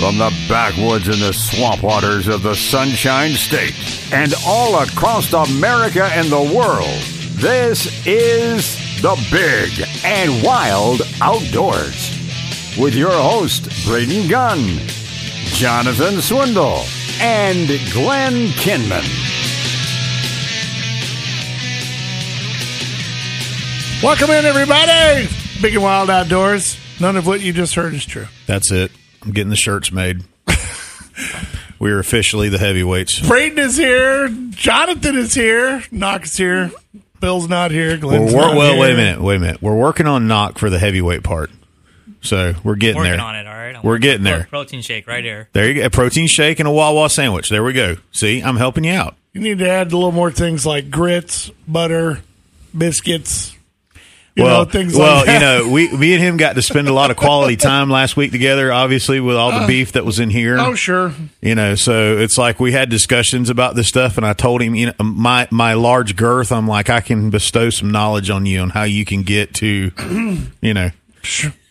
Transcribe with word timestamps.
From 0.00 0.18
the 0.18 0.30
backwoods 0.46 1.08
and 1.08 1.16
the 1.22 1.32
swamp 1.32 1.82
waters 1.82 2.28
of 2.28 2.42
the 2.42 2.54
Sunshine 2.54 3.30
State 3.30 3.74
and 4.12 4.34
all 4.46 4.82
across 4.82 5.32
America 5.32 6.04
and 6.04 6.28
the 6.28 6.54
world, 6.54 7.00
this 7.40 7.86
is 8.06 8.76
the 9.00 9.16
Big 9.32 9.86
and 10.04 10.42
Wild 10.44 11.00
Outdoors. 11.22 12.10
With 12.78 12.94
your 12.94 13.10
host, 13.10 13.70
Braden 13.86 14.28
Gunn, 14.28 14.78
Jonathan 15.46 16.20
Swindle, 16.20 16.84
and 17.18 17.66
Glenn 17.92 18.48
Kinman. 18.48 19.02
Welcome 24.02 24.30
in, 24.30 24.44
everybody. 24.44 25.26
Big 25.62 25.74
and 25.74 25.82
Wild 25.82 26.10
Outdoors. 26.10 26.76
None 27.00 27.16
of 27.16 27.26
what 27.26 27.40
you 27.40 27.54
just 27.54 27.74
heard 27.74 27.94
is 27.94 28.04
true. 28.04 28.26
That's 28.46 28.70
it. 28.70 28.92
I'm 29.22 29.32
getting 29.32 29.50
the 29.50 29.56
shirts 29.56 29.92
made. 29.92 30.22
we 31.78 31.90
are 31.90 31.98
officially 31.98 32.48
the 32.48 32.58
heavyweights. 32.58 33.26
Braden 33.26 33.58
is 33.58 33.76
here. 33.76 34.28
Jonathan 34.50 35.16
is 35.16 35.34
here. 35.34 35.82
Knock 35.90 36.24
is 36.24 36.36
here. 36.36 36.70
Bill's 37.20 37.48
not 37.48 37.70
here. 37.70 37.90
We're, 37.92 37.96
Glenn's 37.98 38.32
wor- 38.32 38.42
not 38.42 38.56
well, 38.56 38.72
here. 38.72 38.80
wait 38.80 38.92
a 38.92 38.96
minute. 38.96 39.20
Wait 39.20 39.36
a 39.36 39.38
minute. 39.38 39.62
We're 39.62 39.76
working 39.76 40.06
on 40.06 40.28
knock 40.28 40.58
for 40.58 40.70
the 40.70 40.78
heavyweight 40.78 41.22
part. 41.22 41.50
So 42.20 42.54
we're 42.64 42.74
getting 42.76 42.96
working 42.96 43.12
there. 43.12 43.20
on 43.20 43.36
it. 43.36 43.46
All 43.46 43.54
right, 43.54 43.76
I'm 43.76 43.82
We're 43.82 43.98
getting 43.98 44.24
there. 44.24 44.44
Protein 44.50 44.82
shake 44.82 45.06
right 45.06 45.22
here. 45.24 45.48
There 45.52 45.68
you 45.68 45.74
go. 45.80 45.86
A 45.86 45.90
protein 45.90 46.26
shake 46.26 46.58
and 46.58 46.68
a 46.68 46.72
Wawa 46.72 47.08
sandwich. 47.08 47.48
There 47.48 47.62
we 47.62 47.72
go. 47.72 47.96
See, 48.12 48.42
I'm 48.42 48.56
helping 48.56 48.84
you 48.84 48.92
out. 48.92 49.16
You 49.32 49.40
need 49.40 49.58
to 49.58 49.68
add 49.68 49.92
a 49.92 49.96
little 49.96 50.12
more 50.12 50.30
things 50.30 50.66
like 50.66 50.90
grits, 50.90 51.50
butter, 51.68 52.20
biscuits. 52.76 53.55
You 54.36 54.44
well, 54.44 54.64
know, 54.66 54.70
things 54.70 54.94
well, 54.94 55.16
like 55.16 55.26
that. 55.26 55.34
you 55.34 55.40
know, 55.66 55.72
we 55.72 55.90
me 55.96 56.12
and 56.12 56.22
him 56.22 56.36
got 56.36 56.56
to 56.56 56.62
spend 56.62 56.88
a 56.88 56.92
lot 56.92 57.10
of 57.10 57.16
quality 57.16 57.56
time 57.56 57.88
last 57.88 58.18
week 58.18 58.32
together. 58.32 58.70
Obviously, 58.70 59.18
with 59.18 59.34
all 59.34 59.58
the 59.60 59.66
beef 59.66 59.92
that 59.92 60.04
was 60.04 60.18
in 60.20 60.28
here. 60.28 60.58
Oh, 60.58 60.74
sure. 60.74 61.12
You 61.40 61.54
know, 61.54 61.74
so 61.74 62.18
it's 62.18 62.36
like 62.36 62.60
we 62.60 62.72
had 62.72 62.90
discussions 62.90 63.48
about 63.48 63.76
this 63.76 63.88
stuff, 63.88 64.18
and 64.18 64.26
I 64.26 64.34
told 64.34 64.60
him, 64.60 64.74
you 64.74 64.86
know, 64.86 64.92
my 65.02 65.48
my 65.50 65.72
large 65.72 66.16
girth. 66.16 66.52
I'm 66.52 66.68
like, 66.68 66.90
I 66.90 67.00
can 67.00 67.30
bestow 67.30 67.70
some 67.70 67.90
knowledge 67.90 68.28
on 68.28 68.44
you 68.44 68.60
on 68.60 68.68
how 68.68 68.82
you 68.82 69.06
can 69.06 69.22
get 69.22 69.54
to, 69.54 69.90
you 70.60 70.74
know, 70.74 70.90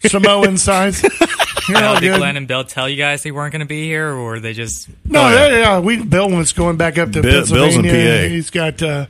Samoan 0.08 0.58
size. 0.58 1.04
You're 1.70 1.84
all 1.84 2.00
did 2.00 2.12
good. 2.12 2.18
Glenn 2.18 2.38
and 2.38 2.48
Bill 2.48 2.64
tell 2.64 2.88
you 2.88 2.96
guys 2.98 3.24
they 3.24 3.32
weren't 3.32 3.52
going 3.52 3.60
to 3.62 3.66
be 3.66 3.86
here, 3.86 4.08
or 4.10 4.24
were 4.24 4.40
they 4.40 4.54
just? 4.54 4.88
No, 5.06 5.22
Oh, 5.22 5.30
yeah. 5.30 5.48
yeah. 5.50 5.58
yeah, 5.58 5.80
We 5.80 6.04
Bill 6.04 6.30
was 6.30 6.52
going 6.54 6.78
back 6.78 6.98
up 6.98 7.12
to 7.14 7.22
Bill- 7.22 7.46
Bill's 7.46 7.52
in 7.76 7.84
Pennsylvania. 7.84 8.24
PA. 8.24 8.30
He's 8.30 8.50
got 8.52 8.82
uh, 8.84 9.06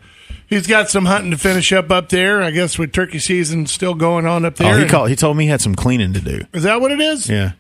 he's 0.47 0.67
got 0.67 0.89
some 0.89 1.05
hunting 1.05 1.31
to 1.31 1.37
finish 1.37 1.71
up 1.73 1.91
up 1.91 2.09
there. 2.09 2.41
I 2.43 2.51
guess 2.51 2.77
with 2.77 2.91
turkey 2.93 3.19
season 3.19 3.65
still 3.67 3.93
going 3.95 4.25
on 4.25 4.45
up 4.45 4.55
there. 4.55 4.73
oh, 4.75 4.77
he 4.77 4.87
called. 4.87 5.09
He 5.09 5.15
told 5.15 5.37
me 5.37 5.45
he 5.45 5.49
had 5.49 5.61
some 5.61 5.75
cleaning 5.75 6.13
to 6.13 6.21
do. 6.21 6.41
Is 6.53 6.63
that 6.63 6.81
what 6.81 6.91
it 6.91 6.99
is? 6.99 7.29
Yeah, 7.29 7.51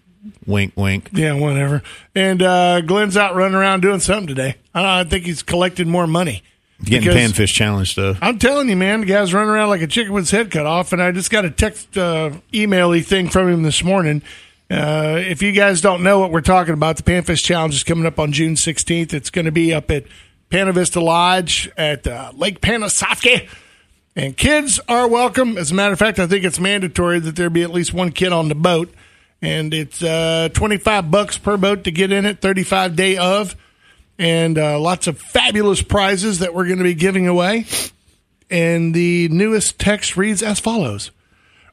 wink, 0.45 0.73
wink. 0.75 1.09
Yeah, 1.13 1.33
whatever. 1.33 1.81
And 2.13 2.41
uh, 2.41 2.81
Glenn's 2.81 3.17
out 3.17 3.35
running 3.35 3.55
around 3.55 3.81
doing 3.81 3.99
something 3.99 4.27
today. 4.27 4.55
I, 4.73 5.01
I 5.01 5.03
think 5.03 5.25
he's 5.25 5.43
collected 5.43 5.87
more 5.87 6.07
money. 6.07 6.43
Getting 6.83 7.07
Because- 7.07 7.31
panfish 7.31 7.53
challenge 7.53 7.91
stuff. 7.91 8.17
I'm 8.21 8.37
telling 8.37 8.67
you, 8.69 8.75
man, 8.75 8.99
the 8.99 9.05
guy's 9.05 9.33
running 9.33 9.49
around 9.49 9.69
like 9.69 9.81
a 9.81 9.87
chicken 9.87 10.11
with 10.11 10.23
his 10.25 10.31
head 10.31 10.51
cut 10.51 10.65
off. 10.65 10.91
And 10.91 11.01
I 11.01 11.11
just 11.13 11.31
got 11.31 11.45
a 11.45 11.49
text 11.49 11.97
uh, 11.97 12.31
email-y 12.53 12.99
thing 13.01 13.29
from 13.29 13.47
him 13.47 13.63
this 13.63 13.81
morning. 13.81 14.21
Uh, 14.69 15.15
if 15.21 15.41
you 15.41 15.51
guys 15.53 15.79
don't 15.79 16.03
know 16.03 16.19
what 16.19 16.31
we're 16.31 16.41
talking 16.41 16.73
about, 16.73 16.97
the 16.97 17.03
Panfish 17.03 17.43
Challenge 17.43 17.73
is 17.73 17.83
coming 17.83 18.05
up 18.05 18.19
on 18.19 18.31
June 18.33 18.55
16th. 18.55 19.13
It's 19.13 19.29
going 19.29 19.45
to 19.45 19.51
be 19.51 19.73
up 19.73 19.89
at 19.89 20.03
Pana 20.55 20.71
Vista 20.71 21.01
Lodge 21.01 21.69
at 21.75 22.07
uh, 22.07 22.31
Lake 22.33 22.61
Panasoffkee. 22.61 23.49
And 24.15 24.37
kids 24.37 24.79
are 24.87 25.05
welcome. 25.05 25.57
As 25.57 25.71
a 25.71 25.73
matter 25.73 25.91
of 25.91 25.99
fact, 25.99 26.17
I 26.17 26.27
think 26.27 26.45
it's 26.45 26.61
mandatory 26.61 27.19
that 27.19 27.35
there 27.35 27.49
be 27.49 27.63
at 27.63 27.71
least 27.71 27.93
one 27.93 28.13
kid 28.13 28.31
on 28.31 28.47
the 28.47 28.55
boat. 28.55 28.89
And 29.41 29.73
it's 29.73 30.01
uh, 30.01 30.47
25 30.53 31.11
bucks 31.11 31.37
per 31.37 31.57
boat 31.57 31.83
to 31.83 31.91
get 31.91 32.13
in 32.13 32.25
it, 32.25 32.39
35 32.39 32.95
day 32.95 33.17
of. 33.17 33.53
And 34.17 34.57
uh, 34.57 34.79
lots 34.79 35.07
of 35.07 35.19
fabulous 35.19 35.81
prizes 35.81 36.39
that 36.39 36.53
we're 36.53 36.67
going 36.67 36.77
to 36.77 36.85
be 36.85 36.93
giving 36.93 37.27
away. 37.27 37.65
And 38.49 38.95
the 38.95 39.27
newest 39.27 39.77
text 39.77 40.15
reads 40.15 40.41
as 40.41 40.61
follows 40.61 41.11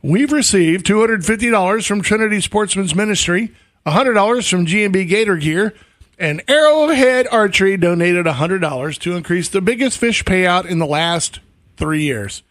We've 0.03 0.33
received 0.33 0.87
$250 0.87 1.87
from 1.87 2.03
Trinity 2.03 2.41
Sportsman's 2.41 2.97
Ministry, 2.97 3.55
$100 3.87 4.51
from 4.51 4.67
G&B 4.67 5.05
Gator 5.05 5.37
Gear, 5.37 5.73
and 6.19 6.43
Arrowhead 6.49 7.27
Archery 7.31 7.77
donated 7.77 8.27
$100 8.27 8.99
to 9.01 9.17
increase 9.17 9.49
the 9.49 9.61
biggest 9.61 9.99
fish 9.99 10.25
payout 10.25 10.67
in 10.67 10.79
the 10.79 10.87
last 10.87 11.41
three 11.77 12.03
years. 12.03 12.43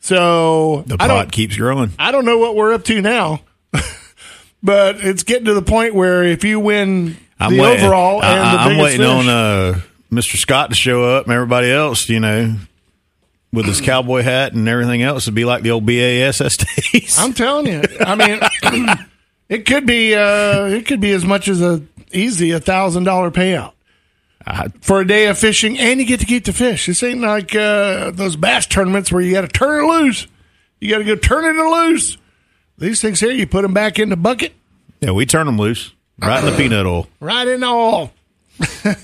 So 0.00 0.84
The 0.86 0.96
pot 0.96 1.32
keeps 1.32 1.56
growing. 1.56 1.92
I 1.98 2.10
don't 2.12 2.24
know 2.24 2.38
what 2.38 2.54
we're 2.56 2.72
up 2.72 2.84
to 2.84 3.00
now, 3.02 3.40
but 4.62 4.96
it's 5.04 5.22
getting 5.24 5.44
to 5.46 5.54
the 5.54 5.62
point 5.62 5.94
where 5.94 6.22
if 6.24 6.44
you 6.44 6.58
win 6.60 7.16
I'm 7.38 7.54
the 7.54 7.60
waiting. 7.62 7.84
overall 7.84 8.22
and 8.22 8.40
I, 8.40 8.52
the 8.68 8.74
I'm 8.74 8.78
waiting 8.78 9.00
fish, 9.00 9.06
on 9.08 9.28
uh, 9.28 9.80
Mr. 10.10 10.36
Scott 10.36 10.70
to 10.70 10.76
show 10.76 11.04
up 11.04 11.24
and 11.24 11.32
everybody 11.34 11.70
else. 11.70 12.08
You 12.08 12.20
know, 12.20 12.56
with 13.52 13.66
his 13.66 13.80
cowboy 13.80 14.22
hat 14.22 14.52
and 14.54 14.66
everything 14.68 15.02
else, 15.02 15.24
to 15.26 15.32
be 15.32 15.44
like 15.44 15.62
the 15.62 15.70
old 15.72 15.84
BASS 15.84 16.56
days. 16.92 17.16
I'm 17.18 17.32
telling 17.32 17.66
you. 17.66 17.82
I 18.00 18.14
mean, 18.14 18.88
it 19.48 19.66
could 19.66 19.84
be 19.86 20.14
uh, 20.14 20.66
it 20.66 20.86
could 20.86 21.00
be 21.00 21.12
as 21.12 21.24
much 21.24 21.48
as 21.48 21.60
a 21.60 21.82
easy 22.12 22.50
a 22.52 22.60
thousand 22.60 23.04
dollar 23.04 23.30
payout 23.30 23.72
I- 24.46 24.68
for 24.80 25.00
a 25.00 25.06
day 25.06 25.26
of 25.26 25.38
fishing, 25.38 25.78
and 25.78 26.00
you 26.00 26.06
get 26.06 26.20
to 26.20 26.26
keep 26.26 26.44
the 26.44 26.52
fish. 26.52 26.86
This 26.86 27.02
ain't 27.02 27.20
like 27.20 27.54
uh, 27.54 28.10
those 28.10 28.36
bass 28.36 28.66
tournaments 28.66 29.12
where 29.12 29.22
you 29.22 29.32
got 29.32 29.42
to 29.42 29.48
turn 29.48 29.84
it 29.84 29.86
loose. 29.86 30.26
You 30.80 30.90
got 30.90 30.98
to 30.98 31.04
go 31.04 31.14
turn 31.16 31.44
it 31.44 31.58
loose. 31.60 32.16
These 32.78 33.02
things 33.02 33.20
here, 33.20 33.30
you 33.32 33.46
put 33.46 33.62
them 33.62 33.74
back 33.74 33.98
in 33.98 34.08
the 34.08 34.16
bucket, 34.16 34.54
yeah, 35.00 35.10
we 35.10 35.26
turn 35.26 35.44
them 35.46 35.58
loose 35.58 35.92
right 36.18 36.42
in 36.42 36.50
the 36.50 36.56
peanut 36.56 36.86
oil. 36.86 37.06
right 37.20 37.46
in 37.46 37.60
the 37.60 37.66
oil, 37.66 38.12
and 38.84 38.98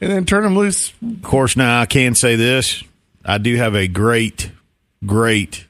then 0.00 0.24
turn 0.24 0.44
them 0.44 0.56
loose. 0.56 0.92
Of 1.02 1.22
course, 1.22 1.56
now 1.56 1.80
I 1.80 1.86
can 1.86 2.14
say 2.14 2.36
this: 2.36 2.82
I 3.24 3.38
do 3.38 3.56
have 3.56 3.74
a 3.74 3.88
great, 3.88 4.50
great 5.04 5.66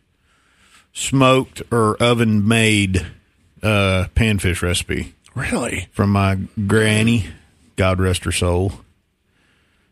smoked 0.92 1.62
or 1.70 1.96
oven 1.96 2.46
made 2.46 3.06
uh, 3.62 4.06
panfish 4.14 4.60
recipe 4.62 5.14
Really? 5.34 5.88
from 5.92 6.10
my 6.10 6.38
granny. 6.66 7.26
God 7.76 8.00
rest 8.00 8.24
her 8.24 8.32
soul. 8.32 8.72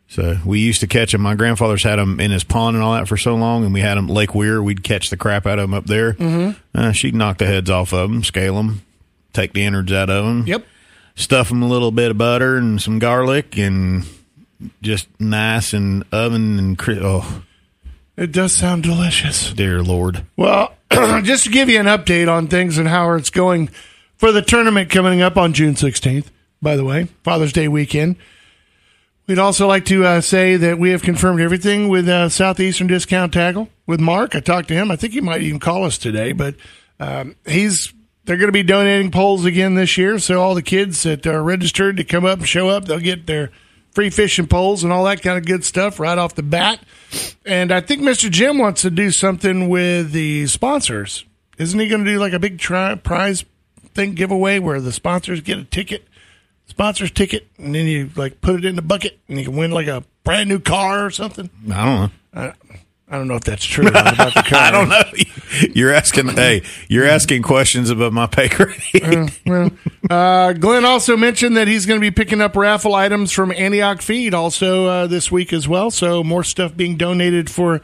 So 0.07 0.37
we 0.45 0.59
used 0.59 0.81
to 0.81 0.87
catch 0.87 1.13
them. 1.13 1.21
My 1.21 1.35
grandfather's 1.35 1.83
had 1.83 1.95
them 1.97 2.19
in 2.19 2.31
his 2.31 2.43
pond 2.43 2.75
and 2.75 2.83
all 2.83 2.93
that 2.93 3.07
for 3.07 3.15
so 3.17 3.33
long, 3.35 3.63
and 3.63 3.73
we 3.73 3.79
had 3.79 3.95
them 3.97 4.07
Lake 4.07 4.35
Weir. 4.35 4.61
We'd 4.61 4.83
catch 4.83 5.09
the 5.09 5.17
crap 5.17 5.47
out 5.47 5.57
of 5.57 5.63
them 5.69 5.73
up 5.73 5.85
there. 5.85 6.13
Mm-hmm. 6.13 6.59
Uh, 6.77 6.91
she'd 6.91 7.15
knock 7.15 7.37
the 7.37 7.45
heads 7.47 7.69
off 7.69 7.93
of 7.93 8.09
them, 8.11 8.23
scale 8.23 8.55
them, 8.55 8.81
take 9.33 9.53
the 9.53 9.63
innards 9.63 9.91
out 9.93 10.09
of 10.09 10.25
them. 10.25 10.45
Yep. 10.47 10.65
Stuff 11.15 11.49
them 11.49 11.63
a 11.63 11.67
little 11.67 11.91
bit 11.91 12.11
of 12.11 12.17
butter 12.17 12.57
and 12.57 12.81
some 12.81 12.99
garlic, 12.99 13.57
and 13.57 14.03
just 14.81 15.07
nice 15.19 15.73
and 15.73 16.03
oven 16.11 16.59
and 16.59 16.77
cri- 16.77 16.99
oh 17.01 17.43
It 18.17 18.31
does 18.33 18.55
sound 18.55 18.83
delicious. 18.83 19.51
dear 19.53 19.81
lord. 19.81 20.25
Well, 20.35 20.75
just 20.91 21.45
to 21.45 21.49
give 21.49 21.69
you 21.69 21.79
an 21.79 21.85
update 21.87 22.29
on 22.31 22.47
things 22.47 22.77
and 22.77 22.87
how 22.87 23.13
it's 23.13 23.29
going 23.29 23.69
for 24.21 24.31
the 24.31 24.43
tournament 24.43 24.91
coming 24.91 25.19
up 25.19 25.35
on 25.35 25.51
June 25.51 25.73
16th, 25.73 26.27
by 26.61 26.75
the 26.75 26.85
way, 26.85 27.05
Father's 27.23 27.51
Day 27.51 27.67
weekend. 27.67 28.17
We'd 29.25 29.39
also 29.39 29.67
like 29.67 29.83
to 29.85 30.05
uh, 30.05 30.21
say 30.21 30.57
that 30.57 30.77
we 30.77 30.91
have 30.91 31.01
confirmed 31.01 31.41
everything 31.41 31.89
with 31.89 32.07
uh, 32.07 32.29
Southeastern 32.29 32.85
Discount 32.85 33.33
Tackle 33.33 33.69
with 33.87 33.99
Mark. 33.99 34.35
I 34.35 34.39
talked 34.39 34.67
to 34.67 34.75
him. 34.75 34.91
I 34.91 34.95
think 34.95 35.13
he 35.13 35.21
might 35.21 35.41
even 35.41 35.59
call 35.59 35.85
us 35.85 35.97
today, 35.97 36.33
but 36.33 36.53
um, 36.99 37.35
he's 37.47 37.95
they're 38.25 38.37
going 38.37 38.47
to 38.47 38.51
be 38.51 38.61
donating 38.61 39.09
poles 39.09 39.43
again 39.43 39.73
this 39.73 39.97
year. 39.97 40.19
So 40.19 40.39
all 40.39 40.53
the 40.53 40.61
kids 40.61 41.01
that 41.01 41.25
are 41.25 41.41
registered 41.41 41.97
to 41.97 42.03
come 42.03 42.23
up 42.23 42.37
and 42.37 42.47
show 42.47 42.69
up, 42.69 42.85
they'll 42.85 42.99
get 42.99 43.25
their 43.25 43.49
free 43.89 44.11
fishing 44.11 44.45
poles 44.45 44.83
and 44.83 44.93
all 44.93 45.05
that 45.05 45.23
kind 45.23 45.39
of 45.39 45.47
good 45.47 45.65
stuff 45.65 45.99
right 45.99 46.19
off 46.19 46.35
the 46.35 46.43
bat. 46.43 46.79
And 47.43 47.71
I 47.71 47.81
think 47.81 48.03
Mr. 48.03 48.29
Jim 48.29 48.59
wants 48.59 48.83
to 48.83 48.91
do 48.91 49.09
something 49.09 49.67
with 49.67 50.11
the 50.11 50.45
sponsors. 50.45 51.25
Isn't 51.57 51.79
he 51.79 51.87
going 51.87 52.05
to 52.05 52.11
do 52.11 52.19
like 52.19 52.33
a 52.33 52.39
big 52.39 52.59
tri- 52.59 52.93
prize 52.93 53.45
thing 53.93 54.13
giveaway 54.13 54.59
where 54.59 54.81
the 54.81 54.91
sponsors 54.91 55.41
get 55.41 55.57
a 55.59 55.63
ticket, 55.63 56.07
sponsors 56.67 57.11
ticket, 57.11 57.47
and 57.57 57.75
then 57.75 57.85
you 57.85 58.09
like 58.15 58.41
put 58.41 58.55
it 58.55 58.65
in 58.65 58.75
the 58.75 58.81
bucket 58.81 59.19
and 59.27 59.37
you 59.37 59.45
can 59.45 59.55
win 59.55 59.71
like 59.71 59.87
a 59.87 60.03
brand 60.23 60.49
new 60.49 60.59
car 60.59 61.05
or 61.05 61.11
something? 61.11 61.49
I 61.71 61.85
don't 61.85 61.99
know. 61.99 62.09
I, 62.33 62.53
I 63.13 63.17
don't 63.17 63.27
know 63.27 63.35
if 63.35 63.43
that's 63.43 63.65
true 63.65 63.87
or 63.87 63.91
not 63.91 64.13
about 64.13 64.33
the 64.33 64.41
car. 64.47 64.59
I 64.59 64.71
don't 64.71 64.87
know. 64.87 65.01
You're 65.75 65.91
asking. 65.93 66.29
hey, 66.29 66.63
you're 66.87 67.05
asking 67.05 67.41
questions 67.43 67.89
about 67.89 68.13
my 68.13 68.25
pay 68.25 68.47
grade. 68.47 69.33
Well, 69.45 69.69
uh, 70.09 70.53
Glenn 70.53 70.85
also 70.85 71.17
mentioned 71.17 71.57
that 71.57 71.67
he's 71.67 71.85
going 71.85 71.99
to 71.99 72.01
be 72.01 72.09
picking 72.09 72.39
up 72.39 72.55
raffle 72.55 72.95
items 72.95 73.33
from 73.33 73.51
Antioch 73.51 74.01
Feed 74.01 74.33
also 74.33 74.85
uh, 74.85 75.07
this 75.07 75.29
week 75.29 75.51
as 75.51 75.67
well. 75.67 75.91
So 75.91 76.23
more 76.23 76.43
stuff 76.45 76.75
being 76.77 76.95
donated 76.95 77.49
for 77.49 77.81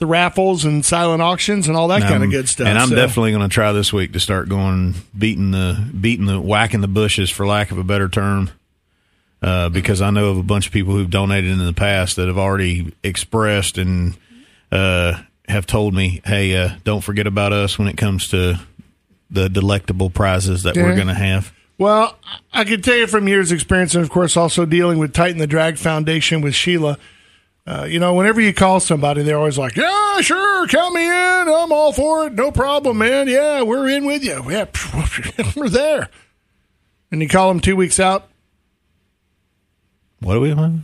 the 0.00 0.06
raffles 0.06 0.64
and 0.64 0.84
silent 0.84 1.22
auctions 1.22 1.68
and 1.68 1.76
all 1.76 1.88
that 1.88 2.02
kind 2.02 2.24
of 2.24 2.30
good 2.30 2.48
stuff. 2.48 2.66
And 2.66 2.78
I'm 2.78 2.88
So- 2.88 2.96
definitely 2.96 3.30
going 3.32 3.48
to 3.48 3.52
try 3.54 3.70
this 3.72 3.92
week 3.92 4.12
to 4.14 4.20
start 4.20 4.48
going 4.48 4.94
beating 5.16 5.52
the 5.52 5.78
beating 6.00 6.26
the 6.26 6.40
whacking 6.40 6.80
the 6.80 6.88
bushes 6.88 7.30
for 7.30 7.46
lack 7.46 7.70
of 7.70 7.78
a 7.78 7.84
better 7.84 8.08
term. 8.08 8.50
Uh, 9.42 9.68
because 9.70 10.02
I 10.02 10.10
know 10.10 10.30
of 10.30 10.38
a 10.38 10.42
bunch 10.42 10.66
of 10.66 10.72
people 10.72 10.92
who've 10.94 11.08
donated 11.08 11.50
in 11.50 11.64
the 11.64 11.72
past 11.72 12.16
that 12.16 12.26
have 12.28 12.36
already 12.36 12.92
expressed 13.02 13.78
and 13.78 14.14
uh, 14.70 15.14
have 15.48 15.66
told 15.66 15.94
me, 15.94 16.20
"Hey, 16.26 16.54
uh, 16.56 16.72
don't 16.84 17.00
forget 17.02 17.26
about 17.26 17.52
us 17.54 17.78
when 17.78 17.88
it 17.88 17.96
comes 17.96 18.28
to 18.28 18.58
the 19.30 19.48
delectable 19.48 20.10
prizes 20.10 20.64
that 20.64 20.76
we're 20.76 20.94
going 20.94 21.06
to 21.08 21.14
have." 21.14 21.52
Well, 21.78 22.18
I 22.52 22.64
can 22.64 22.82
tell 22.82 22.96
you 22.96 23.06
from 23.06 23.26
years' 23.28 23.50
experience, 23.52 23.94
and 23.94 24.04
of 24.04 24.10
course, 24.10 24.36
also 24.36 24.66
dealing 24.66 24.98
with 24.98 25.14
Titan 25.14 25.38
the 25.38 25.46
Drag 25.46 25.78
Foundation 25.78 26.42
with 26.42 26.54
Sheila. 26.54 26.98
Uh, 27.66 27.84
you 27.88 28.00
know, 28.00 28.14
whenever 28.14 28.40
you 28.40 28.52
call 28.54 28.80
somebody, 28.80 29.22
they're 29.22 29.36
always 29.38 29.58
like, 29.58 29.76
"Yeah, 29.76 30.20
sure, 30.22 30.66
count 30.66 30.94
me 30.94 31.04
in. 31.04 31.10
I'm 31.48 31.72
all 31.72 31.92
for 31.92 32.26
it. 32.26 32.32
No 32.32 32.50
problem, 32.50 32.98
man. 32.98 33.28
Yeah, 33.28 33.62
we're 33.62 33.88
in 33.88 34.06
with 34.06 34.24
you. 34.24 34.42
Yeah, 34.50 34.66
we're 35.56 35.68
there." 35.68 36.08
And 37.12 37.20
you 37.22 37.28
call 37.28 37.48
them 37.48 37.60
two 37.60 37.74
weeks 37.76 37.98
out, 37.98 38.28
What 40.20 40.34
do 40.34 40.40
we 40.40 40.54
want? 40.54 40.82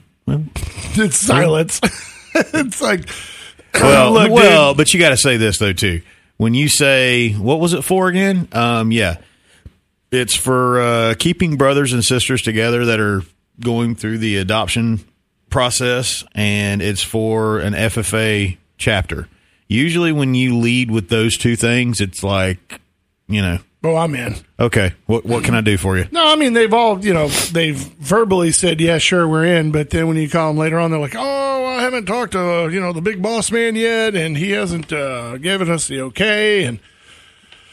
it's 0.98 1.16
silence. 1.16 1.80
it's 2.34 2.80
like, 2.82 3.08
Well, 3.74 4.12
Look, 4.12 4.32
well, 4.32 4.70
dude. 4.72 4.76
but 4.78 4.92
you 4.94 4.98
got 5.00 5.10
to 5.10 5.16
say 5.16 5.36
this 5.36 5.58
though 5.58 5.72
too. 5.72 6.02
When 6.36 6.52
you 6.54 6.68
say 6.68 7.32
what 7.32 7.60
was 7.60 7.72
it 7.74 7.82
for 7.82 8.08
again? 8.08 8.48
Um, 8.52 8.90
yeah, 8.92 9.18
it's 10.10 10.34
for 10.34 10.80
uh, 10.80 11.14
keeping 11.18 11.56
brothers 11.56 11.92
and 11.92 12.02
sisters 12.04 12.42
together 12.42 12.86
that 12.86 13.00
are 13.00 13.22
going 13.60 13.94
through 13.94 14.18
the 14.18 14.36
adoption 14.38 15.04
process, 15.50 16.24
and 16.34 16.82
it's 16.82 17.02
for 17.02 17.58
an 17.58 17.72
FFA 17.74 18.56
chapter. 18.78 19.28
Usually, 19.68 20.12
when 20.12 20.34
you 20.34 20.56
lead 20.58 20.90
with 20.90 21.08
those 21.08 21.36
two 21.36 21.56
things, 21.56 22.00
it's 22.00 22.22
like, 22.22 22.80
you 23.28 23.42
know, 23.42 23.58
"Oh, 23.82 23.96
I'm 23.96 24.14
in." 24.14 24.36
okay, 24.60 24.92
what 25.06 25.24
what 25.26 25.42
can 25.44 25.54
I 25.54 25.60
do 25.60 25.76
for 25.76 25.96
you? 25.98 26.06
No, 26.12 26.24
I 26.26 26.36
mean 26.36 26.52
they've 26.52 26.72
all, 26.72 27.04
you 27.04 27.12
know, 27.12 27.28
they've 27.28 27.76
verbally 27.76 28.52
said, 28.52 28.80
"Yeah, 28.80 28.98
sure, 28.98 29.26
we're 29.26 29.44
in," 29.44 29.72
but 29.72 29.90
then 29.90 30.06
when 30.06 30.16
you 30.16 30.28
call 30.28 30.48
them 30.50 30.56
later 30.58 30.78
on, 30.78 30.90
they're 30.90 31.00
like, 31.00 31.16
"Oh, 31.16 31.64
I 31.66 31.82
haven't 31.82 32.06
talked 32.06 32.32
to 32.32 32.68
you 32.72 32.78
know 32.80 32.92
the 32.92 33.00
big 33.02 33.20
boss 33.22 33.50
man 33.50 33.74
yet, 33.74 34.14
and 34.14 34.36
he 34.36 34.50
hasn't 34.52 34.92
uh, 34.92 35.36
given 35.38 35.68
us 35.70 35.88
the 35.88 36.00
okay." 36.02 36.64
And 36.64 36.78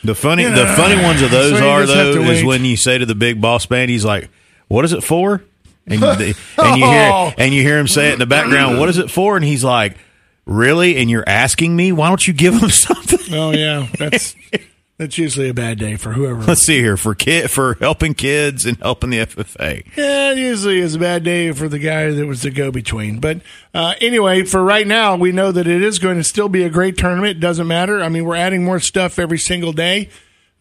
The 0.04 0.16
funny, 0.16 0.44
Yeah. 0.44 0.50
the 0.56 0.68
funny 0.76 1.02
ones 1.02 1.22
of 1.22 1.30
those 1.40 1.58
So 1.60 1.70
are 1.70 1.86
though 1.86 2.22
is 2.24 2.44
when 2.44 2.66
you 2.66 2.76
say 2.76 2.98
to 2.98 3.06
the 3.06 3.16
big 3.16 3.40
boss 3.40 3.70
man, 3.70 3.88
he's 3.88 4.04
like, 4.04 4.30
"What 4.68 4.84
is 4.84 4.94
it 4.94 5.04
for?" 5.04 5.44
And 5.86 6.00
you, 6.02 6.08
and 6.58 6.78
you 6.80 6.86
hear 6.86 7.10
Oh. 7.12 7.34
and 7.38 7.54
you 7.54 7.62
hear 7.62 7.78
him 7.78 7.88
say 7.88 8.10
it 8.10 8.14
in 8.14 8.20
the 8.20 8.26
background. 8.26 8.80
What 8.80 8.90
is 8.90 8.98
it 8.98 9.12
for? 9.12 9.36
And 9.36 9.44
he's 9.46 9.64
like, 9.64 9.98
"Really?" 10.46 10.98
And 10.98 11.10
you're 11.10 11.28
asking 11.28 11.76
me, 11.76 11.92
"Why 11.92 12.08
don't 12.10 12.26
you 12.26 12.34
give 12.34 12.54
him 12.56 12.70
something?" 12.70 13.34
oh 13.34 13.52
yeah, 13.52 13.88
that's 14.00 14.36
that's 14.98 15.18
usually 15.18 15.50
a 15.50 15.54
bad 15.54 15.80
day 15.80 15.96
for 15.98 16.14
whoever. 16.14 16.42
Let's 16.44 16.62
see 16.64 16.78
here 16.78 16.96
for 16.98 17.16
kid 17.16 17.50
for 17.52 17.76
helping 17.82 18.14
kids 18.14 18.66
and 18.66 18.78
helping 18.78 19.10
the 19.10 19.18
FFA. 19.26 19.84
Yeah, 19.98 20.32
it 20.32 20.38
usually 20.38 20.80
is 20.80 20.96
a 20.96 21.00
bad 21.00 21.24
day 21.24 21.52
for 21.52 21.68
the 21.68 21.80
guy 21.80 22.12
that 22.12 22.26
was 22.28 22.44
the 22.44 22.52
go 22.52 22.72
between. 22.72 23.20
But 23.20 23.42
uh, 23.74 23.96
anyway, 24.00 24.44
for 24.44 24.64
right 24.64 24.88
now, 24.88 25.16
we 25.18 25.32
know 25.34 25.52
that 25.52 25.68
it 25.68 25.82
is 25.82 26.00
going 26.00 26.16
to 26.18 26.24
still 26.24 26.48
be 26.48 26.64
a 26.64 26.70
great 26.70 26.98
tournament. 26.98 27.38
It 27.38 27.40
doesn't 27.42 27.68
matter. 27.68 28.02
I 28.02 28.08
mean, 28.10 28.24
we're 28.24 28.36
adding 28.36 28.64
more 28.64 28.80
stuff 28.80 29.20
every 29.20 29.40
single 29.40 29.74
day. 29.74 30.10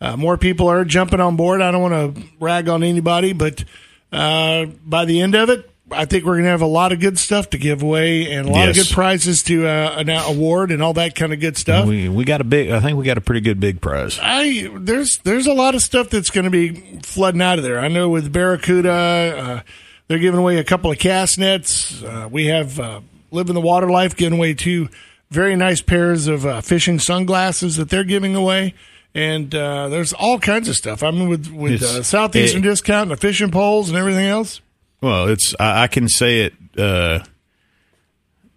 Uh, 0.00 0.16
more 0.16 0.36
people 0.36 0.66
are 0.68 0.84
jumping 0.84 1.20
on 1.20 1.36
board. 1.36 1.60
I 1.60 1.70
don't 1.70 1.82
want 1.82 2.16
to 2.16 2.22
rag 2.40 2.68
on 2.68 2.82
anybody, 2.82 3.32
but 3.34 3.62
uh, 4.12 4.66
by 4.84 5.04
the 5.04 5.20
end 5.20 5.34
of 5.34 5.48
it, 5.48 5.68
I 5.90 6.04
think 6.04 6.24
we're 6.24 6.34
going 6.34 6.44
to 6.44 6.50
have 6.50 6.62
a 6.62 6.66
lot 6.66 6.92
of 6.92 7.00
good 7.00 7.18
stuff 7.18 7.50
to 7.50 7.58
give 7.58 7.82
away 7.82 8.32
and 8.32 8.48
a 8.48 8.52
lot 8.52 8.68
of 8.68 8.74
good 8.74 8.88
prizes 8.90 9.42
to 9.44 9.66
uh, 9.66 9.96
an 9.98 10.08
award 10.08 10.70
and 10.70 10.82
all 10.82 10.94
that 10.94 11.14
kind 11.14 11.32
of 11.32 11.40
good 11.40 11.56
stuff. 11.56 11.86
We 11.86 12.08
we 12.08 12.24
got 12.24 12.40
a 12.40 12.44
big. 12.44 12.70
I 12.70 12.80
think 12.80 12.96
we 12.96 13.04
got 13.04 13.18
a 13.18 13.22
pretty 13.22 13.40
good 13.40 13.60
big 13.60 13.80
prize. 13.80 14.18
I 14.22 14.70
there's 14.74 15.18
there's 15.18 15.46
a 15.46 15.52
lot 15.52 15.74
of 15.74 15.82
stuff 15.82 16.10
that's 16.10 16.30
going 16.30 16.44
to 16.44 16.50
be 16.50 17.00
flooding 17.02 17.42
out 17.42 17.58
of 17.58 17.64
there. 17.64 17.78
I 17.78 17.88
know 17.88 18.08
with 18.08 18.32
Barracuda, 18.32 18.90
uh, 18.90 19.60
they're 20.08 20.18
giving 20.18 20.40
away 20.40 20.58
a 20.58 20.64
couple 20.64 20.90
of 20.90 20.98
cast 20.98 21.38
nets. 21.38 22.02
Uh, 22.02 22.28
we 22.30 22.46
have 22.46 22.78
uh, 22.78 23.00
Living 23.30 23.54
the 23.54 23.60
Water 23.60 23.90
Life 23.90 24.16
giving 24.16 24.38
away 24.38 24.54
two 24.54 24.88
very 25.30 25.56
nice 25.56 25.80
pairs 25.80 26.26
of 26.26 26.44
uh, 26.44 26.60
fishing 26.60 26.98
sunglasses 26.98 27.76
that 27.76 27.88
they're 27.88 28.04
giving 28.04 28.34
away. 28.36 28.74
And 29.14 29.54
uh, 29.54 29.88
there's 29.88 30.12
all 30.14 30.38
kinds 30.38 30.68
of 30.68 30.76
stuff. 30.76 31.02
I 31.02 31.10
mean, 31.10 31.28
with 31.28 31.48
with 31.52 31.82
uh, 31.82 32.02
Southeastern 32.02 32.64
it- 32.64 32.68
Discount 32.68 33.02
and 33.02 33.10
the 33.10 33.16
fishing 33.16 33.50
poles 33.50 33.88
and 33.90 33.98
everything 33.98 34.26
else. 34.26 34.60
Well, 35.02 35.28
it's 35.28 35.54
I, 35.60 35.82
I 35.82 35.86
can 35.88 36.08
say 36.08 36.42
it 36.42 36.54
uh, 36.78 37.24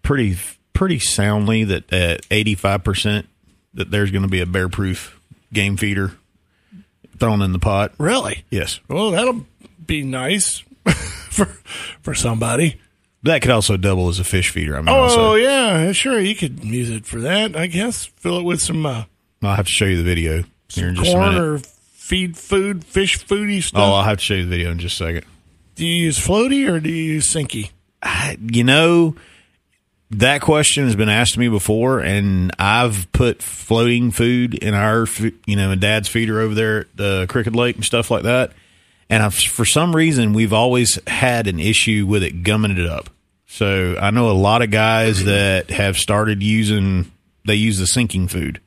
pretty 0.02 0.36
pretty 0.72 0.98
soundly 0.98 1.64
that 1.64 1.92
at 1.92 2.26
eighty 2.30 2.54
five 2.54 2.84
percent 2.84 3.28
that 3.74 3.90
there's 3.90 4.10
going 4.10 4.22
to 4.22 4.28
be 4.28 4.40
a 4.40 4.46
bear 4.46 4.68
proof 4.68 5.20
game 5.52 5.76
feeder 5.76 6.12
thrown 7.18 7.42
in 7.42 7.52
the 7.52 7.58
pot. 7.58 7.92
Really? 7.98 8.44
Yes, 8.50 8.80
Well, 8.88 9.10
that'll 9.10 9.46
be 9.84 10.02
nice 10.02 10.62
for 11.30 11.46
for 12.00 12.14
somebody. 12.14 12.80
that 13.24 13.42
could 13.42 13.50
also 13.50 13.76
double 13.76 14.08
as 14.08 14.18
a 14.20 14.24
fish 14.24 14.50
feeder. 14.50 14.76
I 14.76 14.80
mean, 14.80 14.88
Oh 14.88 15.00
also, 15.02 15.34
yeah, 15.34 15.92
sure. 15.92 16.18
You 16.20 16.34
could 16.34 16.64
use 16.64 16.88
it 16.90 17.04
for 17.06 17.20
that, 17.20 17.56
I 17.56 17.66
guess. 17.66 18.06
Fill 18.06 18.38
it 18.38 18.44
with 18.44 18.62
some. 18.62 19.06
I'll 19.46 19.56
have 19.56 19.66
to 19.66 19.72
show 19.72 19.84
you 19.84 19.96
the 19.96 20.02
video 20.02 20.44
here 20.68 20.88
in 20.88 20.94
just 20.96 21.08
a 21.10 21.12
corn 21.12 21.34
minute. 21.34 21.42
or 21.42 21.58
feed 21.58 22.36
food, 22.36 22.84
fish 22.84 23.18
foody 23.24 23.62
stuff. 23.62 23.80
oh. 23.82 23.92
I'll 23.94 24.02
have 24.04 24.18
to 24.18 24.24
show 24.24 24.34
you 24.34 24.44
the 24.44 24.50
video 24.50 24.70
in 24.70 24.78
just 24.78 25.00
a 25.00 25.04
second. 25.04 25.24
do 25.74 25.86
you 25.86 26.04
use 26.04 26.18
floaty 26.18 26.68
or 26.70 26.80
do 26.80 26.90
you 26.90 27.14
use 27.14 27.32
sinky? 27.32 27.70
You 28.40 28.64
know, 28.64 29.16
that 30.10 30.40
question 30.40 30.84
has 30.84 30.94
been 30.94 31.08
asked 31.08 31.34
to 31.34 31.40
me 31.40 31.48
before, 31.48 31.98
and 32.00 32.52
I've 32.58 33.10
put 33.12 33.42
floating 33.42 34.12
food 34.12 34.54
in 34.54 34.74
our, 34.74 35.02
f- 35.02 35.20
you 35.46 35.56
know, 35.56 35.72
in 35.72 35.80
Dad's 35.80 36.08
feeder 36.08 36.40
over 36.40 36.54
there 36.54 36.80
at 36.80 36.96
the 36.96 37.26
Cricket 37.28 37.56
Lake 37.56 37.74
and 37.76 37.84
stuff 37.84 38.10
like 38.10 38.22
that. 38.22 38.52
And 39.10 39.22
I've, 39.22 39.34
for 39.34 39.64
some 39.64 39.94
reason, 39.94 40.32
we've 40.32 40.52
always 40.52 40.98
had 41.08 41.46
an 41.48 41.58
issue 41.60 42.06
with 42.08 42.22
it 42.22 42.42
gumming 42.44 42.76
it 42.78 42.86
up. 42.86 43.10
So 43.48 43.96
I 44.00 44.10
know 44.10 44.30
a 44.30 44.32
lot 44.32 44.62
of 44.62 44.70
guys 44.70 45.24
that 45.24 45.70
have 45.70 45.96
started 45.96 46.42
using, 46.42 47.10
they 47.44 47.54
use 47.56 47.78
the 47.78 47.86
sinking 47.86 48.28
food. 48.28 48.60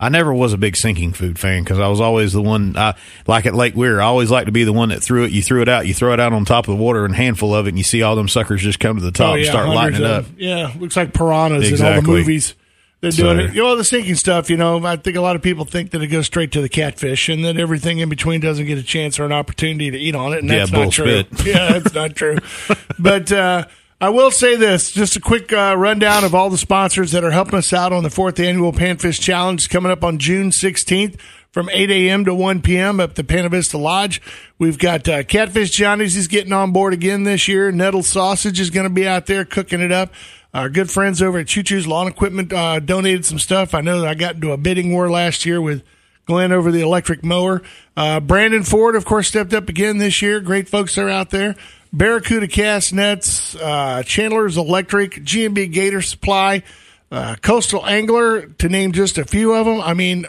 I 0.00 0.08
never 0.10 0.32
was 0.32 0.52
a 0.52 0.58
big 0.58 0.76
sinking 0.76 1.12
food 1.12 1.38
fan 1.38 1.64
because 1.64 1.80
I 1.80 1.88
was 1.88 2.00
always 2.00 2.32
the 2.32 2.40
one, 2.42 2.76
I, 2.76 2.94
like 3.26 3.46
at 3.46 3.54
Lake 3.54 3.74
Weir, 3.74 4.00
I 4.00 4.04
always 4.04 4.30
like 4.30 4.46
to 4.46 4.52
be 4.52 4.62
the 4.64 4.72
one 4.72 4.90
that 4.90 5.02
threw 5.02 5.24
it. 5.24 5.32
You 5.32 5.42
threw 5.42 5.60
it 5.62 5.68
out, 5.68 5.86
you 5.88 5.94
throw 5.94 6.12
it 6.12 6.20
out 6.20 6.32
on 6.32 6.44
top 6.44 6.68
of 6.68 6.76
the 6.76 6.82
water, 6.82 7.04
and 7.04 7.14
a 7.14 7.16
handful 7.16 7.52
of 7.54 7.66
it, 7.66 7.70
and 7.70 7.78
you 7.78 7.84
see 7.84 8.02
all 8.02 8.14
them 8.14 8.28
suckers 8.28 8.62
just 8.62 8.78
come 8.78 8.96
to 8.96 9.02
the 9.02 9.10
top 9.10 9.36
and 9.36 9.44
start 9.46 9.68
lighting 9.68 10.00
it 10.00 10.04
Oh, 10.04 10.12
up. 10.14 10.24
of. 10.26 10.38
Yeah, 10.40 10.72
looks 10.78 10.96
like 10.96 11.12
piranhas 11.14 11.72
in 11.80 11.84
all 11.86 12.00
the 12.00 12.06
movies. 12.06 12.54
They're 13.00 13.10
So- 13.12 13.32
doing 13.34 13.46
it. 13.48 13.54
You 13.54 13.62
know, 13.62 13.76
the 13.76 13.84
sinking 13.84 14.16
stuff, 14.16 14.50
you 14.50 14.56
know, 14.56 14.84
I 14.84 14.96
think 14.96 15.16
a 15.16 15.20
lot 15.20 15.36
of 15.36 15.42
people 15.42 15.64
think 15.64 15.90
that 15.92 16.02
it 16.02 16.08
goes 16.08 16.26
straight 16.26 16.50
to 16.52 16.60
the 16.60 16.68
catfish 16.68 17.28
and 17.28 17.44
that 17.44 17.56
everything 17.56 17.98
in 17.98 18.08
between 18.08 18.40
doesn't 18.40 18.66
get 18.66 18.76
a 18.78 18.82
chance 18.82 19.20
or 19.20 19.24
an 19.24 19.32
opportunity 19.32 19.90
to 19.92 19.96
eat 19.98 20.16
on 20.16 20.32
it. 20.32 20.40
And 20.40 20.48
Yeah, 20.48 20.58
that's 20.58 20.72
not 20.72 20.90
true. 20.92 21.20
spit. 21.22 21.46
Yeah, 21.46 21.78
that's 21.78 21.94
not 21.94 22.14
true. 22.16 22.38
But 23.00 23.30
uh, 23.30 23.66
I 24.00 24.10
will 24.10 24.30
say 24.30 24.54
this 24.54 24.92
just 24.92 25.16
a 25.16 25.20
quick 25.20 25.52
uh, 25.52 25.74
rundown 25.76 26.22
of 26.22 26.32
all 26.32 26.50
the 26.50 26.56
sponsors 26.56 27.10
that 27.10 27.24
are 27.24 27.32
helping 27.32 27.58
us 27.58 27.72
out 27.72 27.92
on 27.92 28.04
the 28.04 28.10
fourth 28.10 28.38
annual 28.38 28.72
Panfish 28.72 29.20
Challenge 29.20 29.68
coming 29.68 29.90
up 29.90 30.04
on 30.04 30.18
June 30.18 30.50
16th 30.50 31.18
from 31.50 31.68
8 31.70 31.90
a.m. 31.90 32.24
to 32.24 32.32
1 32.32 32.62
p.m. 32.62 33.00
up 33.00 33.16
the 33.16 33.24
Pana 33.24 33.48
Vista 33.48 33.76
Lodge. 33.76 34.22
We've 34.56 34.78
got 34.78 35.08
uh, 35.08 35.24
Catfish 35.24 35.70
Johnny's. 35.70 36.14
He's 36.14 36.28
getting 36.28 36.52
on 36.52 36.70
board 36.70 36.92
again 36.92 37.24
this 37.24 37.48
year. 37.48 37.72
Nettles 37.72 38.08
Sausage 38.08 38.60
is 38.60 38.70
going 38.70 38.86
to 38.86 38.94
be 38.94 39.04
out 39.08 39.26
there 39.26 39.44
cooking 39.44 39.80
it 39.80 39.90
up. 39.90 40.12
Our 40.54 40.68
good 40.68 40.92
friends 40.92 41.20
over 41.20 41.38
at 41.38 41.48
Choo 41.48 41.64
Choo's 41.64 41.88
Lawn 41.88 42.06
Equipment 42.06 42.52
uh, 42.52 42.78
donated 42.78 43.24
some 43.24 43.40
stuff. 43.40 43.74
I 43.74 43.80
know 43.80 44.00
that 44.02 44.08
I 44.08 44.14
got 44.14 44.36
into 44.36 44.52
a 44.52 44.56
bidding 44.56 44.92
war 44.92 45.10
last 45.10 45.44
year 45.44 45.60
with 45.60 45.82
Glenn 46.28 46.52
over 46.52 46.70
the 46.70 46.82
electric 46.82 47.24
mower. 47.24 47.62
Uh, 47.96 48.20
Brandon 48.20 48.62
Ford, 48.62 48.94
of 48.94 49.06
course, 49.06 49.28
stepped 49.28 49.54
up 49.54 49.70
again 49.70 49.96
this 49.96 50.20
year. 50.20 50.40
Great 50.40 50.68
folks 50.68 50.98
are 50.98 51.08
out 51.08 51.30
there. 51.30 51.56
Barracuda 51.90 52.46
Cast 52.46 52.92
Nets, 52.92 53.56
uh, 53.56 54.02
Chandler's 54.04 54.58
Electric, 54.58 55.24
G&B 55.24 55.68
Gator 55.68 56.02
Supply, 56.02 56.62
uh, 57.10 57.36
Coastal 57.40 57.84
Angler, 57.86 58.46
to 58.46 58.68
name 58.68 58.92
just 58.92 59.16
a 59.16 59.24
few 59.24 59.54
of 59.54 59.64
them. 59.64 59.80
I 59.80 59.94
mean, 59.94 60.26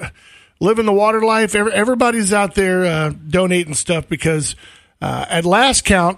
living 0.61 0.85
the 0.85 0.93
water 0.93 1.21
life. 1.21 1.53
Every, 1.53 1.73
everybody's 1.73 2.31
out 2.31 2.55
there 2.55 2.85
uh, 2.85 3.09
donating 3.09 3.73
stuff 3.73 4.07
because 4.07 4.55
uh, 5.01 5.25
at 5.27 5.43
last 5.43 5.83
count, 5.83 6.17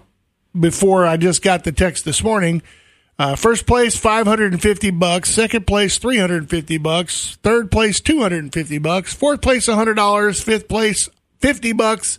before 0.57 1.07
I 1.07 1.17
just 1.17 1.41
got 1.41 1.63
the 1.63 1.71
text 1.71 2.05
this 2.05 2.23
morning, 2.23 2.61
uh, 3.19 3.35
first 3.35 3.67
place, 3.67 3.95
550 3.95 4.91
bucks. 4.91 5.29
Second 5.29 5.67
place, 5.67 5.97
350 5.97 6.77
bucks. 6.79 7.37
Third 7.43 7.69
place, 7.69 7.99
250 7.99 8.77
bucks. 8.79 9.13
Fourth 9.13 9.41
place, 9.41 9.67
$100. 9.67 10.43
Fifth 10.43 10.67
place, 10.67 11.09
50 11.39 11.73
bucks. 11.73 12.17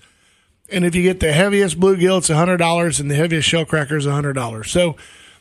And 0.71 0.85
if 0.85 0.95
you 0.95 1.03
get 1.03 1.21
the 1.21 1.33
heaviest 1.33 1.79
bluegill, 1.79 2.19
it's 2.19 2.31
$100. 2.31 3.01
And 3.01 3.11
the 3.11 3.15
heaviest 3.15 3.49
shellcracker 3.49 3.97
is 3.97 4.07
$100. 4.07 4.67
So 4.67 4.97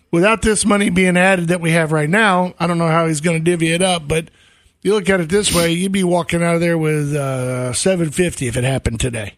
without 0.10 0.42
this 0.42 0.66
money 0.66 0.90
being 0.90 1.16
added 1.16 1.50
that 1.50 1.62
we 1.62 1.72
have 1.72 1.92
right 1.92 2.10
now, 2.10 2.54
I 2.60 2.68
don't 2.68 2.78
know 2.78 2.88
how 2.88 3.08
he's 3.08 3.22
going 3.22 3.38
to 3.38 3.44
divvy 3.44 3.72
it 3.72 3.82
up. 3.82 4.08
But 4.08 4.30
you 4.82 4.94
look 4.94 5.10
at 5.10 5.22
it 5.22 5.30
this 5.30 5.54
way, 5.54 5.72
you'd 5.74 5.92
be 5.92 6.04
walking 6.04 6.42
out 6.44 6.56
of 6.56 6.62
there 6.62 6.78
with 6.78 7.14
uh, 7.16 7.72
750 7.74 8.48
if 8.48 8.58
it 8.58 8.64
happened 8.64 9.00
today. 9.00 9.36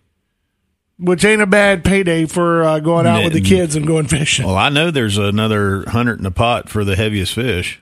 Which 0.99 1.25
ain't 1.25 1.41
a 1.41 1.47
bad 1.47 1.83
payday 1.83 2.25
for 2.27 2.63
uh, 2.63 2.79
going 2.79 3.07
out 3.07 3.23
with 3.23 3.33
the 3.33 3.41
kids 3.41 3.75
and 3.75 3.85
going 3.87 4.07
fishing. 4.07 4.45
Well, 4.45 4.55
I 4.55 4.69
know 4.69 4.91
there's 4.91 5.17
another 5.17 5.83
hundred 5.89 6.19
in 6.19 6.23
the 6.23 6.31
pot 6.31 6.69
for 6.69 6.83
the 6.85 6.95
heaviest 6.95 7.33
fish. 7.33 7.81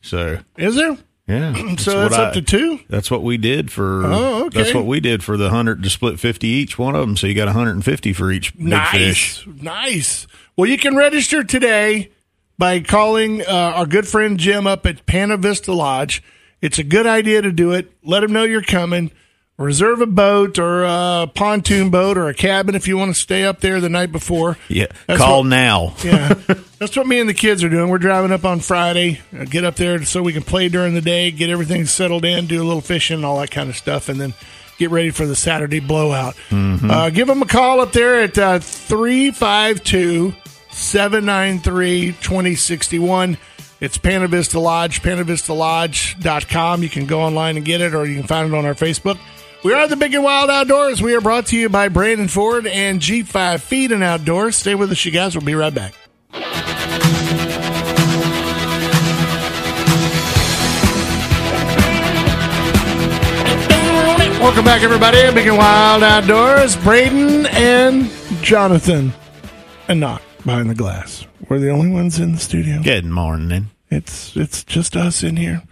So 0.00 0.38
Is 0.56 0.76
there? 0.76 0.96
yeah, 1.26 1.76
So 1.78 2.00
that's 2.02 2.14
up 2.14 2.30
I- 2.30 2.34
to 2.34 2.42
two? 2.42 2.78
That's 2.88 3.10
what 3.10 3.22
we 3.22 3.38
did 3.38 3.72
for. 3.72 4.04
Oh, 4.06 4.44
okay. 4.46 4.62
That's 4.62 4.74
what 4.74 4.86
we 4.86 5.00
did 5.00 5.24
for 5.24 5.36
the 5.36 5.50
hundred 5.50 5.82
to 5.82 5.90
split 5.90 6.20
fifty 6.20 6.46
each 6.46 6.78
one 6.78 6.94
of 6.94 7.00
them. 7.00 7.16
So 7.16 7.26
you 7.26 7.34
got 7.34 7.48
hundred 7.48 7.72
and 7.72 7.84
fifty 7.84 8.12
for 8.12 8.30
each 8.30 8.56
big 8.56 8.66
nice, 8.68 9.38
fish. 9.38 9.46
nice. 9.46 10.26
Well, 10.56 10.70
you 10.70 10.78
can 10.78 10.94
register 10.96 11.42
today 11.42 12.12
by 12.56 12.80
calling 12.80 13.42
uh, 13.42 13.46
our 13.74 13.86
good 13.86 14.06
friend 14.06 14.38
Jim 14.38 14.66
up 14.66 14.86
at 14.86 15.06
Pana 15.06 15.36
Vista 15.36 15.72
Lodge. 15.72 16.22
It's 16.62 16.78
a 16.78 16.84
good 16.84 17.06
idea 17.06 17.42
to 17.42 17.50
do 17.50 17.72
it. 17.72 17.90
Let 18.04 18.22
him 18.22 18.32
know 18.32 18.44
you're 18.44 18.62
coming. 18.62 19.10
Reserve 19.56 20.00
a 20.00 20.06
boat 20.06 20.58
or 20.58 20.82
a 20.84 21.30
pontoon 21.34 21.90
boat 21.90 22.16
or 22.18 22.28
a 22.28 22.34
cabin 22.34 22.74
if 22.74 22.88
you 22.88 22.96
want 22.98 23.14
to 23.14 23.20
stay 23.20 23.44
up 23.44 23.60
there 23.60 23.80
the 23.80 23.88
night 23.88 24.10
before. 24.12 24.58
Yeah. 24.68 24.86
That's 25.06 25.20
Call 25.20 25.42
what- 25.42 25.48
now. 25.48 25.94
Yeah, 26.04 26.34
that's 26.78 26.96
what 26.96 27.06
me 27.06 27.20
and 27.20 27.28
the 27.28 27.34
kids 27.34 27.62
are 27.64 27.68
doing. 27.68 27.88
We're 27.88 27.98
driving 27.98 28.32
up 28.32 28.44
on 28.44 28.60
Friday, 28.60 29.20
uh, 29.38 29.44
get 29.44 29.64
up 29.64 29.76
there 29.76 30.02
so 30.04 30.22
we 30.22 30.32
can 30.32 30.42
play 30.42 30.68
during 30.68 30.94
the 30.94 31.00
day, 31.00 31.30
get 31.30 31.48
everything 31.50 31.86
settled 31.86 32.24
in, 32.24 32.46
do 32.46 32.60
a 32.62 32.64
little 32.66 32.80
fishing, 32.82 33.24
all 33.24 33.38
that 33.40 33.50
kind 33.50 33.70
of 33.70 33.76
stuff, 33.76 34.08
and 34.08 34.20
then 34.20 34.34
get 34.78 34.90
ready 34.90 35.10
for 35.10 35.24
the 35.24 35.36
Saturday 35.36 35.78
blowout. 35.80 36.34
Uh, 36.52 37.08
give 37.10 37.28
them 37.28 37.40
a 37.42 37.46
call 37.46 37.80
up 37.80 37.92
there 37.92 38.22
at 38.22 38.36
uh, 38.36 38.58
352 38.58 40.34
793 40.70 42.08
2061. 42.20 43.38
It's 43.80 43.96
Pana 43.98 44.26
Vista 44.28 44.58
Lodge, 44.58 45.00
panavistalodge.com. 45.02 46.82
You 46.82 46.88
can 46.88 47.06
go 47.06 47.20
online 47.22 47.56
and 47.56 47.64
get 47.64 47.80
it, 47.80 47.94
or 47.94 48.04
you 48.06 48.16
can 48.18 48.26
find 48.26 48.52
it 48.52 48.56
on 48.56 48.64
our 48.66 48.74
Facebook. 48.74 49.18
We 49.64 49.72
are 49.72 49.80
at 49.80 49.88
the 49.88 49.96
Big 49.96 50.12
and 50.12 50.22
Wild 50.22 50.50
Outdoors. 50.50 51.00
We 51.00 51.14
are 51.14 51.22
brought 51.22 51.46
to 51.46 51.56
you 51.56 51.70
by 51.70 51.88
Brandon 51.88 52.28
Ford 52.28 52.66
and 52.66 53.00
G5 53.00 53.60
Feed 53.60 53.92
and 53.92 54.02
Outdoors. 54.02 54.56
Stay 54.56 54.74
with 54.74 54.92
us, 54.92 55.02
you 55.06 55.10
guys. 55.10 55.34
We'll 55.34 55.42
be 55.42 55.54
right 55.54 55.74
back. 55.74 55.94
Welcome 64.38 64.66
back, 64.66 64.82
everybody. 64.82 65.32
Big 65.32 65.46
and 65.46 65.56
Wild 65.56 66.02
Outdoors. 66.02 66.76
Braden 66.76 67.46
and 67.46 68.10
Jonathan, 68.42 69.14
and 69.88 69.98
not 69.98 70.20
behind 70.44 70.68
the 70.68 70.74
glass. 70.74 71.26
We're 71.48 71.58
the 71.58 71.70
only 71.70 71.88
ones 71.88 72.18
in 72.18 72.32
the 72.32 72.38
studio. 72.38 72.82
Good 72.82 73.06
morning. 73.06 73.70
It's 73.90 74.36
it's 74.36 74.62
just 74.62 74.94
us 74.94 75.22
in 75.22 75.36
here 75.38 75.62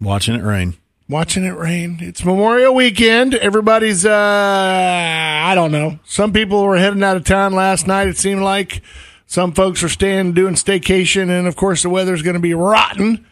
Watching 0.00 0.34
it 0.34 0.42
rain. 0.42 0.78
Watching 1.08 1.44
it 1.44 1.50
rain. 1.56 1.98
It's 2.00 2.24
Memorial 2.24 2.74
Weekend. 2.74 3.34
Everybody's 3.34 4.04
uh 4.04 5.42
I 5.44 5.54
don't 5.54 5.72
know. 5.72 5.98
Some 6.04 6.32
people 6.32 6.62
were 6.64 6.76
heading 6.76 7.02
out 7.02 7.16
of 7.16 7.24
town 7.24 7.54
last 7.54 7.86
night. 7.86 8.08
It 8.08 8.18
seemed 8.18 8.42
like 8.42 8.82
some 9.26 9.52
folks 9.52 9.82
are 9.82 9.88
staying 9.88 10.32
doing 10.34 10.54
staycation, 10.54 11.30
and 11.30 11.46
of 11.46 11.56
course 11.56 11.82
the 11.82 11.90
weather's 11.90 12.22
going 12.22 12.34
to 12.34 12.40
be 12.40 12.54
rotten. 12.54 13.26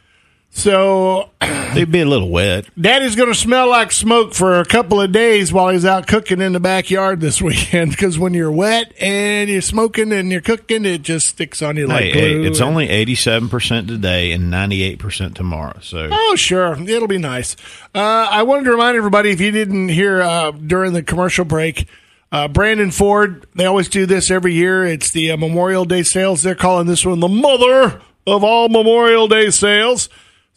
So 0.57 1.29
They'd 1.75 1.93
be 1.93 2.01
a 2.01 2.07
little 2.07 2.31
wet. 2.31 2.65
Daddy's 2.81 3.15
going 3.15 3.29
to 3.29 3.35
smell 3.35 3.69
like 3.69 3.93
smoke 3.93 4.33
for 4.33 4.59
a 4.59 4.65
couple 4.65 4.99
of 5.03 5.13
days 5.13 5.53
while 5.53 5.69
he's 5.69 5.85
out 5.85 6.07
cooking 6.07 6.41
in 6.41 6.55
the 6.55 6.61
backyard 6.61 7.21
this 7.21 7.43
weekend. 7.43 7.91
Because 7.91 8.19
when 8.19 8.33
you're 8.33 8.51
wet 8.51 8.91
and 8.99 9.51
you're 9.51 9.61
smoking 9.61 10.13
and 10.13 10.33
you're 10.33 10.41
cooking, 10.41 10.87
it 10.87 11.03
just 11.03 11.27
sticks 11.27 11.61
on 11.61 11.77
you 11.77 11.87
like 11.87 12.05
Hey, 12.05 12.13
glue. 12.13 12.43
hey, 12.43 12.49
it's 12.49 12.61
And- 12.61 12.71
only 12.71 12.89
87% 12.89 13.87
today 13.87 14.33
and 14.33 14.51
98% 14.51 15.35
tomorrow. 15.35 15.79
So 15.83 16.09
Oh, 16.11 16.35
sure. 16.37 16.73
It'll 16.89 17.07
be 17.07 17.19
nice. 17.19 17.55
Uh, 17.95 17.99
I 18.31 18.43
wanted 18.43 18.65
to 18.65 18.71
remind 18.71 18.97
everybody 18.97 19.33
if 19.33 19.41
you 19.43 19.51
didn't 19.51 19.91
hear 19.91 20.23
uh, 20.23 20.53
during 20.53 20.95
the 20.95 21.03
commercial 21.03 21.45
break, 21.45 21.87
uh, 22.33 22.49
Brandon 22.49 22.91
Ford, 22.91 23.47
they 23.55 23.67
always 23.67 23.91
do 23.91 24.07
this 24.07 24.31
every 24.31 24.55
year. 24.55 24.87
It's 24.87 25.13
the 25.13 25.33
uh, 25.33 25.37
Memorial 25.37 25.85
Day 25.85 26.03
sales. 26.03 26.43
They're 26.43 26.55
calling 26.55 26.87
this 26.87 27.05
one 27.05 27.21
the 27.21 27.29
mother 27.29 28.01
of 28.27 28.43
all 28.43 28.71
Memorial 28.71 29.29
Day 29.29 29.51
sales. 29.51 30.09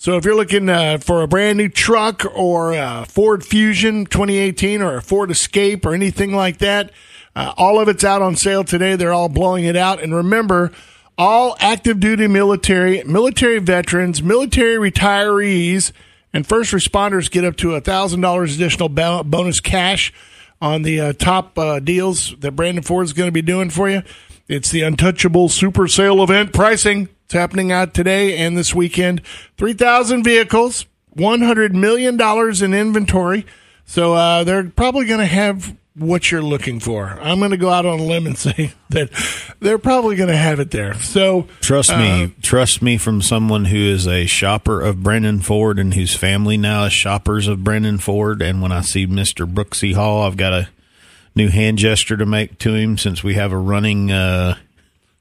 So 0.02 0.16
if 0.16 0.24
you're 0.24 0.34
looking 0.34 0.70
uh, 0.70 1.00
for 1.00 1.24
a 1.24 1.28
brand 1.28 1.58
new 1.58 1.68
truck 1.68 2.24
or 2.34 2.72
a 2.72 3.06
Ford 3.06 3.46
Fusion 3.46 4.06
2018 4.06 4.82
or 4.82 4.96
a 4.96 5.02
Ford 5.02 5.30
Escape 5.30 5.86
or 5.86 5.94
anything 5.94 6.34
like 6.34 6.60
that, 6.60 6.92
uh, 7.36 7.54
all 7.58 7.82
of 7.82 7.90
it's 7.90 8.06
out 8.06 8.22
on 8.22 8.38
sale 8.38 8.64
today. 8.64 8.96
They're 8.96 9.12
all 9.12 9.28
blowing 9.28 9.66
it 9.66 9.76
out. 9.76 10.02
And 10.02 10.16
remember, 10.16 10.72
all 11.18 11.58
active 11.60 12.00
duty 12.00 12.28
military, 12.28 13.04
military 13.04 13.60
veterans, 13.60 14.24
military 14.24 14.78
retirees, 14.90 15.92
and 16.32 16.48
first 16.48 16.72
responders 16.72 17.30
get 17.30 17.44
up 17.44 17.58
to 17.58 17.72
$1,000 17.72 18.56
additional 18.56 18.88
bonus 18.88 19.60
cash 19.60 20.14
on 20.62 20.84
the 20.84 21.02
uh, 21.02 21.12
top 21.12 21.60
uh, 21.60 21.82
deals 21.82 22.34
that 22.40 22.54
Brandon 22.54 22.86
Ford 22.86 23.04
is 23.04 23.12
going 23.12 23.28
to 23.28 23.34
be 23.34 23.42
doing 23.42 23.70
for 23.70 23.90
you. 23.90 24.04
It's 24.48 24.72
the 24.72 24.84
Untouchable 24.84 25.50
Super 25.50 25.90
Sale 25.90 26.24
event 26.24 26.54
pricing. 26.54 27.10
It's 27.30 27.36
happening 27.36 27.72
out 27.72 27.94
today 27.94 28.38
and 28.38 28.58
this 28.58 28.74
weekend. 28.74 29.22
3,000 29.58 30.24
vehicles, 30.24 30.88
$100 31.16 31.74
million 31.74 32.20
in 32.20 32.74
inventory. 32.74 33.46
So 33.86 34.16
uh, 34.16 34.44
they're 34.44 34.64
probably 34.64 35.06
going 35.06 35.20
to 35.20 35.28
have 35.28 35.78
what 35.94 36.32
you're 36.32 36.42
looking 36.42 36.80
for. 36.80 37.20
I'm 37.22 37.38
going 37.38 37.52
to 37.52 37.58
go 37.58 37.70
out 37.70 37.86
on 37.86 38.00
a 38.00 38.04
limb 38.04 38.26
and 38.26 38.36
say 38.40 38.74
that 38.90 39.12
they're 39.60 39.78
probably 39.78 40.16
going 40.16 40.30
to 40.30 40.36
have 40.36 40.60
it 40.60 40.72
there. 40.72 40.96
So 40.96 41.48
trust 41.62 41.96
me, 41.96 42.34
trust 42.42 42.82
me 42.82 42.98
from 42.98 43.22
someone 43.22 43.66
who 43.66 43.78
is 43.78 44.08
a 44.08 44.26
shopper 44.26 44.82
of 44.82 45.04
Brandon 45.04 45.40
Ford 45.40 45.78
and 45.78 45.94
whose 45.94 46.16
family 46.16 46.58
now 46.58 46.86
is 46.86 46.94
shoppers 46.94 47.48
of 47.48 47.64
Brandon 47.64 48.00
Ford. 48.00 48.42
And 48.42 48.60
when 48.60 48.72
I 48.72 48.82
see 48.82 49.06
Mr. 49.06 49.46
Brooksy 49.46 49.94
Hall, 49.94 50.24
I've 50.24 50.36
got 50.36 50.54
a 50.54 50.70
new 51.36 51.50
hand 51.50 51.78
gesture 51.78 52.18
to 52.18 52.26
make 52.26 52.58
to 52.58 52.74
him 52.74 52.98
since 52.98 53.24
we 53.24 53.36
have 53.36 53.52
a 53.52 53.58
running, 53.58 54.12
uh, 54.12 54.58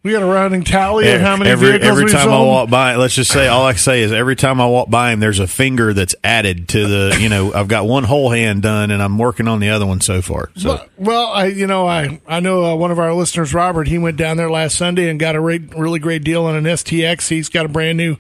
we 0.09 0.15
got 0.15 0.23
a 0.23 0.27
running 0.27 0.65
tally 0.65 1.07
of 1.13 1.21
how 1.21 1.37
many 1.37 1.51
every 1.51 1.73
vehicles 1.73 1.91
every 1.91 2.11
time 2.11 2.31
I 2.31 2.43
walk 2.43 2.71
by, 2.71 2.97
let's 2.97 3.15
just 3.15 3.31
say 3.31 3.47
all 3.47 3.67
I 3.67 3.73
can 3.73 3.79
say 3.79 4.01
is 4.01 4.11
every 4.11 4.37
time 4.37 4.59
I 4.59 4.67
walk 4.67 4.89
by 4.89 5.13
him, 5.13 5.21
there's 5.21 5.39
a 5.39 5.47
finger 5.47 5.93
that's 5.93 6.15
added 6.25 6.71
to 6.71 6.87
the. 6.87 7.19
You 7.21 7.29
know, 7.29 7.53
I've 7.53 7.69
got 7.69 7.87
one 7.87 8.05
whole 8.05 8.31
hand 8.31 8.63
done, 8.63 8.91
and 8.91 9.03
I'm 9.03 9.19
working 9.19 9.49
on 9.49 9.61
the 9.61 9.69
other 9.69 9.85
one 9.85 10.01
so 10.01 10.23
far. 10.23 10.51
So 10.57 10.69
Well, 10.69 10.87
well, 10.97 11.27
I 11.27 11.47
you 11.47 11.67
know 11.67 11.87
I 11.87 12.23
I 12.27 12.41
know 12.41 12.65
uh, 12.65 12.75
one 12.75 12.91
of 12.91 12.99
our 12.99 13.13
listeners, 13.13 13.53
Robert. 13.53 13.87
He 13.87 13.99
went 13.99 14.17
down 14.17 14.39
there 14.39 14.51
last 14.51 14.77
Sunday 14.77 15.11
and 15.11 15.21
got 15.21 15.37
a 15.37 15.41
re- 15.41 15.69
really 15.77 15.99
great 15.99 16.25
deal 16.25 16.47
on 16.47 16.57
an 16.57 16.65
STX. 16.65 17.29
He's 17.29 17.51
got 17.51 17.67
a 17.67 17.69
brand 17.69 17.99
new 17.99 18.17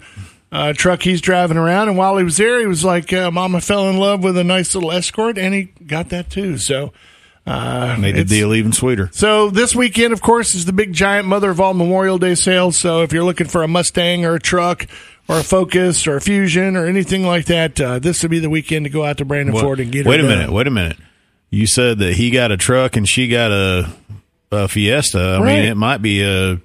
uh, 0.52 0.74
truck 0.74 1.02
he's 1.02 1.22
driving 1.22 1.56
around, 1.56 1.88
and 1.88 1.96
while 1.96 2.18
he 2.18 2.24
was 2.24 2.36
there, 2.36 2.60
he 2.60 2.66
was 2.66 2.84
like, 2.84 3.14
uh, 3.14 3.30
"Mama 3.30 3.62
fell 3.62 3.88
in 3.88 3.96
love 3.96 4.22
with 4.22 4.36
a 4.36 4.44
nice 4.44 4.74
little 4.74 4.92
Escort," 4.92 5.38
and 5.38 5.54
he 5.54 5.64
got 5.86 6.10
that 6.10 6.28
too. 6.28 6.58
So. 6.58 6.92
Uh, 7.48 7.96
made 7.98 8.14
the 8.16 8.24
deal 8.24 8.54
even 8.54 8.72
sweeter. 8.72 9.08
So 9.12 9.48
this 9.50 9.74
weekend, 9.74 10.12
of 10.12 10.20
course, 10.20 10.54
is 10.54 10.64
the 10.66 10.72
big 10.72 10.92
giant 10.92 11.26
mother 11.26 11.50
of 11.50 11.60
all 11.60 11.72
Memorial 11.74 12.18
Day 12.18 12.34
sales. 12.34 12.76
So 12.78 13.02
if 13.02 13.12
you're 13.12 13.24
looking 13.24 13.46
for 13.46 13.62
a 13.62 13.68
Mustang 13.68 14.24
or 14.26 14.34
a 14.34 14.40
truck 14.40 14.86
or 15.28 15.38
a 15.38 15.42
Focus 15.42 16.06
or 16.06 16.16
a 16.16 16.20
Fusion 16.20 16.76
or 16.76 16.86
anything 16.86 17.24
like 17.24 17.46
that, 17.46 17.80
uh, 17.80 17.98
this 17.98 18.22
would 18.22 18.30
be 18.30 18.38
the 18.38 18.50
weekend 18.50 18.84
to 18.84 18.90
go 18.90 19.04
out 19.04 19.16
to 19.18 19.24
Brandon 19.24 19.54
What- 19.54 19.62
Ford 19.62 19.80
and 19.80 19.90
get 19.90 20.04
wait 20.06 20.20
it 20.20 20.24
a 20.24 20.28
done. 20.28 20.38
minute. 20.38 20.52
Wait 20.52 20.66
a 20.66 20.70
minute. 20.70 20.98
You 21.50 21.66
said 21.66 21.98
that 22.00 22.14
he 22.14 22.30
got 22.30 22.52
a 22.52 22.56
truck 22.58 22.96
and 22.96 23.08
she 23.08 23.28
got 23.28 23.50
a, 23.50 23.88
a 24.52 24.68
Fiesta. 24.68 25.18
I 25.18 25.38
Right. 25.42 25.46
mean, 25.60 25.64
it 25.70 25.76
might 25.76 26.02
be 26.02 26.22
a 26.22 26.60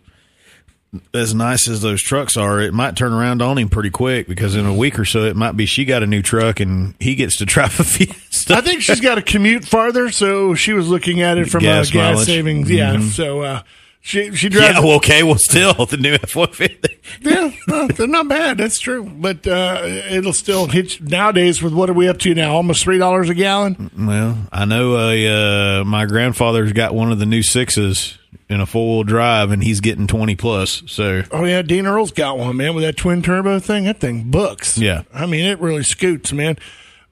as 1.14 1.34
nice 1.34 1.68
as 1.68 1.82
those 1.82 2.02
trucks 2.02 2.38
are. 2.38 2.62
It 2.62 2.74
might 2.74 2.96
turn 2.96 3.14
around 3.14 3.42
on 3.42 3.58
him 3.58 3.70
pretty 3.70 3.90
quick 3.90 4.28
because 4.28 4.56
in 4.56 4.66
a 4.66 4.74
week 4.74 5.00
or 5.00 5.06
so, 5.06 5.24
it 5.24 5.36
might 5.36 5.54
be 5.58 5.66
she 5.66 5.86
got 5.86 6.04
a 6.04 6.08
new 6.08 6.22
truck 6.22 6.60
and 6.60 6.94
he 7.00 7.16
gets 7.16 7.38
to 7.38 7.46
drive 7.48 7.80
a 7.80 7.84
Fiesta. 7.84 8.56
I 8.56 8.62
think 8.62 8.82
she's 8.82 9.00
got 9.02 9.16
to 9.16 9.22
commute 9.22 9.66
farther, 9.66 10.10
so 10.12 10.54
she 10.56 10.74
was 10.74 10.88
looking 10.90 11.22
at 11.22 11.38
it 11.38 11.50
from 11.50 11.62
Gas 11.62 11.90
a 11.90 11.94
gas 11.94 12.26
savings. 12.26 12.70
Yeah, 12.70 12.96
Mhm. 12.96 13.10
so 13.12 13.42
uh, 13.42 13.62
she 14.02 14.36
she 14.36 14.50
drives. 14.50 14.76
yeah. 14.76 14.80
Well, 14.82 14.98
okay. 14.98 15.24
Well, 15.24 15.38
still 15.40 15.74
the 15.86 15.98
new 15.98 16.14
F 16.14 16.36
one 16.36 16.52
fifty. 16.52 17.00
yeah, 17.22 17.52
well, 17.68 17.88
they're 17.88 18.06
not 18.08 18.28
bad. 18.28 18.58
That's 18.58 18.80
true, 18.80 19.04
but 19.04 19.48
uh, 19.48 19.82
it'll 20.10 20.34
still 20.34 20.68
hit 20.68 21.00
you- 21.00 21.08
nowadays. 21.08 21.64
With 21.64 21.74
what 21.74 21.90
are 21.90 21.94
we 21.94 22.08
up 22.10 22.20
to 22.20 22.36
now? 22.36 22.54
Almost 22.54 22.84
three 22.84 22.98
dollars 22.98 23.30
a 23.30 23.34
gallon. 23.34 23.90
Well, 23.98 24.38
I 24.52 24.66
know 24.66 24.96
uh, 24.96 25.80
uh, 25.82 25.84
my 25.86 26.06
grandfather's 26.06 26.74
got 26.74 26.94
one 26.94 27.12
of 27.12 27.20
the 27.20 27.26
new 27.26 27.42
sixes 27.44 28.18
in 28.54 28.62
a 28.62 28.66
four 28.66 28.96
wheel 28.98 29.04
drive, 29.04 29.52
and 29.52 29.64
he's 29.64 29.82
getting 29.82 30.08
twenty 30.08 30.36
plus. 30.36 30.84
So 30.86 31.24
Oh 31.32 31.44
yeah, 31.44 31.62
Dean 31.62 31.86
Earl's 31.86 32.12
got 32.12 32.38
one, 32.38 32.56
man, 32.58 32.76
with 32.76 32.84
that 32.84 32.96
twin 32.98 33.22
turbo 33.22 33.60
thing. 33.60 33.84
That 33.86 34.00
thing 34.00 34.32
books. 34.32 34.78
Yeah. 34.78 35.04
I 35.14 35.26
mean 35.26 35.46
it 35.46 35.60
really 35.60 35.84
scoots, 35.84 36.32
man. 36.32 36.58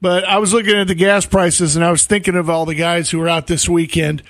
But 0.01 0.23
I 0.23 0.39
was 0.39 0.53
looking 0.53 0.75
at 0.75 0.87
the 0.87 0.95
gas 0.95 1.25
prices, 1.25 1.75
and 1.75 1.85
I 1.85 1.91
was 1.91 2.05
thinking 2.05 2.35
of 2.35 2.49
all 2.49 2.65
the 2.65 2.73
guys 2.73 3.11
who 3.11 3.19
were 3.19 3.29
out 3.29 3.47
this 3.47 3.69
weekend. 3.69 4.23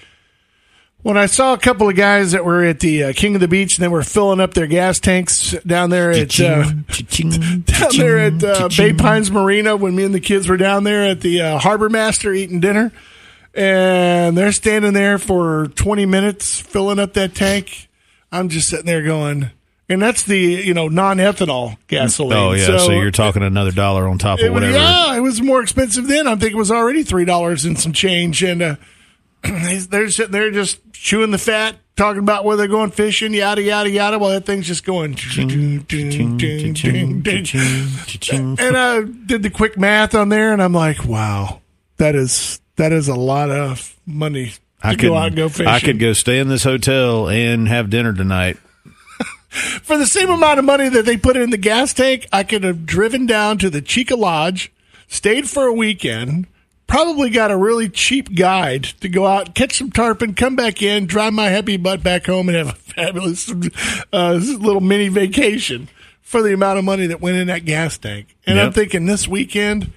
When 1.01 1.18
I 1.18 1.25
saw 1.25 1.53
a 1.53 1.58
couple 1.58 1.89
of 1.89 1.96
guys 1.96 2.34
that 2.34 2.46
were 2.46 2.63
at 2.63 2.80
the 2.80 3.06
uh, 3.06 3.13
King 3.13 3.34
of 3.34 3.41
the 3.41 3.48
Beach, 3.48 3.75
and 3.77 3.84
they 3.84 3.88
were 3.88 4.03
filling 4.03 4.39
up 4.39 4.53
their 4.53 4.68
gas 4.68 5.00
tanks 5.00 5.53
down 5.65 5.89
there 5.89 6.12
at 6.12 6.39
uh, 6.39 6.63
down 6.63 7.63
there 7.98 8.20
at 8.20 8.44
uh, 8.44 8.70
Bay 8.77 8.94
Pines 8.94 9.32
Marina 9.32 9.75
when 9.75 9.96
me 9.96 10.03
and 10.03 10.13
the 10.13 10.20
kids 10.20 10.48
were 10.48 10.58
down 10.58 10.84
there 10.84 11.03
at 11.10 11.22
the 11.22 11.41
uh, 11.41 11.58
Harbor 11.58 11.89
Master 11.89 12.34
eating 12.34 12.60
dinner, 12.60 12.91
and 13.53 14.38
they're 14.38 14.51
standing 14.51 14.93
there 14.93 15.17
for 15.17 15.67
20 15.75 16.05
minutes 16.05 16.60
filling 16.60 17.00
up 17.00 17.13
that 17.13 17.36
tank. 17.36 17.89
I'm 18.31 18.50
just 18.50 18.70
sitting 18.70 18.86
there 18.86 19.03
going, 19.03 19.51
and 19.89 20.01
that's 20.01 20.24
the 20.24 20.38
you 20.38 20.74
know 20.74 20.88
non-ethanol 20.88 21.77
gasoline. 21.88 22.38
Oh 22.38 22.53
yeah, 22.53 22.77
so, 22.77 22.91
you're 22.91 23.12
talking 23.12 23.43
another 23.43 23.72
dollar 23.72 24.08
on 24.08 24.17
top 24.17 24.39
of 24.39 24.46
was- 24.46 24.53
whatever. 24.53 24.77
yeah, 24.77 25.15
it 25.15 25.20
was 25.20 25.41
more 25.41 25.62
expensive 25.62 26.08
then. 26.08 26.27
I 26.27 26.36
think 26.36 26.53
it 26.53 26.58
was 26.58 26.72
already 26.72 27.03
three 27.03 27.25
dollars 27.25 27.65
and 27.65 27.77
some 27.77 27.91
change, 27.91 28.41
and 28.41 28.62
uh, 28.62 28.75
they're 29.43 30.10
sitting 30.10 30.31
there 30.31 30.50
just 30.51 30.79
chewing 30.93 31.31
the 31.31 31.38
fat, 31.38 31.75
talking 31.98 32.20
about 32.20 32.46
where 32.46 32.55
they're 32.55 32.70
going 32.70 32.91
fishing, 32.91 33.34
yada 33.34 33.62
yada 33.62 33.89
yada. 33.89 34.17
While 34.17 34.29
that 34.29 34.46
thing's 34.46 34.65
just 34.65 34.86
going. 34.86 35.17
And 38.60 38.77
I 38.77 39.01
did 39.01 39.43
the 39.43 39.50
quick 39.50 39.77
math 39.77 40.15
on 40.15 40.29
there, 40.29 40.53
and 40.53 40.63
I'm 40.63 40.74
like, 40.74 41.03
wow, 41.03 41.60
that 41.98 42.15
is 42.15 42.61
that 42.75 42.91
is 42.91 43.07
a 43.07 43.15
lot 43.15 43.49
of 43.49 43.95
money 44.05 44.47
to 44.47 44.59
I 44.81 44.91
could 44.95 45.01
go 45.01 45.15
out 45.15 45.27
and 45.27 45.35
go 45.35 45.49
fishing. 45.49 45.67
I 45.67 45.79
could 45.79 45.99
go 45.99 46.13
stay 46.13 46.39
in 46.39 46.47
this 46.47 46.63
hotel 46.63 47.29
and 47.29 47.67
have 47.67 47.89
dinner 47.89 48.13
tonight. 48.13 48.57
for 49.49 49.97
the 49.97 50.07
same 50.07 50.29
amount 50.29 50.59
of 50.59 50.65
money 50.65 50.89
that 50.89 51.05
they 51.05 51.17
put 51.17 51.37
in 51.37 51.49
the 51.49 51.57
gas 51.57 51.93
tank. 51.93 52.27
I 52.31 52.43
could 52.43 52.63
have 52.63 52.85
driven 52.85 53.25
down 53.25 53.57
to 53.59 53.69
the 53.69 53.81
Chica 53.81 54.15
Lodge, 54.15 54.71
stayed 55.07 55.49
for 55.49 55.65
a 55.65 55.73
weekend, 55.73 56.47
probably 56.87 57.29
got 57.29 57.51
a 57.51 57.57
really 57.57 57.89
cheap 57.89 58.33
guide 58.35 58.83
to 58.83 59.09
go 59.09 59.27
out, 59.27 59.53
catch 59.53 59.77
some 59.77 59.91
tarpon, 59.91 60.33
come 60.33 60.55
back 60.55 60.81
in, 60.81 61.05
drive 61.05 61.33
my 61.33 61.49
happy 61.49 61.77
butt 61.77 62.01
back 62.01 62.25
home, 62.25 62.49
and 62.49 62.57
have 62.57 62.69
a 62.69 62.75
fabulous 62.75 63.51
uh, 64.13 64.33
little 64.33 64.81
mini 64.81 65.09
vacation 65.09 65.89
for 66.21 66.41
the 66.41 66.53
amount 66.53 66.79
of 66.79 66.85
money 66.85 67.07
that 67.07 67.21
went 67.21 67.37
in 67.37 67.47
that 67.47 67.65
gas 67.65 67.97
tank. 67.97 68.35
And 68.47 68.59
I'm 68.59 68.71
thinking 68.71 69.05
this 69.05 69.27
weekend, 69.27 69.91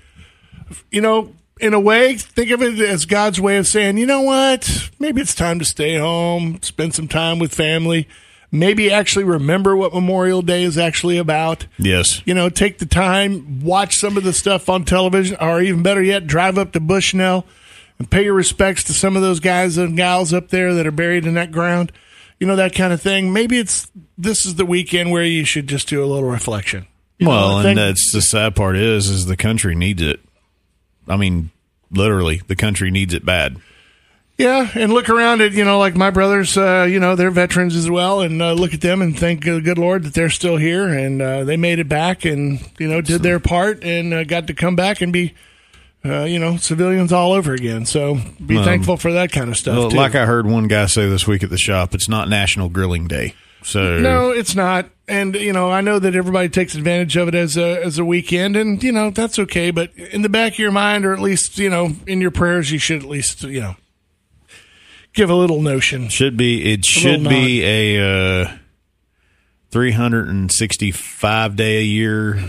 you 0.91 1.01
know, 1.01 1.33
in 1.61 1.75
a 1.75 1.81
way, 1.81 2.17
think 2.17 2.51
of 2.51 2.63
it 2.63 2.79
as 2.81 3.07
God's 3.07 3.41
way 3.41 3.57
of 3.57 3.67
saying, 3.67 3.99
you 3.99 4.07
know 4.07 4.23
what? 4.23 4.91
Maybe 4.99 5.21
it's 5.21 5.35
time 5.35 5.59
to 5.59 5.65
stay 5.65 5.99
home, 5.99 6.61
spend 6.63 6.95
some 6.95 7.09
time 7.09 7.39
with 7.39 7.55
family, 7.55 8.09
maybe 8.51 8.91
actually 8.91 9.25
remember 9.25 9.77
what 9.77 9.93
Memorial 9.93 10.43
Day 10.43 10.63
is 10.63 10.79
actually 10.79 11.19
about. 11.19 11.67
Yes. 11.79 12.23
You 12.25 12.35
know, 12.35 12.49
take 12.49 12.79
the 12.79 12.87
time, 12.87 13.61
watch 13.63 13.95
some 13.97 14.17
of 14.17 14.25
the 14.25 14.33
stuff 14.33 14.69
on 14.69 14.85
television, 14.85 15.37
or 15.41 15.61
even 15.61 15.83
better 15.83 16.03
yet, 16.03 16.27
drive 16.27 16.59
up 16.59 16.73
to 16.73 16.81
Bushnell 16.81 17.47
and 17.99 18.11
pay 18.11 18.25
your 18.25 18.35
respects 18.35 18.83
to 18.85 18.93
some 18.93 19.17
of 19.17 19.23
those 19.23 19.41
guys 19.41 19.77
and 19.77 19.97
gals 19.97 20.33
up 20.33 20.49
there 20.49 20.75
that 20.75 20.87
are 20.87 20.93
buried 20.93 21.27
in 21.27 21.35
that 21.35 21.53
ground. 21.53 21.93
You 22.41 22.47
know, 22.49 22.57
that 22.57 22.75
kind 22.75 22.93
of 22.93 23.01
thing. 23.01 23.33
Maybe 23.33 23.59
it's 23.59 23.91
this 24.19 24.45
is 24.45 24.57
the 24.57 24.67
weekend 24.67 25.13
where 25.13 25.23
you 25.23 25.45
should 25.45 25.69
just 25.69 25.89
do 25.89 26.03
a 26.03 26.07
little 26.07 26.29
reflection. 26.29 26.87
You 27.19 27.29
Well, 27.29 27.61
and 27.61 27.79
that's 27.79 28.13
the 28.13 28.21
sad 28.21 28.57
part 28.57 28.77
is, 28.77 29.09
is 29.09 29.27
the 29.27 29.37
country 29.37 29.77
needs 29.77 30.03
it. 30.03 30.21
I 31.09 31.17
mean, 31.17 31.51
literally, 31.91 32.43
the 32.47 32.57
country 32.57 32.91
needs 32.91 33.15
it 33.15 33.25
bad. 33.25 33.57
Yeah, 34.37 34.69
and 34.75 34.93
look 34.93 35.09
around 35.09 35.43
at 35.43 35.53
you 35.53 35.65
know 35.65 35.79
like 35.79 35.95
my 35.95 36.11
brothers, 36.11 36.57
uh, 36.59 36.89
you 36.91 36.99
know 36.99 37.15
they're 37.15 37.31
veterans 37.31 37.77
as 37.77 37.89
well, 37.89 38.21
and 38.21 38.43
uh, 38.43 38.53
look 38.53 38.75
at 38.75 38.81
them 38.81 39.01
and 39.01 39.17
thank 39.17 39.45
the 39.45 39.61
good 39.61 39.79
Lord 39.79 40.03
that 40.03 40.15
they're 40.15 40.29
still 40.29 40.57
here 40.57 40.89
and 40.89 41.23
uh, 41.23 41.45
they 41.45 41.57
made 41.57 41.79
it 41.79 41.89
back 41.89 42.25
and 42.25 42.59
you 42.79 42.89
know 42.89 43.01
did 43.01 43.23
their 43.23 43.39
part 43.39 43.85
and 43.85 44.13
uh, 44.13 44.25
got 44.25 44.49
to 44.49 44.55
come 44.55 44.75
back 44.75 45.01
and 45.01 45.13
be, 45.13 45.35
uh, 46.05 46.25
you 46.25 46.41
know, 46.41 46.57
civilians 46.57 47.13
all 47.13 47.33
over 47.33 47.53
again. 47.55 47.87
So 47.87 48.19
be 48.45 48.59
Um, 48.59 48.65
thankful 48.65 48.97
for 48.97 49.13
that 49.13 49.31
kind 49.31 49.51
of 49.51 49.57
stuff. 49.57 49.79
Well, 49.79 49.91
like 49.93 50.17
I 50.17 50.27
heard 50.27 50.47
one 50.47 50.67
guy 50.67 50.87
say 50.87 51.09
this 51.09 51.29
week 51.29 51.45
at 51.45 51.51
the 51.51 51.59
shop, 51.59 51.95
it's 51.95 52.09
not 52.09 52.29
National 52.29 52.69
Grilling 52.69 53.07
Day. 53.07 53.35
So 53.65 53.99
no, 53.99 54.31
it's 54.31 54.55
not, 54.55 54.91
and 55.09 55.35
you 55.35 55.53
know 55.53 55.71
I 55.73 55.81
know 55.81 55.99
that 55.99 56.15
everybody 56.15 56.51
takes 56.51 56.75
advantage 56.75 57.17
of 57.17 57.29
it 57.29 57.35
as 57.35 57.57
a 57.57 57.83
as 57.83 57.99
a 57.99 58.05
weekend, 58.05 58.57
and 58.57 58.83
you 58.83 58.93
know 58.93 59.11
that's 59.11 59.39
okay. 59.39 59.71
But 59.71 59.97
in 59.97 60.21
the 60.23 60.29
back 60.29 60.53
of 60.53 60.59
your 60.59 60.71
mind, 60.71 61.07
or 61.07 61.15
at 61.15 61.21
least 61.21 61.59
you 61.59 61.71
know 61.71 61.93
in 62.07 62.21
your 62.21 62.31
prayers, 62.31 62.71
you 62.71 62.79
should 62.79 63.03
at 63.03 63.09
least 63.09 63.43
you 63.43 63.61
know 63.63 63.77
give 65.15 65.31
a 65.31 65.35
little 65.35 65.63
notion. 65.63 66.09
should 66.11 66.37
be 66.37 66.73
it 66.73 66.85
should 66.85 67.27
be 67.27 67.63
a 67.65 68.43
uh, 68.45 68.53
365 69.71 71.57
day 71.57 71.79
a 71.79 71.83
year 71.83 72.43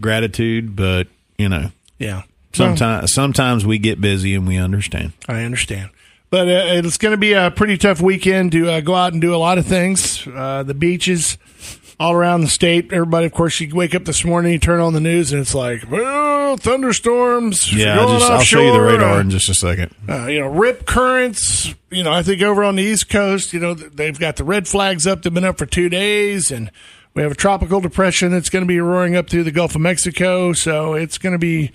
gratitude, 0.00 0.76
but 0.76 1.08
you 1.38 1.48
know, 1.48 1.70
Yeah. 1.98 2.22
sometimes 2.52 3.12
sometimes 3.12 3.66
we 3.66 3.78
get 3.78 4.00
busy 4.00 4.34
and 4.34 4.46
we 4.46 4.56
understand. 4.56 5.12
I 5.28 5.42
understand. 5.42 5.90
But 6.34 6.48
uh, 6.48 6.64
it's 6.66 6.98
going 6.98 7.12
to 7.12 7.16
be 7.16 7.34
a 7.34 7.52
pretty 7.52 7.78
tough 7.78 8.00
weekend 8.00 8.50
to 8.50 8.68
uh, 8.68 8.80
go 8.80 8.96
out 8.96 9.12
and 9.12 9.22
do 9.22 9.32
a 9.32 9.38
lot 9.38 9.56
of 9.56 9.66
things. 9.66 10.26
Uh, 10.26 10.64
the 10.64 10.74
beaches 10.74 11.38
all 12.00 12.12
around 12.12 12.40
the 12.40 12.48
state. 12.48 12.92
Everybody, 12.92 13.26
of 13.26 13.32
course, 13.32 13.60
you 13.60 13.72
wake 13.72 13.94
up 13.94 14.04
this 14.04 14.24
morning, 14.24 14.50
you 14.50 14.58
turn 14.58 14.80
on 14.80 14.94
the 14.94 15.00
news, 15.00 15.30
and 15.30 15.40
it's 15.40 15.54
like, 15.54 15.88
well, 15.88 16.56
thunderstorms. 16.56 17.72
Yeah, 17.72 18.02
I 18.02 18.06
just, 18.18 18.30
I'll 18.32 18.40
show 18.40 18.60
you 18.60 18.72
the 18.72 18.80
radar 18.80 19.14
uh, 19.14 19.20
in 19.20 19.30
just 19.30 19.48
a 19.48 19.54
second. 19.54 19.94
uh, 20.08 20.26
you 20.26 20.40
know, 20.40 20.48
rip 20.48 20.86
currents. 20.86 21.72
You 21.92 22.02
know, 22.02 22.10
I 22.10 22.24
think 22.24 22.42
over 22.42 22.64
on 22.64 22.74
the 22.74 22.82
East 22.82 23.08
Coast, 23.08 23.52
you 23.52 23.60
know, 23.60 23.74
they've 23.74 24.18
got 24.18 24.34
the 24.34 24.42
red 24.42 24.66
flags 24.66 25.06
up. 25.06 25.22
They've 25.22 25.32
been 25.32 25.44
up 25.44 25.56
for 25.56 25.66
two 25.66 25.88
days, 25.88 26.50
and 26.50 26.68
we 27.14 27.22
have 27.22 27.30
a 27.30 27.36
tropical 27.36 27.80
depression 27.80 28.32
that's 28.32 28.50
going 28.50 28.64
to 28.64 28.68
be 28.68 28.80
roaring 28.80 29.14
up 29.14 29.30
through 29.30 29.44
the 29.44 29.52
Gulf 29.52 29.76
of 29.76 29.82
Mexico. 29.82 30.52
So 30.52 30.94
it's 30.94 31.16
going 31.16 31.34
to 31.34 31.38
be, 31.38 31.70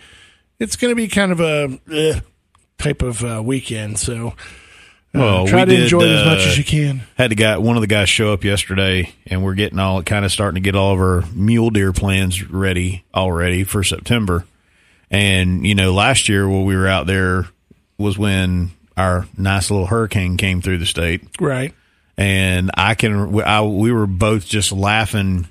it's 0.60 0.76
going 0.76 0.92
to 0.92 0.96
be 0.98 1.08
kind 1.08 1.32
of 1.32 1.40
a 1.40 1.80
eh, 1.90 2.20
type 2.80 3.02
of 3.04 3.24
uh, 3.24 3.42
weekend. 3.46 4.00
So 4.00 4.30
uh, 4.30 4.32
Well, 5.14 5.48
try 5.48 5.66
we 5.66 5.72
to 5.72 5.76
did, 5.76 5.84
enjoy 5.84 6.02
it 6.02 6.10
as 6.10 6.26
much 6.26 6.40
uh, 6.40 6.50
as 6.50 6.58
you 6.58 6.64
can. 6.64 7.02
Had 7.16 7.30
the 7.32 7.36
guy, 7.36 7.58
one 7.58 7.76
of 7.78 7.82
the 7.82 7.88
guys, 7.88 8.10
show 8.10 8.34
up 8.34 8.44
yesterday, 8.44 9.14
and 9.28 9.44
we're 9.44 9.54
getting 9.56 9.78
all 9.80 10.02
kind 10.04 10.26
of 10.26 10.32
starting 10.32 10.56
to 10.56 10.66
get 10.66 10.76
all 10.76 10.94
of 10.94 11.00
our 11.00 11.24
mule 11.36 11.70
deer 11.70 11.94
plans 11.94 12.44
ready 12.50 13.04
already 13.14 13.64
for 13.64 13.84
September. 13.84 14.46
And 15.12 15.66
you 15.66 15.76
know, 15.76 15.94
last 15.94 16.30
year 16.30 16.48
when 16.48 16.66
we 16.66 16.76
were 16.76 16.88
out 16.88 17.08
there 17.08 17.48
was 17.98 18.18
when 18.18 18.72
our 18.96 19.26
nice 19.38 19.72
little 19.72 19.86
hurricane 19.88 20.38
came 20.38 20.62
through 20.62 20.78
the 20.78 20.86
state, 20.86 21.24
Right. 21.40 21.74
and 22.18 22.70
I 22.76 22.96
can, 22.96 23.40
I, 23.42 23.62
we 23.64 23.92
were 23.92 24.06
both 24.08 24.46
just 24.46 24.72
laughing, 24.72 25.48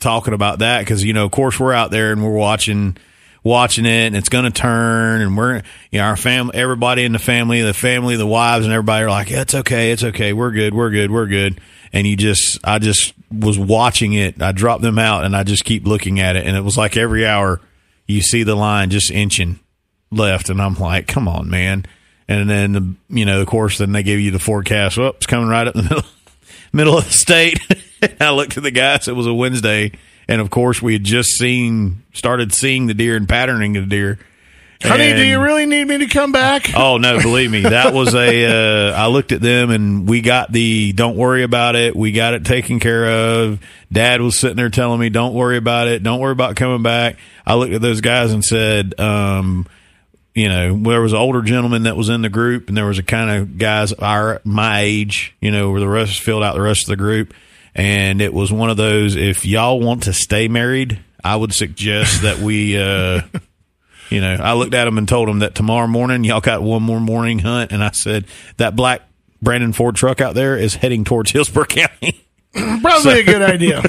talking 0.00 0.32
about 0.34 0.60
that 0.60 0.80
because 0.80 1.02
you 1.02 1.12
know, 1.12 1.24
of 1.24 1.30
course, 1.30 1.58
we're 1.58 1.72
out 1.72 1.90
there 1.90 2.12
and 2.12 2.22
we're 2.22 2.30
watching, 2.36 2.96
watching 3.42 3.86
it, 3.86 4.06
and 4.06 4.16
it's 4.16 4.28
going 4.28 4.44
to 4.44 4.50
turn, 4.50 5.20
and 5.20 5.36
we're, 5.36 5.62
you 5.90 5.98
know, 5.98 6.04
our 6.04 6.16
family, 6.16 6.54
everybody 6.54 7.04
in 7.04 7.12
the 7.12 7.18
family, 7.18 7.62
the 7.62 7.74
family, 7.74 8.16
the 8.16 8.26
wives, 8.26 8.64
and 8.64 8.72
everybody 8.72 9.04
are 9.04 9.10
like, 9.10 9.30
yeah, 9.30 9.42
it's 9.42 9.54
okay, 9.54 9.92
it's 9.92 10.04
okay, 10.04 10.32
we're 10.32 10.50
good, 10.50 10.74
we're 10.74 10.90
good, 10.90 11.10
we're 11.10 11.26
good, 11.26 11.60
and 11.92 12.06
you 12.06 12.16
just, 12.16 12.58
I 12.64 12.78
just 12.78 13.14
was 13.32 13.58
watching 13.58 14.12
it. 14.12 14.40
I 14.42 14.52
dropped 14.52 14.82
them 14.82 14.98
out, 14.98 15.24
and 15.24 15.36
I 15.36 15.44
just 15.44 15.64
keep 15.64 15.86
looking 15.86 16.20
at 16.20 16.36
it, 16.36 16.46
and 16.46 16.56
it 16.56 16.62
was 16.62 16.76
like 16.76 16.96
every 16.96 17.26
hour 17.26 17.60
you 18.06 18.20
see 18.20 18.42
the 18.42 18.54
line 18.54 18.90
just 18.90 19.10
inching 19.10 19.60
left, 20.10 20.50
and 20.50 20.60
I'm 20.60 20.74
like, 20.74 21.06
come 21.06 21.28
on, 21.28 21.48
man. 21.48 21.86
And 22.28 22.48
then, 22.48 22.72
the, 22.72 22.94
you 23.08 23.24
know, 23.24 23.40
of 23.40 23.46
course, 23.48 23.78
then 23.78 23.92
they 23.92 24.02
give 24.02 24.20
you 24.20 24.30
the 24.30 24.38
forecast. 24.38 24.98
Well, 24.98 25.10
it's 25.10 25.26
coming 25.26 25.48
right 25.48 25.66
up 25.66 25.74
the 25.74 25.82
middle, 25.82 26.02
middle 26.72 26.98
of 26.98 27.04
the 27.04 27.12
state. 27.12 27.58
I 28.20 28.30
looked 28.30 28.56
at 28.56 28.62
the 28.62 28.70
guys. 28.70 29.08
It 29.08 29.16
was 29.16 29.26
a 29.26 29.34
Wednesday, 29.34 29.92
and 30.30 30.40
of 30.40 30.48
course, 30.48 30.80
we 30.80 30.92
had 30.92 31.02
just 31.02 31.30
seen 31.30 32.04
started 32.12 32.54
seeing 32.54 32.86
the 32.86 32.94
deer 32.94 33.16
and 33.16 33.28
patterning 33.28 33.72
the 33.72 33.82
deer. 33.82 34.18
Honey, 34.80 35.12
do 35.12 35.24
you 35.26 35.42
really 35.42 35.66
need 35.66 35.86
me 35.88 35.98
to 35.98 36.06
come 36.06 36.30
back? 36.32 36.70
Oh 36.74 36.96
no, 36.98 37.20
believe 37.20 37.50
me, 37.50 37.62
that 37.62 37.92
was 37.92 38.14
a. 38.14 38.46
Uh, 38.46 38.92
I 38.96 39.08
looked 39.08 39.32
at 39.32 39.40
them 39.40 39.70
and 39.70 40.08
we 40.08 40.20
got 40.20 40.52
the. 40.52 40.92
Don't 40.92 41.16
worry 41.16 41.42
about 41.42 41.74
it. 41.74 41.96
We 41.96 42.12
got 42.12 42.34
it 42.34 42.44
taken 42.44 42.78
care 42.78 43.06
of. 43.42 43.58
Dad 43.92 44.22
was 44.22 44.38
sitting 44.38 44.56
there 44.56 44.70
telling 44.70 45.00
me, 45.00 45.10
"Don't 45.10 45.34
worry 45.34 45.56
about 45.56 45.88
it. 45.88 46.02
Don't 46.02 46.20
worry 46.20 46.32
about 46.32 46.54
coming 46.54 46.82
back." 46.82 47.16
I 47.44 47.54
looked 47.56 47.72
at 47.72 47.82
those 47.82 48.00
guys 48.00 48.32
and 48.32 48.44
said, 48.44 48.98
um, 49.00 49.66
"You 50.34 50.48
know, 50.48 50.76
there 50.80 51.02
was 51.02 51.12
an 51.12 51.18
older 51.18 51.42
gentleman 51.42 51.82
that 51.82 51.96
was 51.96 52.08
in 52.08 52.22
the 52.22 52.30
group, 52.30 52.68
and 52.68 52.76
there 52.76 52.86
was 52.86 52.98
a 52.98 53.02
kind 53.02 53.30
of 53.30 53.58
guys 53.58 53.92
our 53.92 54.40
my 54.44 54.80
age. 54.82 55.34
You 55.40 55.50
know, 55.50 55.72
where 55.72 55.80
the 55.80 55.88
rest 55.88 56.20
filled 56.20 56.44
out 56.44 56.54
the 56.54 56.60
rest 56.62 56.84
of 56.84 56.88
the 56.88 56.96
group, 56.96 57.34
and 57.74 58.20
it 58.20 58.32
was 58.32 58.52
one 58.52 58.70
of 58.70 58.76
those. 58.76 59.16
If 59.16 59.46
y'all 59.46 59.80
want 59.80 60.04
to 60.04 60.12
stay 60.12 60.48
married, 60.48 61.00
I 61.22 61.36
would 61.36 61.52
suggest 61.52 62.22
that 62.22 62.38
we." 62.38 62.76
Uh, 62.80 63.22
you 64.10 64.20
know, 64.20 64.34
I 64.34 64.54
looked 64.54 64.74
at 64.74 64.88
him 64.88 64.98
and 64.98 65.08
told 65.08 65.28
him 65.28 65.38
that 65.38 65.54
tomorrow 65.54 65.86
morning 65.86 66.24
y'all 66.24 66.40
got 66.40 66.62
one 66.62 66.82
more 66.82 67.00
morning 67.00 67.38
hunt, 67.38 67.70
and 67.70 67.82
I 67.82 67.92
said 67.92 68.24
that 68.56 68.74
black 68.74 69.02
Brandon 69.40 69.72
Ford 69.72 69.94
truck 69.94 70.20
out 70.20 70.34
there 70.34 70.56
is 70.56 70.74
heading 70.74 71.04
towards 71.04 71.30
Hillsborough 71.30 71.66
County. 71.66 72.26
Probably 72.52 73.20
a 73.20 73.22
good 73.22 73.42
idea. 73.42 73.82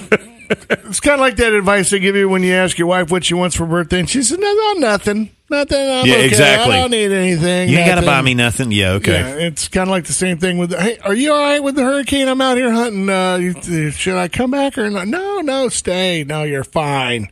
it's 0.70 1.00
kind 1.00 1.16
of 1.16 1.20
like 1.22 1.38
that 1.38 1.54
advice 1.54 1.90
they 1.90 2.00
give 2.00 2.16
you 2.16 2.30
when 2.30 2.44
you 2.44 2.54
ask 2.54 2.78
your 2.78 2.88
wife 2.88 3.10
what 3.10 3.26
she 3.26 3.34
wants 3.34 3.56
for 3.56 3.66
birthday, 3.66 4.00
and 4.00 4.10
she 4.10 4.22
says, 4.22 4.38
"No, 4.38 4.54
no 4.54 4.74
nothing, 4.74 5.32
nothing. 5.52 5.78
I'm 5.80 6.06
Yeah, 6.08 6.16
okay. 6.16 6.26
exactly. 6.28 6.74
I 6.74 6.82
don't 6.82 6.90
need 6.92 7.12
anything. 7.12 7.70
You 7.70 7.78
ain't 7.78 7.88
got 7.88 8.00
to 8.00 8.06
buy 8.06 8.22
me 8.24 8.34
nothing. 8.34 8.72
Yeah, 8.72 8.94
okay. 8.94 9.12
Yeah, 9.20 9.36
it's 9.48 9.68
kind 9.68 9.88
of 9.88 9.92
like 9.92 10.06
the 10.06 10.14
same 10.14 10.40
thing 10.40 10.58
with. 10.58 10.74
Hey, 10.74 10.98
are 11.04 11.14
you 11.14 11.32
all 11.32 11.40
right 11.44 11.62
with 11.62 11.76
the 11.76 11.84
hurricane? 11.84 12.28
I'm 12.28 12.42
out 12.42 12.58
here 12.58 12.72
hunting. 12.72 13.08
Uh, 13.10 13.36
you- 13.36 13.92
should 13.92 14.16
I 14.18 14.28
come 14.28 14.50
back 14.50 14.78
or 14.80 14.90
not? 14.90 15.08
No, 15.08 15.42
no, 15.42 15.70
stay. 15.70 16.24
No, 16.24 16.42
you're 16.44 16.64
fine. 16.64 17.28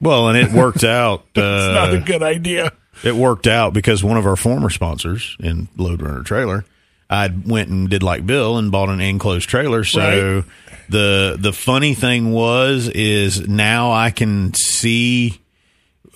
Well, 0.00 0.28
and 0.28 0.38
it 0.38 0.50
worked 0.54 0.84
out. 0.84 1.24
It's 1.34 1.38
not 1.74 1.92
a 1.92 1.98
Uh, 1.98 2.04
good 2.04 2.22
idea. 2.22 2.72
it 3.04 3.14
worked 3.16 3.46
out 3.46 3.74
because 3.74 4.02
one 4.02 4.16
of 4.16 4.24
our 4.26 4.36
former 4.36 4.70
sponsors 4.70 5.36
in 5.40 5.68
Load 5.76 6.00
Runner 6.00 6.22
Trailer, 6.22 6.64
I 7.10 7.28
went 7.28 7.68
and 7.68 7.90
did 7.90 8.02
like 8.02 8.24
Bill 8.24 8.56
and 8.56 8.70
bought 8.72 8.88
an 8.88 9.00
enclosed 9.00 9.48
trailer. 9.48 9.84
So 9.84 10.00
Right. 10.36 10.44
the 10.88 11.36
the 11.38 11.52
funny 11.52 11.94
thing 11.94 12.30
was 12.32 12.88
is 12.88 13.46
now 13.48 13.90
I 13.92 14.10
can 14.10 14.54
see 14.54 15.40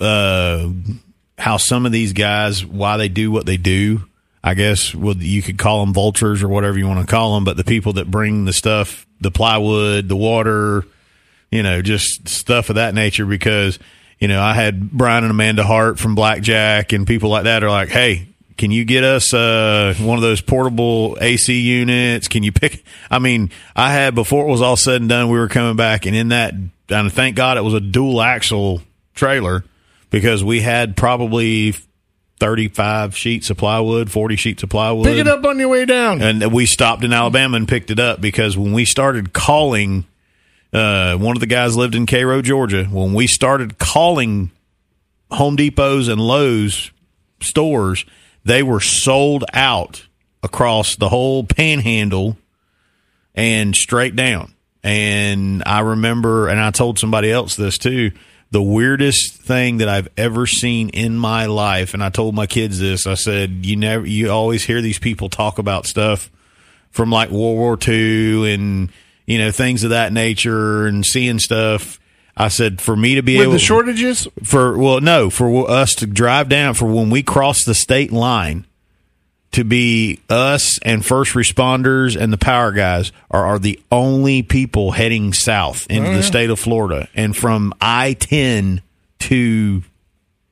uh, 0.01 0.69
how 1.39 1.57
some 1.57 1.87
of 1.87 1.93
these 1.93 2.13
guys 2.13 2.65
why 2.65 2.97
they 2.97 3.09
do 3.09 3.31
what 3.31 3.47
they 3.47 3.57
do. 3.57 4.05
I 4.43 4.53
guess 4.55 4.95
well, 4.95 5.17
you 5.17 5.41
could 5.43 5.57
call 5.57 5.85
them 5.85 5.95
vultures 5.95 6.43
or 6.43 6.49
whatever 6.49 6.79
you 6.79 6.87
want 6.87 7.01
to 7.01 7.11
call 7.11 7.35
them, 7.35 7.45
but 7.45 7.57
the 7.57 7.65
people 7.65 7.95
that 7.95 8.11
bring 8.11 8.45
the 8.45 8.53
stuff, 8.53 9.07
the 9.21 9.31
plywood, 9.31 10.09
the 10.09 10.17
water, 10.17 10.85
you 11.51 11.63
know, 11.63 11.81
just 11.81 12.29
stuff 12.29 12.69
of 12.69 12.77
that 12.77 12.95
nature. 12.95 13.25
Because 13.25 13.79
you 14.19 14.29
know, 14.29 14.43
I 14.43 14.53
had 14.53 14.91
Brian 14.91 15.25
and 15.25 15.31
Amanda 15.31 15.65
Hart 15.65 15.99
from 15.99 16.15
Blackjack 16.15 16.93
and 16.93 17.07
people 17.07 17.31
like 17.31 17.45
that 17.45 17.63
are 17.65 17.71
like, 17.71 17.89
hey. 17.89 18.29
Can 18.57 18.71
you 18.71 18.85
get 18.85 19.03
us 19.03 19.35
uh, 19.35 19.95
one 19.99 20.17
of 20.17 20.23
those 20.23 20.41
portable 20.41 21.19
AC 21.21 21.59
units? 21.59 22.29
Can 22.29 22.45
you 22.45 22.53
pick? 22.53 22.85
I 23.11 23.19
mean, 23.19 23.51
I 23.75 23.93
had 23.93 24.15
before 24.15 24.45
it 24.47 24.49
was 24.49 24.63
all 24.63 24.77
said 24.77 25.01
and 25.01 25.09
done. 25.09 25.29
We 25.29 25.39
were 25.39 25.49
coming 25.49 25.75
back, 25.75 26.07
and 26.07 26.15
in 26.15 26.29
that, 26.29 26.55
and 26.89 27.13
thank 27.13 27.35
God 27.35 27.57
it 27.57 27.63
was 27.63 27.75
a 27.75 27.81
dual 27.81 28.23
axle 28.23 28.81
trailer 29.17 29.65
because 30.15 30.45
we 30.45 30.61
had 30.61 30.97
probably 30.97 31.75
35 32.39 33.17
sheets 33.17 33.51
of 33.51 33.57
plywood, 33.57 34.13
40 34.13 34.37
sheets 34.37 34.63
of 34.63 34.69
plywood. 34.69 35.07
Pick 35.07 35.19
it 35.19 35.27
up 35.27 35.45
on 35.45 35.59
your 35.59 35.69
way 35.69 35.87
down. 35.87 36.23
And 36.23 36.53
we 36.53 36.67
stopped 36.67 37.03
in 37.03 37.13
Alabama 37.13 37.57
and 37.57 37.67
picked 37.67 37.91
it 37.91 37.99
up 37.99 38.21
because 38.21 38.57
when 38.57 38.73
we 38.73 38.85
started 38.85 39.33
calling, 39.33 40.07
uh, 40.73 41.17
one 41.17 41.37
of 41.37 41.41
the 41.41 41.49
guys 41.49 41.77
lived 41.77 41.97
in 41.97 42.07
Cairo, 42.07 42.43
Georgia. 42.43 42.85
When 42.85 43.13
we 43.13 43.27
started 43.27 43.77
calling 43.81 44.53
Home 45.33 45.57
Depots 45.57 46.07
and 46.07 46.21
Lowe's 46.21 46.93
stores, 47.41 48.05
they 48.45 48.63
were 48.63 48.81
sold 48.81 49.45
out 49.53 50.07
across 50.45 50.95
the 50.95 51.09
whole 51.09 51.43
panhandle 51.43 52.37
and 53.35 53.75
straight 53.75 54.15
down. 54.15 54.55
And 54.85 55.65
I 55.67 55.81
remember, 55.81 56.47
and 56.47 56.61
I 56.61 56.71
told 56.71 57.01
somebody 57.01 57.33
else 57.33 57.57
this 57.57 57.79
too. 57.79 58.13
The 58.55 58.63
weirdest 58.63 59.33
thing 59.33 59.79
that 59.79 59.89
I've 59.89 60.07
ever 60.17 60.47
seen 60.47 60.91
in 60.91 61.17
my 61.17 61.47
life, 61.47 61.93
and 61.93 62.05
I 62.05 62.09
told 62.09 62.37
my 62.37 62.47
kids 62.47 62.79
this. 62.79 63.05
I 63.05 63.15
said, 63.15 63.67
"You 63.67 63.75
never, 63.75 64.07
you 64.07 64.31
always 64.31 64.63
hear 64.63 64.81
these 64.81 65.01
people 65.01 65.29
talk 65.29 65.59
about 65.59 65.87
stuff 65.87 66.31
from 66.93 67.11
like 67.11 67.31
World 67.31 67.59
War 67.59 67.77
II 67.77 68.55
and 68.55 68.93
you 69.27 69.39
know 69.39 69.51
things 69.51 69.83
of 69.83 69.91
that 69.91 70.13
nature, 70.13 70.87
and 70.87 71.05
seeing 71.05 71.41
stuff." 71.41 71.99
I 72.37 72.47
said, 72.47 72.81
for 72.81 72.95
me 72.95 73.17
to 73.17 73.23
be 73.23 73.35
able 73.35 73.43
to. 73.43 73.49
With 73.49 73.55
able 73.55 73.59
the 73.59 73.65
shortages, 73.65 74.29
for 74.45 74.79
well, 74.79 75.01
no, 75.01 75.31
for 75.31 75.69
us 75.69 75.93
to 75.95 76.07
drive 76.07 76.49
down 76.49 76.75
for 76.75 76.87
when 76.87 77.11
we 77.11 77.25
cross 77.25 77.65
the 77.65 77.75
state 77.75 78.13
line 78.13 78.67
to 79.55 79.63
be 79.63 80.19
us 80.29 80.81
and 80.81 81.07
first 81.07 81.35
responders 81.35 82.21
and 82.21 82.33
the 82.33 82.39
power 82.39 82.73
guys 82.73 83.13
are, 83.31 83.47
are 83.47 83.59
the 83.61 83.81
only 83.93 84.43
people 84.43 84.91
heading 84.91 85.33
south 85.33 85.87
into 85.89 86.11
the 86.11 86.19
mm. 86.19 86.25
state 86.25 86.51
of 86.51 86.59
Florida. 86.59 87.09
And 87.15 87.37
from 87.37 87.73
I 87.81 88.15
10 88.15 88.83
to 89.21 89.83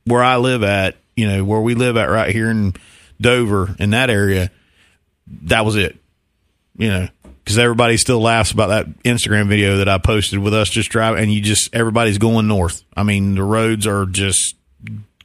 where 0.05 0.23
I 0.23 0.37
live 0.37 0.63
at, 0.63 0.95
you 1.17 1.27
know, 1.27 1.43
where 1.43 1.59
we 1.59 1.75
live 1.75 1.97
at 1.97 2.05
right 2.05 2.33
here 2.33 2.49
in 2.49 2.75
Dover, 3.19 3.75
in 3.77 3.89
that 3.89 4.09
area, 4.09 4.49
that 5.27 5.65
was 5.65 5.75
it. 5.75 5.97
You 6.77 6.87
know, 6.87 7.07
because 7.43 7.57
everybody 7.59 7.97
still 7.97 8.21
laughs 8.21 8.51
about 8.51 8.67
that 8.67 9.03
Instagram 9.03 9.49
video 9.49 9.77
that 9.77 9.89
I 9.89 9.97
posted 9.97 10.39
with 10.39 10.53
us 10.53 10.69
just 10.69 10.89
driving, 10.89 11.23
and 11.23 11.31
you 11.31 11.41
just, 11.41 11.75
everybody's 11.75 12.19
going 12.19 12.47
north. 12.47 12.83
I 12.95 13.03
mean, 13.03 13.35
the 13.35 13.43
roads 13.43 13.85
are 13.85 14.05
just 14.05 14.55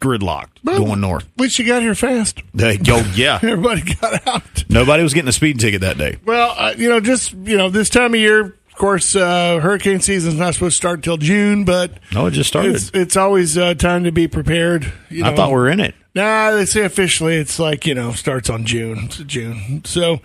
gridlocked 0.01 0.63
going 0.65 1.01
north. 1.01 1.25
at 1.25 1.41
least 1.41 1.59
you 1.59 1.67
got 1.67 1.83
here 1.83 1.95
fast. 1.95 2.41
They, 2.55 2.75
yo, 2.79 2.99
yeah. 3.15 3.39
Everybody 3.43 3.95
got 3.95 4.27
out. 4.27 4.65
Nobody 4.69 5.03
was 5.03 5.15
getting 5.15 5.29
a 5.29 5.33
speeding 5.33 5.59
ticket 5.59 5.81
that 5.83 5.99
day. 5.99 6.17
Well, 6.25 6.55
uh, 6.57 6.75
you 6.77 6.89
know, 6.89 7.01
just 7.01 7.33
you 7.33 7.57
know, 7.57 7.69
this 7.71 7.89
time 7.89 8.15
of 8.15 8.21
year, 8.21 8.41
of 8.41 8.75
course, 8.77 9.15
uh, 9.17 9.59
hurricane 9.61 10.01
season's 10.01 10.37
not 10.37 10.55
supposed 10.55 10.75
to 10.75 10.77
start 10.77 11.03
till 11.03 11.17
June, 11.17 11.65
but 11.65 11.93
No, 12.13 12.27
it 12.27 12.31
just 12.33 12.49
started. 12.49 12.75
it's 12.77 12.91
it's 12.95 13.17
always 13.17 13.59
uh, 13.59 13.75
time 13.75 14.05
to 14.05 14.13
be 14.13 14.29
prepared. 14.29 14.93
You 15.11 15.25
I 15.25 15.35
thought 15.35 15.49
we 15.49 15.55
were 15.57 15.69
in 15.69 15.81
it. 15.81 15.95
Nah, 16.15 16.53
they 16.53 16.65
say 16.65 16.85
officially 16.85 17.37
it's 17.37 17.59
like 17.59 17.87
you 17.87 17.95
know 17.95 18.13
starts 18.13 18.49
on 18.51 18.65
June. 18.65 18.99
It's 19.05 19.19
June. 19.19 19.83
So, 19.85 20.21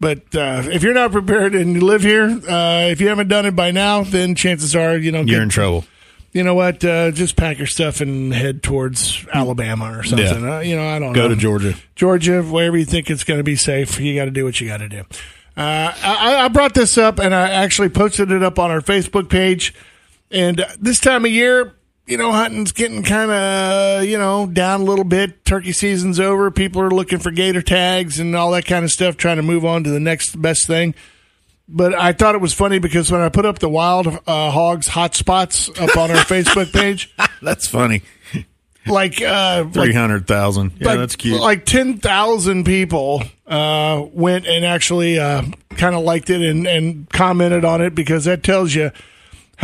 but 0.00 0.18
uh, 0.34 0.62
if 0.66 0.82
you're 0.82 0.94
not 0.94 1.12
prepared 1.12 1.54
and 1.54 1.74
you 1.74 1.80
live 1.80 2.02
here, 2.02 2.24
uh, 2.48 2.88
if 2.90 3.00
you 3.00 3.08
haven't 3.08 3.28
done 3.28 3.44
it 3.46 3.56
by 3.56 3.70
now, 3.70 4.04
then 4.04 4.34
chances 4.34 4.74
are 4.76 4.96
you 4.96 5.10
know 5.12 5.18
You're 5.18 5.38
get- 5.38 5.42
in 5.42 5.48
trouble. 5.50 5.84
You 6.34 6.42
know 6.42 6.54
what? 6.54 6.84
Uh, 6.84 7.12
just 7.12 7.36
pack 7.36 7.58
your 7.58 7.66
stuff 7.68 8.00
and 8.00 8.34
head 8.34 8.62
towards 8.62 9.24
Alabama 9.32 9.96
or 9.96 10.02
something. 10.02 10.42
Yeah. 10.42 10.56
Uh, 10.56 10.60
you 10.60 10.74
know, 10.76 10.86
I 10.86 10.98
don't 10.98 11.12
Go 11.12 11.22
know. 11.22 11.28
to 11.28 11.36
Georgia. 11.36 11.74
Georgia, 11.94 12.42
wherever 12.42 12.76
you 12.76 12.84
think 12.84 13.08
it's 13.08 13.22
going 13.24 13.38
to 13.38 13.44
be 13.44 13.54
safe, 13.54 14.00
you 14.00 14.16
got 14.16 14.24
to 14.26 14.32
do 14.32 14.44
what 14.44 14.60
you 14.60 14.66
got 14.66 14.78
to 14.78 14.88
do. 14.88 15.04
Uh, 15.56 15.94
I, 16.02 16.36
I 16.44 16.48
brought 16.48 16.74
this 16.74 16.98
up 16.98 17.20
and 17.20 17.32
I 17.32 17.48
actually 17.50 17.88
posted 17.88 18.32
it 18.32 18.42
up 18.42 18.58
on 18.58 18.72
our 18.72 18.80
Facebook 18.80 19.30
page. 19.30 19.72
And 20.32 20.66
this 20.80 20.98
time 20.98 21.24
of 21.24 21.30
year, 21.30 21.72
you 22.06 22.16
know, 22.18 22.32
hunting's 22.32 22.72
getting 22.72 23.04
kind 23.04 23.30
of, 23.30 24.04
you 24.04 24.18
know, 24.18 24.46
down 24.46 24.80
a 24.80 24.84
little 24.84 25.04
bit. 25.04 25.44
Turkey 25.44 25.70
season's 25.72 26.18
over. 26.18 26.50
People 26.50 26.82
are 26.82 26.90
looking 26.90 27.20
for 27.20 27.30
gator 27.30 27.62
tags 27.62 28.18
and 28.18 28.34
all 28.34 28.50
that 28.50 28.66
kind 28.66 28.84
of 28.84 28.90
stuff, 28.90 29.16
trying 29.16 29.36
to 29.36 29.42
move 29.44 29.64
on 29.64 29.84
to 29.84 29.90
the 29.90 30.00
next 30.00 30.42
best 30.42 30.66
thing. 30.66 30.96
But 31.68 31.94
I 31.94 32.12
thought 32.12 32.34
it 32.34 32.40
was 32.40 32.52
funny 32.52 32.78
because 32.78 33.10
when 33.10 33.22
I 33.22 33.28
put 33.30 33.46
up 33.46 33.58
the 33.58 33.68
wild 33.68 34.06
uh, 34.06 34.50
hogs 34.50 34.86
hotspots 34.88 35.70
up 35.80 35.96
on 35.96 36.10
our 36.10 36.16
Facebook 36.24 36.72
page, 36.72 37.14
That's 37.42 37.66
funny. 37.66 38.02
like, 38.86 39.22
uh, 39.22 39.64
Three 39.70 39.94
hundred 39.94 40.26
thousand. 40.26 40.72
Yeah, 40.78 40.88
like, 40.88 40.98
that's 40.98 41.16
cute. 41.16 41.40
Like 41.40 41.64
ten 41.64 41.98
thousand 41.98 42.64
people 42.64 43.22
uh, 43.46 44.04
went 44.12 44.46
and 44.46 44.64
actually 44.64 45.18
uh, 45.18 45.42
kind 45.70 45.94
of 45.94 46.04
liked 46.04 46.28
it 46.30 46.42
and, 46.42 46.66
and 46.66 47.08
commented 47.10 47.64
on 47.64 47.80
it 47.80 47.94
because 47.94 48.24
that 48.26 48.42
tells 48.42 48.74
you 48.74 48.90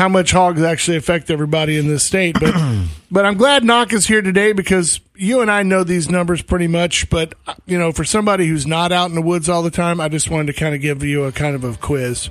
how 0.00 0.08
much 0.08 0.30
hogs 0.30 0.62
actually 0.62 0.96
affect 0.96 1.30
everybody 1.30 1.76
in 1.76 1.86
this 1.86 2.06
state. 2.06 2.34
But 2.40 2.54
but 3.10 3.26
I'm 3.26 3.36
glad 3.36 3.64
Knock 3.64 3.92
is 3.92 4.06
here 4.06 4.22
today 4.22 4.52
because 4.52 4.98
you 5.14 5.42
and 5.42 5.50
I 5.50 5.62
know 5.62 5.84
these 5.84 6.08
numbers 6.08 6.40
pretty 6.40 6.68
much. 6.68 7.10
But 7.10 7.34
you 7.66 7.78
know, 7.78 7.92
for 7.92 8.04
somebody 8.04 8.46
who's 8.46 8.66
not 8.66 8.92
out 8.92 9.10
in 9.10 9.14
the 9.14 9.20
woods 9.20 9.50
all 9.50 9.62
the 9.62 9.70
time, 9.70 10.00
I 10.00 10.08
just 10.08 10.30
wanted 10.30 10.54
to 10.54 10.58
kind 10.58 10.74
of 10.74 10.80
give 10.80 11.04
you 11.04 11.24
a 11.24 11.32
kind 11.32 11.54
of 11.54 11.64
a 11.64 11.74
quiz. 11.74 12.30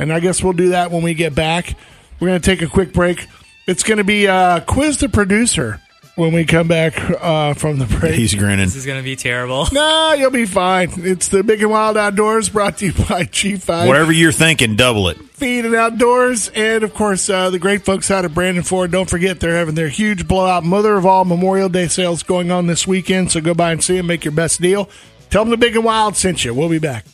And 0.00 0.12
I 0.12 0.18
guess 0.18 0.42
we'll 0.42 0.54
do 0.54 0.70
that 0.70 0.90
when 0.90 1.02
we 1.02 1.14
get 1.14 1.36
back. 1.36 1.76
We're 2.18 2.28
going 2.28 2.40
to 2.40 2.44
take 2.44 2.62
a 2.62 2.70
quick 2.70 2.92
break. 2.92 3.28
It's 3.68 3.84
going 3.84 3.98
to 3.98 4.04
be 4.04 4.26
uh, 4.26 4.60
quiz 4.60 4.98
the 4.98 5.08
producer 5.08 5.80
when 6.16 6.32
we 6.32 6.44
come 6.44 6.68
back 6.68 6.98
uh, 7.20 7.54
from 7.54 7.78
the 7.78 7.86
break. 7.86 8.14
He's 8.14 8.34
grinning. 8.34 8.66
This 8.66 8.76
is 8.76 8.86
gonna 8.86 9.02
be 9.02 9.16
terrible. 9.16 9.66
No, 9.72 10.12
you'll 10.12 10.30
be 10.30 10.46
fine. 10.46 10.92
It's 10.98 11.28
the 11.28 11.42
Big 11.42 11.60
and 11.60 11.70
Wild 11.70 11.96
Outdoors 11.96 12.48
brought 12.48 12.78
to 12.78 12.86
you 12.86 12.92
by 12.92 13.24
G5 13.24 13.88
Whatever 13.88 14.12
you're 14.12 14.30
thinking, 14.30 14.76
double 14.76 15.08
it. 15.08 15.16
Feed 15.16 15.64
and 15.64 15.74
Outdoors. 15.74 16.48
And 16.54 16.84
of 16.84 16.94
course, 16.94 17.28
uh, 17.28 17.50
the 17.50 17.58
great 17.58 17.84
folks 17.84 18.10
out 18.10 18.24
of 18.24 18.34
Brandon 18.34 18.62
Ford. 18.62 18.92
Don't 18.92 19.10
forget, 19.10 19.40
they're 19.40 19.56
having 19.56 19.74
their 19.74 19.88
huge 19.88 20.28
blowout 20.28 20.62
Mother 20.62 20.94
of 20.94 21.04
All 21.06 21.24
Memorial 21.24 21.68
Day 21.68 21.88
sales 21.88 22.22
going 22.22 22.50
on 22.52 22.66
this 22.68 22.86
weekend. 22.86 23.32
So 23.32 23.40
go 23.40 23.52
by 23.54 23.72
and 23.72 23.82
see 23.82 23.96
them, 23.96 24.06
make 24.06 24.24
your 24.24 24.32
best 24.32 24.60
deal. 24.60 24.88
Tell 25.30 25.42
them 25.42 25.50
the 25.50 25.56
Big 25.56 25.74
and 25.74 25.84
Wild 25.84 26.16
sent 26.16 26.44
you. 26.44 26.54
We'll 26.54 26.68
be 26.68 26.78
back. 26.78 27.04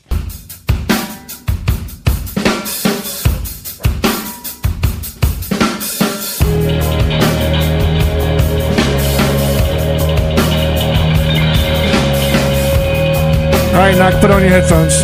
All 13.71 13.77
right, 13.87 13.97
knock. 13.97 14.21
Put 14.21 14.31
on 14.31 14.41
your 14.43 14.51
headphones. 14.51 15.03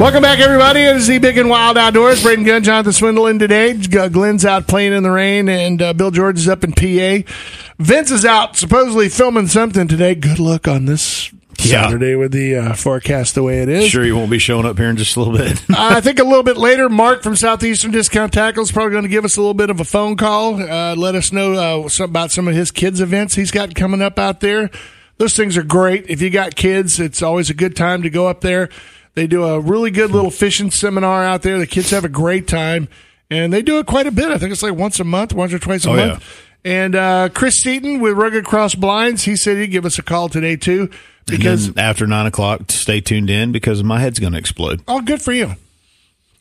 Welcome 0.00 0.22
back, 0.22 0.38
everybody. 0.40 0.80
It 0.80 0.96
is 0.96 1.06
the 1.06 1.18
Big 1.18 1.36
and 1.38 1.48
Wild 1.50 1.76
Outdoors. 1.76 2.22
Braden 2.22 2.44
Gunn, 2.44 2.62
Jonathan 2.64 2.92
Swindle 2.92 3.26
in 3.26 3.38
today. 3.38 3.74
Glenn's 3.74 4.44
out 4.44 4.66
playing 4.66 4.94
in 4.94 5.02
the 5.02 5.10
rain, 5.10 5.48
and 5.48 5.80
uh, 5.82 5.92
Bill 5.92 6.10
George 6.10 6.38
is 6.38 6.48
up 6.48 6.64
in 6.64 6.72
PA. 6.72 7.30
Vince 7.78 8.10
is 8.10 8.24
out 8.24 8.56
supposedly 8.56 9.08
filming 9.08 9.48
something 9.48 9.86
today. 9.86 10.14
Good 10.14 10.38
luck 10.38 10.66
on 10.66 10.86
this 10.86 11.30
Yeah. 11.58 11.84
Saturday 11.84 12.14
with 12.16 12.32
the 12.32 12.56
uh, 12.56 12.74
forecast 12.74 13.34
the 13.34 13.42
way 13.42 13.60
it 13.62 13.68
is. 13.68 13.88
Sure, 13.88 14.02
he 14.04 14.12
won't 14.12 14.30
be 14.30 14.38
showing 14.38 14.64
up 14.66 14.78
here 14.78 14.88
in 14.88 14.96
just 14.96 15.16
a 15.16 15.20
little 15.20 15.36
bit. 15.36 15.62
I 15.70 16.00
think 16.00 16.18
a 16.20 16.24
little 16.24 16.42
bit 16.44 16.56
later, 16.56 16.88
Mark 16.88 17.22
from 17.22 17.36
Southeastern 17.36 17.90
Discount 17.90 18.32
Tackle 18.32 18.62
is 18.62 18.72
probably 18.72 18.92
going 18.92 19.04
to 19.04 19.08
give 19.10 19.24
us 19.26 19.36
a 19.36 19.40
little 19.40 19.54
bit 19.54 19.68
of 19.70 19.78
a 19.78 19.84
phone 19.84 20.16
call. 20.16 20.54
Uh, 20.60 20.96
let 20.96 21.14
us 21.14 21.32
know 21.32 21.84
uh, 21.84 21.88
some, 21.88 22.08
about 22.10 22.30
some 22.32 22.48
of 22.48 22.54
his 22.54 22.70
kids' 22.70 23.00
events 23.00 23.34
he's 23.34 23.50
got 23.50 23.74
coming 23.74 24.00
up 24.02 24.18
out 24.18 24.40
there. 24.40 24.70
Those 25.18 25.34
things 25.36 25.56
are 25.56 25.62
great. 25.62 26.06
If 26.08 26.22
you 26.22 26.30
got 26.30 26.54
kids, 26.56 26.98
it's 27.00 27.22
always 27.22 27.50
a 27.50 27.54
good 27.54 27.76
time 27.76 28.02
to 28.02 28.10
go 28.10 28.28
up 28.28 28.40
there. 28.40 28.68
They 29.14 29.26
do 29.26 29.44
a 29.44 29.58
really 29.60 29.90
good 29.90 30.10
little 30.12 30.30
fishing 30.30 30.70
seminar 30.70 31.24
out 31.24 31.42
there. 31.42 31.58
The 31.58 31.66
kids 31.66 31.90
have 31.90 32.04
a 32.04 32.08
great 32.08 32.46
time, 32.46 32.88
and 33.30 33.52
they 33.52 33.62
do 33.62 33.78
it 33.80 33.86
quite 33.86 34.06
a 34.06 34.12
bit. 34.12 34.30
I 34.30 34.38
think 34.38 34.52
it's 34.52 34.62
like 34.62 34.74
once 34.74 35.00
a 35.00 35.04
month, 35.04 35.32
once 35.34 35.52
or 35.52 35.58
twice 35.58 35.84
a 35.86 35.90
Oh, 35.90 35.96
month. 35.96 36.24
And 36.64 36.94
uh, 36.94 37.28
Chris 37.34 37.56
Seaton 37.56 38.00
with 38.00 38.14
Rugged 38.16 38.44
Cross 38.44 38.76
Blinds, 38.76 39.22
he 39.24 39.34
said 39.36 39.56
he'd 39.56 39.68
give 39.68 39.84
us 39.84 39.98
a 39.98 40.02
call 40.02 40.28
today 40.28 40.56
too 40.56 40.90
because 41.26 41.76
after 41.76 42.06
nine 42.06 42.26
o'clock, 42.26 42.70
stay 42.70 43.00
tuned 43.00 43.28
in 43.30 43.52
because 43.52 43.82
my 43.82 43.98
head's 44.00 44.18
going 44.18 44.32
to 44.32 44.38
explode. 44.38 44.82
oh, 44.88 45.00
good 45.00 45.20
for 45.22 45.32
you. 45.32 45.54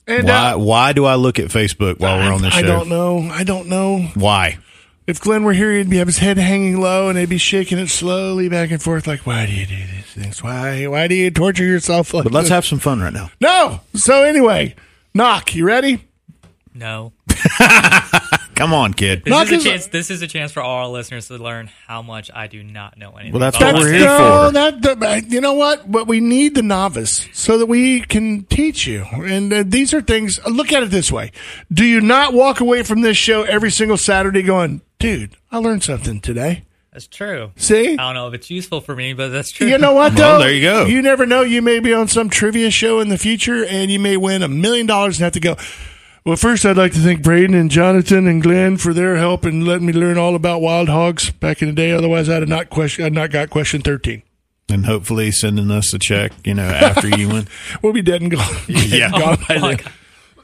And 0.08 0.26
Why? 0.28 0.52
uh, 0.54 0.58
Why 0.58 0.94
do 0.94 1.06
I 1.06 1.16
look 1.16 1.40
at 1.40 1.48
Facebook 1.48 2.00
while 2.00 2.18
we're 2.18 2.32
on 2.34 2.42
this 2.42 2.54
I 2.54 2.62
show? 2.62 2.68
I 2.68 2.78
don't 2.78 2.90
know. 2.90 3.30
I 3.32 3.44
don't 3.44 3.68
know. 3.68 4.00
Why? 4.16 4.58
If 5.08 5.22
Glenn 5.22 5.44
were 5.46 5.54
here, 5.54 5.72
he'd 5.74 5.90
be 5.90 5.98
have 5.98 6.08
his 6.08 6.18
head 6.18 6.38
hanging 6.38 6.82
low 6.82 7.08
and 7.08 7.18
he'd 7.18 7.30
be 7.30 7.38
shaking 7.38 7.78
it 7.78 7.88
slowly 7.88 8.50
back 8.50 8.72
and 8.72 8.82
forth, 8.82 9.08
like, 9.08 9.26
"Why 9.26 9.46
do 9.46 9.54
you 9.54 9.66
do 9.66 9.76
these 9.76 10.06
things? 10.14 10.44
Why? 10.44 10.86
Why 10.88 11.08
do 11.08 11.16
you 11.16 11.32
torture 11.32 11.64
yourself?" 11.64 12.14
Like 12.14 12.26
But 12.26 12.34
let's 12.34 12.50
this?" 12.50 12.54
have 12.56 12.66
some 12.66 12.80
fun 12.80 13.00
right 13.00 13.14
now. 13.14 13.32
no. 13.40 13.80
So 13.96 14.24
anyway, 14.24 14.76
knock. 15.14 15.56
You 15.56 15.66
ready? 15.66 16.04
No. 16.74 17.14
Come 18.58 18.74
on, 18.74 18.94
kid. 18.94 19.24
This 19.24 19.32
Knock 19.32 19.52
is 19.52 19.66
a 19.66 19.70
chance. 19.70 19.88
This 19.88 20.10
is 20.10 20.22
a 20.24 20.28
chance 20.28 20.52
for 20.52 20.62
all 20.64 20.78
our 20.78 20.88
listeners 20.88 21.28
to 21.28 21.38
learn 21.38 21.70
how 21.86 22.02
much 22.02 22.32
I 22.34 22.48
do 22.48 22.64
not 22.64 22.98
know 22.98 23.12
anything. 23.12 23.34
Well, 23.34 23.40
that's 23.40 23.56
about 23.58 23.76
what 23.76 23.84
we're 23.84 23.94
here 23.94 24.06
no, 24.06 24.48
for. 24.48 24.52
that, 24.54 25.00
that- 25.00 25.30
you 25.30 25.42
know 25.42 25.54
what? 25.54 25.92
But 25.92 26.08
we 26.08 26.20
need 26.20 26.56
the 26.56 26.64
novice 26.64 27.28
so 27.34 27.60
that 27.60 27.68
we 27.68 28.02
can 28.02 28.46
teach 28.46 28.88
you. 28.88 29.06
And 29.14 29.54
uh, 29.54 29.64
these 29.66 29.94
are 29.94 30.02
things. 30.02 30.40
Look 30.48 30.74
at 30.74 30.82
it 30.82 30.90
this 30.90 31.12
way: 31.12 31.32
Do 31.72 31.86
you 31.86 32.02
not 32.02 32.34
walk 32.34 32.60
away 32.60 32.82
from 32.84 33.02
this 33.02 33.16
show 33.18 33.44
every 33.44 33.70
single 33.70 33.98
Saturday 33.98 34.42
going, 34.42 34.82
"Dude, 34.98 35.36
I 35.52 35.58
learned 35.60 35.84
something 35.84 36.20
today"? 36.20 36.64
That's 36.92 37.06
true. 37.06 37.52
See? 37.58 37.94
I 37.94 37.96
don't 37.96 38.16
know 38.16 38.28
if 38.28 38.34
it's 38.34 38.50
useful 38.50 38.82
for 38.82 38.96
me, 38.96 39.14
but 39.14 39.28
that's 39.28 39.52
true. 39.52 39.68
You 39.68 39.78
know 39.78 39.94
what, 39.94 40.16
Well, 40.16 40.40
though? 40.40 40.44
there 40.44 40.52
you 40.52 40.62
go. 40.64 40.86
You 40.88 41.04
never 41.04 41.28
know. 41.28 41.42
You 41.44 41.62
may 41.62 41.80
be 41.80 41.94
on 41.94 42.08
some 42.08 42.28
trivia 42.28 42.72
show 42.72 43.02
in 43.02 43.10
the 43.10 43.20
future, 43.20 43.64
and 43.64 43.92
you 43.92 44.00
may 44.00 44.18
win 44.18 44.42
a 44.42 44.48
million 44.48 44.88
dollars 44.88 45.18
and 45.20 45.26
have 45.26 45.34
to 45.34 45.40
go. 45.40 45.58
Well, 46.28 46.36
first, 46.36 46.66
I'd 46.66 46.76
like 46.76 46.92
to 46.92 47.00
thank 47.00 47.24
Braden 47.24 47.56
and 47.56 47.72
Jonathan 47.72 48.28
and 48.28 48.44
Glenn 48.44 48.76
for 48.76 48.94
their 48.94 49.16
help 49.16 49.46
and 49.46 49.66
letting 49.66 49.88
me 49.88 49.94
learn 49.94 50.18
all 50.18 50.36
about 50.36 50.60
wild 50.60 50.90
hogs 50.90 51.32
back 51.32 51.62
in 51.62 51.70
the 51.70 51.74
day. 51.74 51.94
Otherwise, 51.94 52.28
I'd 52.28 52.42
have 52.42 52.50
not 52.50 52.70
question. 52.70 53.06
I'd 53.06 53.14
not 53.14 53.32
got 53.32 53.50
question 53.50 53.82
thirteen. 53.82 54.24
And 54.68 54.86
hopefully 54.86 55.32
sending 55.32 55.72
us 55.72 55.94
a 55.94 56.00
check, 56.00 56.34
you 56.44 56.54
know, 56.54 56.68
after 56.68 57.08
you 57.08 57.30
win. 57.30 57.48
We'll 57.82 57.94
be 57.94 58.02
dead 58.02 58.22
and 58.22 58.30
gone. 58.30 58.56
Yeah. 58.68 59.10
gone 59.10 59.38
by 59.48 59.58
then. 59.58 59.78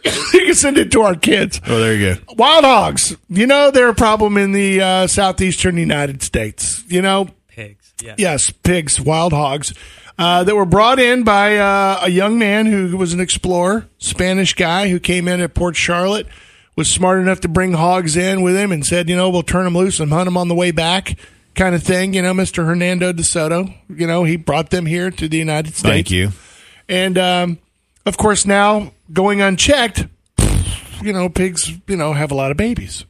you 0.33 0.45
can 0.45 0.53
send 0.55 0.77
it 0.77 0.89
to 0.93 1.01
our 1.01 1.15
kids. 1.15 1.59
Oh, 1.67 1.77
there 1.77 1.95
you 1.95 2.15
go. 2.15 2.21
Wild 2.37 2.63
hogs. 2.63 3.17
You 3.27 3.45
know 3.45 3.69
they're 3.69 3.89
a 3.89 3.93
problem 3.93 4.37
in 4.37 4.53
the 4.53 4.79
uh, 4.79 5.07
southeastern 5.07 5.75
United 5.75 6.23
States. 6.23 6.81
You 6.87 7.01
know 7.01 7.27
Pigs. 7.49 7.93
Yeah. 8.01 8.15
Yes, 8.17 8.51
pigs, 8.51 9.01
wild 9.01 9.33
hogs. 9.33 9.73
Uh, 10.17 10.43
that 10.43 10.55
were 10.55 10.65
brought 10.65 10.99
in 10.99 11.23
by 11.23 11.57
uh, 11.57 11.99
a 12.03 12.09
young 12.09 12.37
man 12.37 12.67
who 12.67 12.95
was 12.95 13.13
an 13.13 13.19
explorer, 13.19 13.87
Spanish 13.97 14.53
guy 14.53 14.89
who 14.89 14.99
came 14.99 15.27
in 15.27 15.41
at 15.41 15.55
Port 15.55 15.75
Charlotte, 15.75 16.27
was 16.75 16.87
smart 16.87 17.19
enough 17.19 17.39
to 17.41 17.47
bring 17.47 17.73
hogs 17.73 18.15
in 18.15 18.41
with 18.41 18.55
him 18.55 18.71
and 18.71 18.85
said, 18.85 19.09
you 19.09 19.15
know, 19.15 19.29
we'll 19.29 19.43
turn 19.43 19.63
them 19.63 19.75
loose 19.75 19.99
and 19.99 20.11
hunt 20.11 20.25
them 20.25 20.37
on 20.37 20.47
the 20.47 20.55
way 20.55 20.71
back, 20.71 21.17
kind 21.55 21.73
of 21.73 21.83
thing. 21.83 22.13
You 22.13 22.21
know, 22.21 22.33
Mr. 22.33 22.65
Hernando 22.65 23.11
de 23.11 23.23
Soto, 23.23 23.73
you 23.89 24.05
know, 24.07 24.23
he 24.23 24.37
brought 24.37 24.69
them 24.69 24.85
here 24.85 25.09
to 25.11 25.27
the 25.27 25.37
United 25.37 25.75
States. 25.75 25.81
Thank 25.81 26.11
you. 26.11 26.31
And 26.87 27.17
um, 27.17 27.59
of 28.05 28.17
course, 28.17 28.45
now 28.45 28.93
going 29.11 29.41
unchecked, 29.41 30.07
you 31.01 31.13
know, 31.13 31.29
pigs, 31.29 31.71
you 31.87 31.95
know, 31.95 32.13
have 32.13 32.31
a 32.31 32.35
lot 32.35 32.51
of 32.51 32.57
babies. 32.57 33.05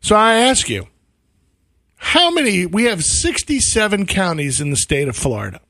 So 0.00 0.14
I 0.14 0.34
ask 0.34 0.68
you, 0.68 0.88
how 1.96 2.30
many? 2.30 2.64
We 2.64 2.84
have 2.84 3.02
67 3.02 4.06
counties 4.06 4.60
in 4.60 4.70
the 4.70 4.76
state 4.76 5.08
of 5.08 5.16
Florida. 5.16 5.60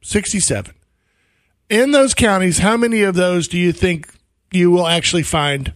67. 0.00 0.74
In 1.68 1.90
those 1.90 2.14
counties, 2.14 2.58
how 2.58 2.76
many 2.76 3.02
of 3.02 3.14
those 3.14 3.46
do 3.48 3.58
you 3.58 3.72
think 3.72 4.08
you 4.50 4.70
will 4.70 4.86
actually 4.86 5.22
find 5.22 5.72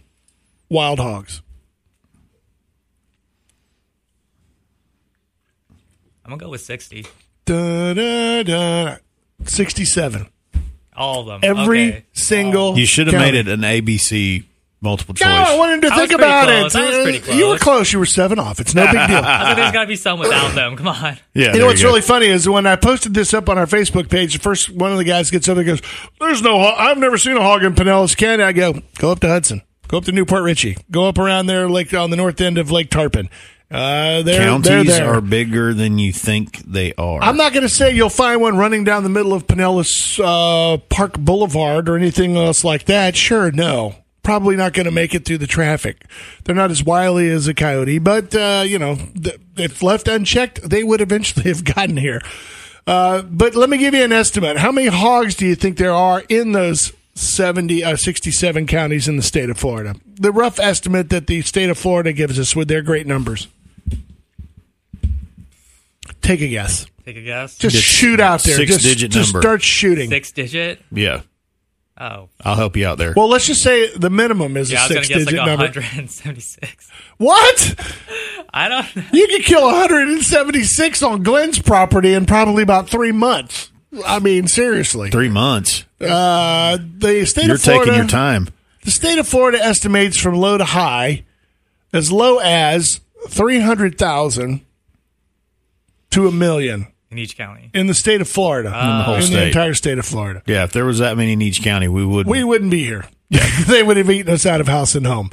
wild 0.69 0.99
hogs? 0.99 1.41
I'm 6.25 6.29
gonna 6.31 6.37
go 6.39 6.49
with 6.49 6.61
60. 6.61 7.05
Da, 7.45 7.93
da, 7.93 8.43
da. 8.43 8.95
67. 9.45 10.27
All 10.95 11.29
of 11.29 11.41
them. 11.41 11.57
Every 11.57 11.87
Okay. 11.89 12.03
single. 12.13 12.77
You 12.77 12.85
should 12.85 13.07
have 13.07 13.13
county. 13.15 13.31
made 13.33 13.47
it 13.47 13.47
an 13.49 13.61
ABC 13.61 14.45
multiple 14.83 15.15
choice. 15.15 15.25
No, 15.27 15.31
I 15.33 15.57
wanted 15.57 15.81
to 15.83 15.87
I 15.87 15.97
was 15.97 15.99
think 16.09 16.11
about 16.19 16.45
close. 16.47 16.75
it. 16.75 16.79
I 16.79 16.85
was 16.89 17.03
pretty 17.03 17.31
Uh, 17.31 17.35
You 17.35 17.45
were 17.47 17.57
close. 17.57 17.63
close. 17.63 17.93
You 17.93 17.99
were 17.99 18.05
seven 18.05 18.37
off. 18.39 18.59
It's 18.59 18.75
no 18.75 18.85
big 18.85 18.93
deal. 19.07 19.21
I 19.23 19.45
think 19.45 19.57
there's 19.57 19.71
got 19.71 19.81
to 19.81 19.87
be 19.87 19.95
some 19.95 20.19
without 20.19 20.53
them. 20.53 20.75
Come 20.75 20.87
on. 20.89 21.17
yeah, 21.33 21.53
You 21.53 21.59
know 21.59 21.65
what's 21.67 21.81
go. 21.81 21.87
really 21.87 22.01
funny 22.01 22.27
is 22.27 22.47
when 22.47 22.67
I 22.67 22.75
posted 22.75 23.13
this 23.13 23.33
up 23.33 23.49
on 23.49 23.57
our 23.57 23.65
Facebook 23.65 24.09
page, 24.09 24.33
the 24.33 24.39
first 24.39 24.69
one 24.69 24.91
of 24.91 24.97
the 24.97 25.03
guys 25.05 25.31
gets 25.31 25.47
up 25.49 25.57
and 25.57 25.65
goes, 25.65 25.81
"There's 26.19 26.41
no, 26.41 26.59
I've 26.59 26.97
never 26.97 27.17
seen 27.17 27.37
a 27.37 27.41
hog 27.41 27.63
in 27.63 27.73
Pinellas 27.73 28.15
County." 28.17 28.43
I 28.43 28.51
go, 28.51 28.81
"Go 28.99 29.11
up 29.11 29.19
to 29.21 29.27
Hudson, 29.27 29.61
go 29.87 29.97
up 29.97 30.05
to 30.05 30.11
New 30.11 30.25
Port 30.25 30.43
Richey, 30.43 30.77
go 30.91 31.07
up 31.07 31.17
around 31.17 31.47
there, 31.47 31.69
Lake 31.69 31.93
on 31.93 32.09
the 32.09 32.17
north 32.17 32.39
end 32.41 32.57
of 32.57 32.69
Lake 32.71 32.89
Tarpon. 32.89 33.29
Uh, 33.71 34.21
they're, 34.21 34.23
they're 34.23 34.45
counties 34.45 34.85
there. 34.85 35.11
are 35.11 35.19
bigger 35.19 35.73
than 35.73 35.97
you 35.97 36.13
think 36.13 36.59
they 36.59 36.93
are. 36.93 37.19
I'm 37.23 37.37
not 37.37 37.53
going 37.53 37.63
to 37.63 37.69
say 37.69 37.89
you'll 37.95 38.09
find 38.09 38.39
one 38.39 38.55
running 38.55 38.83
down 38.83 39.01
the 39.01 39.09
middle 39.09 39.33
of 39.33 39.47
Pinellas 39.47 40.19
uh, 40.23 40.77
Park 40.89 41.17
Boulevard 41.17 41.89
or 41.89 41.95
anything 41.97 42.37
else 42.37 42.63
like 42.63 42.85
that. 42.85 43.15
Sure, 43.15 43.49
no. 43.51 43.95
Probably 44.23 44.55
not 44.55 44.71
going 44.73 44.85
to 44.85 44.91
make 44.91 45.13
it 45.13 45.25
through 45.25 45.39
the 45.39 45.47
traffic. 45.47 46.05
They're 46.45 46.55
not 46.55 46.71
as 46.71 46.83
wily 46.83 47.29
as 47.29 47.47
a 47.47 47.53
coyote, 47.53 47.99
but, 47.99 48.33
uh, 48.33 48.63
you 48.65 48.79
know, 48.79 48.95
th- 48.95 49.37
if 49.57 49.83
left 49.83 50.07
unchecked, 50.07 50.61
they 50.69 50.83
would 50.83 51.01
eventually 51.01 51.43
have 51.49 51.63
gotten 51.65 51.97
here. 51.97 52.21
Uh, 52.87 53.21
but 53.21 53.53
let 53.55 53.69
me 53.69 53.77
give 53.77 53.93
you 53.93 54.03
an 54.03 54.11
estimate. 54.13 54.57
How 54.57 54.71
many 54.71 54.87
hogs 54.87 55.35
do 55.35 55.45
you 55.45 55.55
think 55.55 55.77
there 55.77 55.93
are 55.93 56.23
in 56.29 56.53
those 56.53 56.93
70, 57.15 57.83
uh, 57.83 57.95
67 57.97 58.65
counties 58.65 59.07
in 59.09 59.17
the 59.17 59.23
state 59.23 59.49
of 59.49 59.57
Florida? 59.57 59.95
The 60.15 60.31
rough 60.31 60.57
estimate 60.59 61.09
that 61.09 61.27
the 61.27 61.41
state 61.41 61.69
of 61.69 61.77
Florida 61.77 62.13
gives 62.13 62.39
us 62.39 62.55
with 62.55 62.67
their 62.69 62.81
great 62.81 63.05
numbers. 63.07 63.47
Take 66.21 66.41
a 66.41 66.47
guess. 66.47 66.85
Take 67.05 67.17
a 67.17 67.21
guess. 67.21 67.57
Just 67.57 67.75
Just 67.75 67.87
shoot 67.87 68.19
out 68.21 68.43
there. 68.43 68.55
six 68.55 68.71
just, 68.71 68.83
digit 68.83 69.11
just 69.11 69.33
number. 69.33 69.41
start 69.45 69.61
shooting. 69.61 70.09
Six 70.09 70.31
digit. 70.31 70.81
yeah, 70.91 71.21
Oh. 71.99 72.29
I'll 72.43 72.55
help 72.55 72.75
you 72.75 72.87
out 72.87 72.97
there. 72.97 73.13
Well, 73.15 73.29
let's 73.29 73.45
just 73.45 73.61
say 73.61 73.95
the 73.95 74.09
minimum 74.09 74.57
is 74.57 74.71
Yeah, 74.71 74.79
I 74.79 74.85
a 74.85 74.87
was 74.87 74.89
gonna 74.89 75.03
six-digit 75.05 75.33
like 75.39 75.45
number. 75.47 75.65
176. 75.65 76.89
What? 77.17 77.75
I 78.53 78.67
don't. 78.67 78.95
know. 78.95 79.03
You 79.13 79.27
could 79.27 79.43
kill 79.43 79.63
176 79.65 81.03
on 81.03 81.21
Glenn's 81.23 81.59
property 81.59 82.13
in 82.13 82.25
probably 82.25 82.63
about 82.63 82.89
three 82.89 83.11
months. 83.11 83.71
I 84.07 84.17
mean, 84.19 84.47
seriously. 84.47 85.11
Three 85.11 85.29
months. 85.29 85.85
Uh, 86.01 86.77
the 86.97 87.25
state 87.25 87.45
You're 87.45 87.55
of 87.55 87.61
Florida. 87.61 87.85
taking 87.85 87.97
your 87.99 88.07
time. 88.09 88.49
The 88.83 88.91
state 88.91 89.19
of 89.19 89.27
Florida 89.27 89.59
estimates 89.63 90.17
from 90.19 90.35
low 90.35 90.57
to 90.57 90.65
high 90.65 91.25
as 91.93 92.11
low 92.11 92.39
as 92.39 92.99
300,000 93.29 94.61
to 96.09 96.27
a 96.27 96.31
million 96.31 96.87
In 97.13 97.19
each 97.19 97.37
county. 97.37 97.69
in 97.73 97.87
the 97.87 97.93
state 97.93 98.21
of 98.21 98.27
Florida. 98.27 98.69
in 98.69 98.73
the 98.97 99.03
whole 99.03 99.13
in 99.15 99.21
the 99.21 99.27
state. 99.27 99.47
entire 99.47 99.73
state 99.73 99.97
of 99.99 100.05
Florida. 100.05 100.41
Yeah, 100.47 100.63
if 100.63 100.71
there 100.73 100.85
was 100.85 100.99
that 100.99 101.15
many 101.15 101.33
in 101.33 101.41
each 101.41 101.61
county, 101.61 101.87
we 101.87 102.05
would. 102.05 102.27
We 102.27 102.43
wouldn't 102.43 102.71
be 102.71 102.83
here. 102.83 103.05
they 103.67 103.83
would 103.83 103.97
have 103.97 104.09
eaten 104.09 104.33
us 104.33 104.45
out 104.45 104.61
of 104.61 104.67
house 104.67 104.95
and 104.95 105.05
home. 105.07 105.29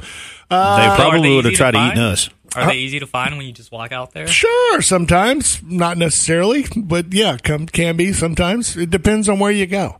they 0.49 0.55
uh, 0.55 0.91
Are 0.91 0.95
probably 0.95 1.29
they 1.29 1.35
would 1.35 1.45
have 1.45 1.51
easy 1.53 1.57
to 1.57 1.57
tried 1.57 1.71
to 1.71 1.77
find? 1.77 1.97
eat 1.97 2.01
us. 2.01 2.29
Are 2.55 2.67
they 2.67 2.77
easy 2.77 2.99
to 2.99 3.07
find 3.07 3.37
when 3.37 3.45
you 3.45 3.53
just 3.53 3.71
walk 3.71 3.91
out 3.91 4.11
there? 4.13 4.27
Sure, 4.27 4.81
sometimes, 4.81 5.61
not 5.63 5.97
necessarily, 5.97 6.65
but 6.75 7.13
yeah, 7.13 7.37
come, 7.37 7.65
can 7.65 7.95
be 7.95 8.11
sometimes. 8.13 8.75
It 8.75 8.89
depends 8.89 9.29
on 9.29 9.39
where 9.39 9.51
you 9.51 9.65
go. 9.65 9.97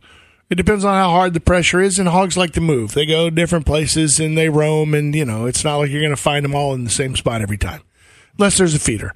It 0.50 0.56
depends 0.56 0.84
on 0.84 0.92
how 0.94 1.08
hard 1.10 1.32
the 1.32 1.40
pressure 1.40 1.80
is, 1.80 1.98
and 1.98 2.06
hogs 2.08 2.36
like 2.36 2.52
to 2.52 2.60
move. 2.60 2.92
They 2.92 3.06
go 3.06 3.30
different 3.30 3.64
places 3.64 4.20
and 4.20 4.36
they 4.36 4.50
roam, 4.50 4.92
and 4.92 5.14
you 5.14 5.24
know, 5.24 5.46
it's 5.46 5.64
not 5.64 5.76
like 5.78 5.90
you're 5.90 6.02
going 6.02 6.10
to 6.14 6.16
find 6.16 6.44
them 6.44 6.54
all 6.54 6.74
in 6.74 6.84
the 6.84 6.90
same 6.90 7.16
spot 7.16 7.40
every 7.40 7.56
time, 7.56 7.80
unless 8.38 8.58
there's 8.58 8.74
a 8.74 8.78
feeder. 8.78 9.14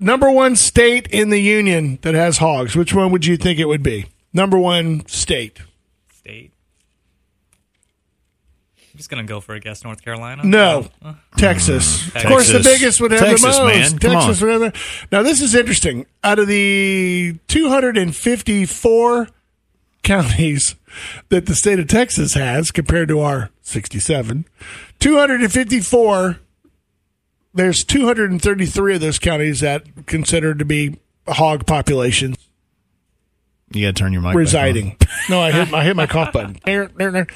Number 0.00 0.30
one 0.30 0.56
state 0.56 1.06
in 1.08 1.30
the 1.30 1.40
union 1.40 1.98
that 2.02 2.14
has 2.14 2.38
hogs. 2.38 2.74
Which 2.76 2.92
one 2.94 3.10
would 3.12 3.24
you 3.26 3.36
think 3.36 3.58
it 3.58 3.66
would 3.66 3.82
be? 3.82 4.06
Number 4.32 4.58
one 4.58 5.06
state. 5.06 5.60
State. 6.12 6.52
I'm 8.78 8.98
just 8.98 9.08
gonna 9.10 9.24
go 9.24 9.40
for 9.40 9.54
a 9.54 9.60
guess. 9.60 9.82
North 9.84 10.02
Carolina. 10.04 10.44
No, 10.44 10.88
Uh, 11.02 11.14
Texas. 11.36 12.06
Of 12.14 12.24
course, 12.26 12.50
the 12.52 12.60
biggest 12.60 13.00
would 13.00 13.10
have 13.10 13.20
Texas, 13.20 13.56
the 13.56 13.64
most. 13.64 13.74
man. 13.74 13.98
Texas 13.98 14.40
would 14.40 14.50
have 14.52 14.60
the. 14.60 14.72
Now, 15.10 15.22
this 15.22 15.40
is 15.40 15.54
interesting. 15.54 16.06
Out 16.22 16.38
of 16.38 16.46
the 16.46 17.36
254 17.48 19.28
counties 20.02 20.76
that 21.30 21.46
the 21.46 21.54
state 21.54 21.78
of 21.80 21.88
Texas 21.88 22.34
has 22.34 22.70
compared 22.70 23.08
to 23.08 23.18
our 23.20 23.50
67, 23.62 24.44
254, 25.00 26.38
there's 27.54 27.84
233 27.84 28.94
of 28.96 29.00
those 29.00 29.18
counties 29.18 29.60
that 29.60 30.06
considered 30.06 30.58
to 30.58 30.64
be 30.64 30.98
hog 31.28 31.66
populations 31.66 32.36
You 33.72 33.86
got 33.86 33.96
to 33.96 34.02
turn 34.02 34.12
your 34.12 34.22
mic. 34.22 34.28
back 34.30 34.34
on. 34.34 34.38
residing. 34.38 34.96
No, 35.30 35.40
I 35.40 35.52
hit 35.52 35.70
my 35.70 35.78
I 35.78 35.84
hit 35.84 35.96
my 35.96 36.06
cough 36.06 36.32
button. 36.32 36.56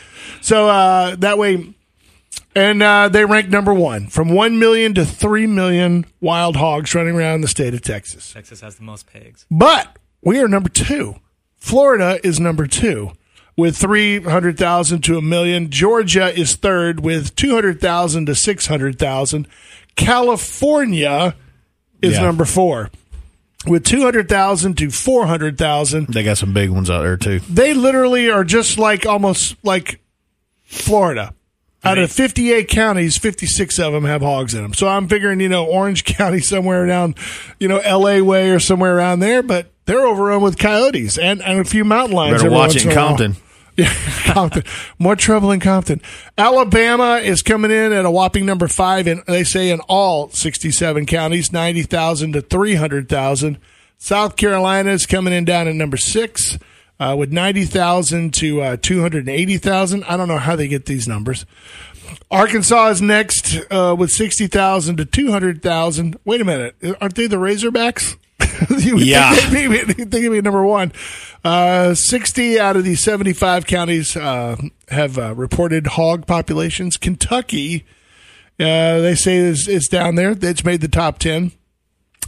So 0.42 0.68
uh, 0.68 1.16
that 1.16 1.38
way, 1.38 1.74
and 2.54 2.83
uh, 2.83 3.09
they 3.09 3.24
rank 3.24 3.48
number 3.48 3.72
one 3.72 4.09
from 4.09 4.28
one 4.31 4.59
million 4.59 4.92
to 4.94 5.04
three 5.07 5.46
million 5.46 6.04
wild 6.20 6.57
hogs 6.57 6.94
running 6.94 7.14
around 7.14 7.40
the 7.40 7.48
state 7.48 7.72
of 7.74 7.81
Texas. 7.83 8.33
Texas 8.33 8.61
has 8.61 8.76
the 8.76 8.83
most 8.83 9.07
pigs. 9.07 9.46
But 9.50 9.96
we 10.22 10.38
are 10.40 10.48
number 10.48 10.68
two. 10.68 11.16
Florida 11.57 12.18
is 12.26 12.38
number 12.40 12.66
two 12.66 13.12
with 13.57 13.76
three 13.76 14.20
hundred 14.20 14.59
thousand 14.59 15.02
to 15.04 15.16
a 15.18 15.22
million. 15.22 15.70
Georgia 15.70 16.37
is 16.38 16.57
third 16.57 17.00
with 17.00 17.35
two 17.37 17.54
hundred 17.54 17.81
thousand 17.81 18.26
to 18.26 18.35
six 18.35 18.66
hundred 18.66 18.98
thousand. 18.98 19.46
California 19.99 21.35
is 22.01 22.15
Yeah. 22.15 22.23
number 22.23 22.45
four 22.45 22.91
with 23.67 23.85
two 23.85 24.01
hundred 24.03 24.29
thousand 24.29 24.79
to 24.79 24.91
four 24.91 25.27
hundred 25.27 25.59
thousand 25.59 26.09
They 26.09 26.23
got 26.23 26.39
some 26.39 26.53
big 26.55 26.71
ones 26.71 26.89
out 26.89 27.03
there 27.03 27.17
too. 27.17 27.41
they 27.41 27.75
literally 27.75 28.31
are 28.31 28.45
just 28.45 28.79
like 28.79 29.05
almost 29.05 29.57
like 29.63 30.01
Florida. 30.65 31.35
Out 31.85 31.97
of 31.97 32.11
58 32.11 32.69
counties, 32.69 33.17
56 33.17 33.79
of 33.79 33.93
them 33.93 34.05
have 34.05 34.21
hogs 34.21 34.53
in 34.53 34.63
them. 34.63 34.75
So 34.75 34.89
I'm 34.89 35.07
figuring, 35.07 35.39
you 35.39 35.49
know, 35.49 35.65
Orange 35.65 36.05
County 36.17 36.41
somewhere 36.41 36.85
down, 36.87 37.15
you 37.61 37.69
know, 37.69 37.77
LA 37.79 38.19
way 38.21 38.51
or 38.51 38.59
somewhere 38.59 38.97
around 38.97 39.21
there, 39.21 39.45
but 39.45 39.71
they're 39.87 40.05
overrun 40.05 40.43
with 40.43 40.59
coyotes 40.59 41.17
and, 41.19 41.41
and 41.41 41.61
a 41.61 41.65
few 41.65 41.85
mountain 41.85 42.17
lions. 42.17 42.43
Better 42.43 42.53
watch 42.55 42.75
it 42.75 42.85
in 42.85 42.91
a 42.91 42.95
while. 42.97 43.17
Compton. 43.79 43.85
Yeah, 44.27 44.33
Compton. 44.35 44.64
More 44.99 45.17
trouble 45.17 45.51
in 45.53 45.61
Compton. 45.61 46.01
Alabama 46.37 47.17
is 47.17 47.43
coming 47.43 47.71
in 47.71 47.93
at 47.93 48.05
a 48.05 48.11
whopping 48.11 48.45
number 48.45 48.69
five, 48.69 49.07
and 49.07 49.23
they 49.27 49.45
say 49.45 49.71
in 49.71 49.81
all 49.88 50.29
67 50.31 51.07
counties, 51.07 51.53
90,000 51.53 52.33
to 52.33 52.41
300,000. 52.43 53.59
South 53.97 54.37
Carolina 54.37 54.91
is 54.91 55.07
coming 55.07 55.33
in 55.33 55.45
down 55.45 55.69
at 55.69 55.75
number 55.75 55.97
six 55.97 56.59
uh, 57.01 57.14
with 57.19 57.33
90,000 57.33 58.35
to 58.35 58.61
uh, 58.61 58.77
280,000. 58.81 60.05
I 60.05 60.17
don't 60.17 60.29
know 60.29 60.38
how 60.38 60.57
they 60.57 60.69
get 60.69 60.87
these 60.87 61.09
numbers. 61.09 61.47
Arkansas 62.31 62.88
is 62.88 63.03
next 63.03 63.59
uh, 63.71 63.95
with 63.99 64.11
60,000 64.11 64.97
to 64.97 65.05
200,000. 65.05 66.17
Wait 66.25 66.41
a 66.41 66.45
minute. 66.45 66.75
Aren't 67.01 67.14
they 67.14 67.27
the 67.27 67.37
Razorbacks? 67.37 68.17
you 68.79 68.96
would 68.96 69.07
Yeah. 69.07 69.35
think 69.35 69.70
you'd 69.72 69.96
think 69.96 70.11
they'd 70.11 70.29
be 70.29 70.40
number 70.40 70.64
one. 70.64 70.92
Uh, 71.44 71.94
60 71.94 72.59
out 72.59 72.77
of 72.77 72.85
the 72.85 72.94
75 72.94 73.66
counties 73.66 74.16
uh, 74.16 74.57
have 74.88 75.18
uh, 75.18 75.35
reported 75.35 75.87
hog 75.88 76.27
populations. 76.27 76.96
Kentucky, 76.96 77.85
uh, 78.61 78.98
they 79.01 79.14
say 79.14 79.37
is, 79.37 79.68
is 79.68 79.87
down 79.88 80.16
there. 80.16 80.35
It's 80.40 80.64
made 80.64 80.81
the 80.81 80.88
top 80.88 81.18
10. 81.18 81.53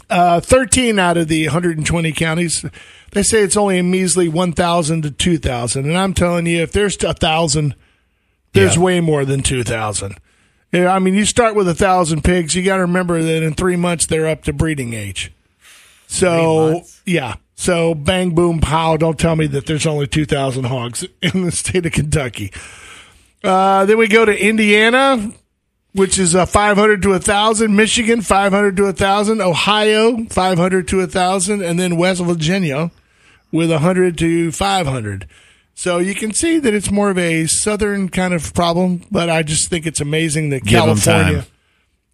Uh, 0.08 0.40
13 0.40 0.98
out 0.98 1.16
of 1.16 1.28
the 1.28 1.46
120 1.46 2.12
counties, 2.12 2.64
they 3.12 3.22
say 3.22 3.42
it's 3.42 3.56
only 3.56 3.78
a 3.78 3.82
measly 3.82 4.28
1,000 4.28 5.02
to 5.02 5.10
2,000. 5.12 5.84
And 5.86 5.96
I'm 5.96 6.14
telling 6.14 6.46
you, 6.46 6.62
if 6.62 6.72
there's 6.72 7.00
a 7.04 7.08
1,000, 7.08 7.74
there's 8.52 8.74
Yeah. 8.76 8.82
way 8.82 9.00
more 9.00 9.24
than 9.24 9.42
2,000. 9.42 10.16
I 10.72 10.98
mean, 11.00 11.14
you 11.14 11.24
start 11.24 11.54
with 11.54 11.68
a 11.68 11.74
1,000 11.74 12.22
pigs, 12.24 12.54
you 12.56 12.62
got 12.64 12.76
to 12.76 12.82
remember 12.82 13.22
that 13.22 13.42
in 13.42 13.54
three 13.54 13.76
months 13.76 14.06
they're 14.06 14.26
up 14.28 14.42
to 14.44 14.52
breeding 14.52 14.94
age. 14.94 15.32
So 16.10 16.82
yeah. 17.06 17.36
So 17.54 17.94
bang 17.94 18.34
boom 18.34 18.60
pow. 18.60 18.96
Don't 18.96 19.18
tell 19.18 19.36
me 19.36 19.46
that 19.48 19.66
there's 19.66 19.86
only 19.86 20.06
two 20.06 20.26
thousand 20.26 20.64
hogs 20.64 21.04
in 21.22 21.44
the 21.44 21.52
state 21.52 21.86
of 21.86 21.92
Kentucky. 21.92 22.52
Uh, 23.42 23.86
then 23.86 23.96
we 23.96 24.08
go 24.08 24.24
to 24.24 24.36
Indiana, 24.36 25.32
which 25.94 26.18
is 26.18 26.34
uh, 26.34 26.44
500 26.44 27.00
to 27.00 27.10
1,000. 27.10 27.74
Michigan, 27.74 28.20
500 28.20 28.76
to 28.76 28.82
1,000. 28.82 29.40
Ohio, 29.40 30.24
500 30.26 30.88
to 30.88 30.98
1,000. 30.98 31.62
And 31.62 31.80
then 31.80 31.96
West 31.96 32.20
Virginia 32.20 32.90
with 33.50 33.70
100 33.70 34.18
to 34.18 34.52
500. 34.52 35.26
So 35.74 35.98
you 35.98 36.14
can 36.14 36.34
see 36.34 36.58
that 36.58 36.74
it's 36.74 36.90
more 36.90 37.08
of 37.08 37.16
a 37.16 37.46
southern 37.46 38.10
kind 38.10 38.34
of 38.34 38.52
problem, 38.52 39.04
but 39.10 39.30
I 39.30 39.42
just 39.42 39.70
think 39.70 39.86
it's 39.86 40.02
amazing 40.02 40.50
that 40.50 40.62
Give 40.64 40.80
California. 40.80 41.46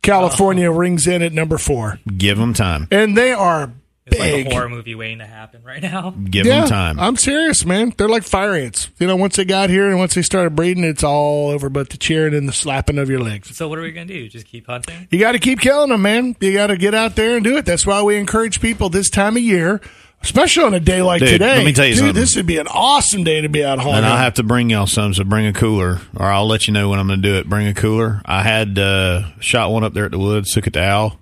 California 0.02 0.70
rings 0.70 1.08
in 1.08 1.20
at 1.22 1.32
number 1.32 1.58
four. 1.58 1.98
Give 2.16 2.38
them 2.38 2.54
time. 2.54 2.86
And 2.92 3.16
they 3.16 3.32
are 3.32 3.72
It's 4.06 4.16
big. 4.16 4.44
like 4.46 4.52
a 4.52 4.54
horror 4.54 4.68
movie 4.68 4.94
waiting 4.94 5.18
to 5.18 5.26
happen 5.26 5.62
right 5.64 5.82
now. 5.82 6.10
Give 6.30 6.46
them 6.46 6.68
time. 6.68 6.98
I'm 7.00 7.16
serious, 7.16 7.64
man. 7.64 7.92
They're 7.96 8.08
like 8.08 8.22
fire 8.22 8.54
ants. 8.54 8.88
You 8.98 9.06
know, 9.08 9.16
once 9.16 9.34
they 9.36 9.44
got 9.44 9.68
here 9.68 9.88
and 9.88 9.98
once 9.98 10.14
they 10.14 10.22
started 10.22 10.54
breeding, 10.54 10.84
it's 10.84 11.02
all 11.02 11.48
over 11.50 11.68
but 11.68 11.90
the 11.90 11.96
cheering 11.96 12.34
and 12.34 12.48
the 12.48 12.52
slapping 12.52 12.98
of 12.98 13.10
your 13.10 13.20
legs. 13.20 13.56
So 13.56 13.68
what 13.68 13.78
are 13.78 13.82
we 13.82 13.90
gonna 13.90 14.06
do? 14.06 14.28
Just 14.28 14.46
keep 14.46 14.66
hunting? 14.66 15.08
You 15.10 15.18
got 15.18 15.32
to 15.32 15.38
keep 15.40 15.60
killing 15.60 15.90
them, 15.90 16.02
man. 16.02 16.36
You 16.40 16.52
got 16.52 16.68
to 16.68 16.76
get 16.76 16.94
out 16.94 17.16
there 17.16 17.34
and 17.36 17.44
do 17.44 17.56
it. 17.56 17.64
That's 17.66 17.84
why 17.84 18.00
we 18.02 18.16
encourage 18.16 18.60
people 18.60 18.88
this 18.90 19.10
time 19.10 19.36
of 19.36 19.42
year, 19.42 19.80
especially 20.22 20.62
on 20.64 20.74
a 20.74 20.80
day 20.80 21.02
like 21.02 21.18
Dude, 21.20 21.28
today. 21.30 21.56
let 21.56 21.64
me 21.66 21.72
tell 21.72 21.84
you 21.86 21.94
Dude, 21.94 21.98
something. 21.98 22.14
this 22.14 22.36
would 22.36 22.46
be 22.46 22.58
an 22.58 22.68
awesome 22.68 23.24
day 23.24 23.40
to 23.40 23.48
be 23.48 23.64
out 23.64 23.80
hauling. 23.80 23.98
and 23.98 24.06
I'll 24.06 24.16
have 24.18 24.34
to 24.34 24.44
bring 24.44 24.70
y'all 24.70 24.86
some, 24.86 25.14
so 25.14 25.24
bring 25.24 25.46
a 25.46 25.52
cooler, 25.52 26.00
or 26.16 26.26
I'll 26.26 26.46
let 26.46 26.68
you 26.68 26.72
know 26.72 26.88
when 26.90 27.00
I'm 27.00 27.08
going 27.08 27.20
to 27.22 27.28
do 27.28 27.36
it. 27.38 27.48
Bring 27.48 27.66
a 27.66 27.74
cooler. 27.74 28.22
I 28.24 28.42
had 28.44 28.78
uh, 28.78 29.30
shot 29.40 29.72
one 29.72 29.82
up 29.82 29.94
there 29.94 30.04
at 30.04 30.12
the 30.12 30.18
woods, 30.18 30.52
took 30.52 30.66
it 30.68 30.74
to 30.74 30.80
Al, 30.80 31.18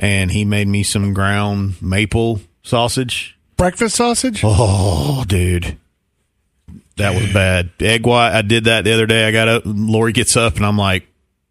and 0.00 0.30
he 0.32 0.44
made 0.44 0.66
me 0.66 0.82
some 0.82 1.12
ground 1.14 1.80
maple 1.80 2.40
sausage. 2.62 3.36
Breakfast 3.56 3.94
sausage? 3.96 4.40
Oh, 4.42 5.24
dude. 5.28 5.76
That 6.96 7.14
was 7.14 7.32
bad. 7.32 7.70
Egg 7.78 8.06
white. 8.06 8.32
I 8.36 8.42
did 8.42 8.64
that 8.64 8.84
the 8.84 8.92
other 8.92 9.06
day. 9.06 9.26
I 9.28 9.30
got 9.30 9.48
up. 9.48 9.62
Lori 9.64 10.12
gets 10.12 10.36
up, 10.36 10.56
and 10.56 10.66
I'm 10.66 10.76
like 10.76 11.06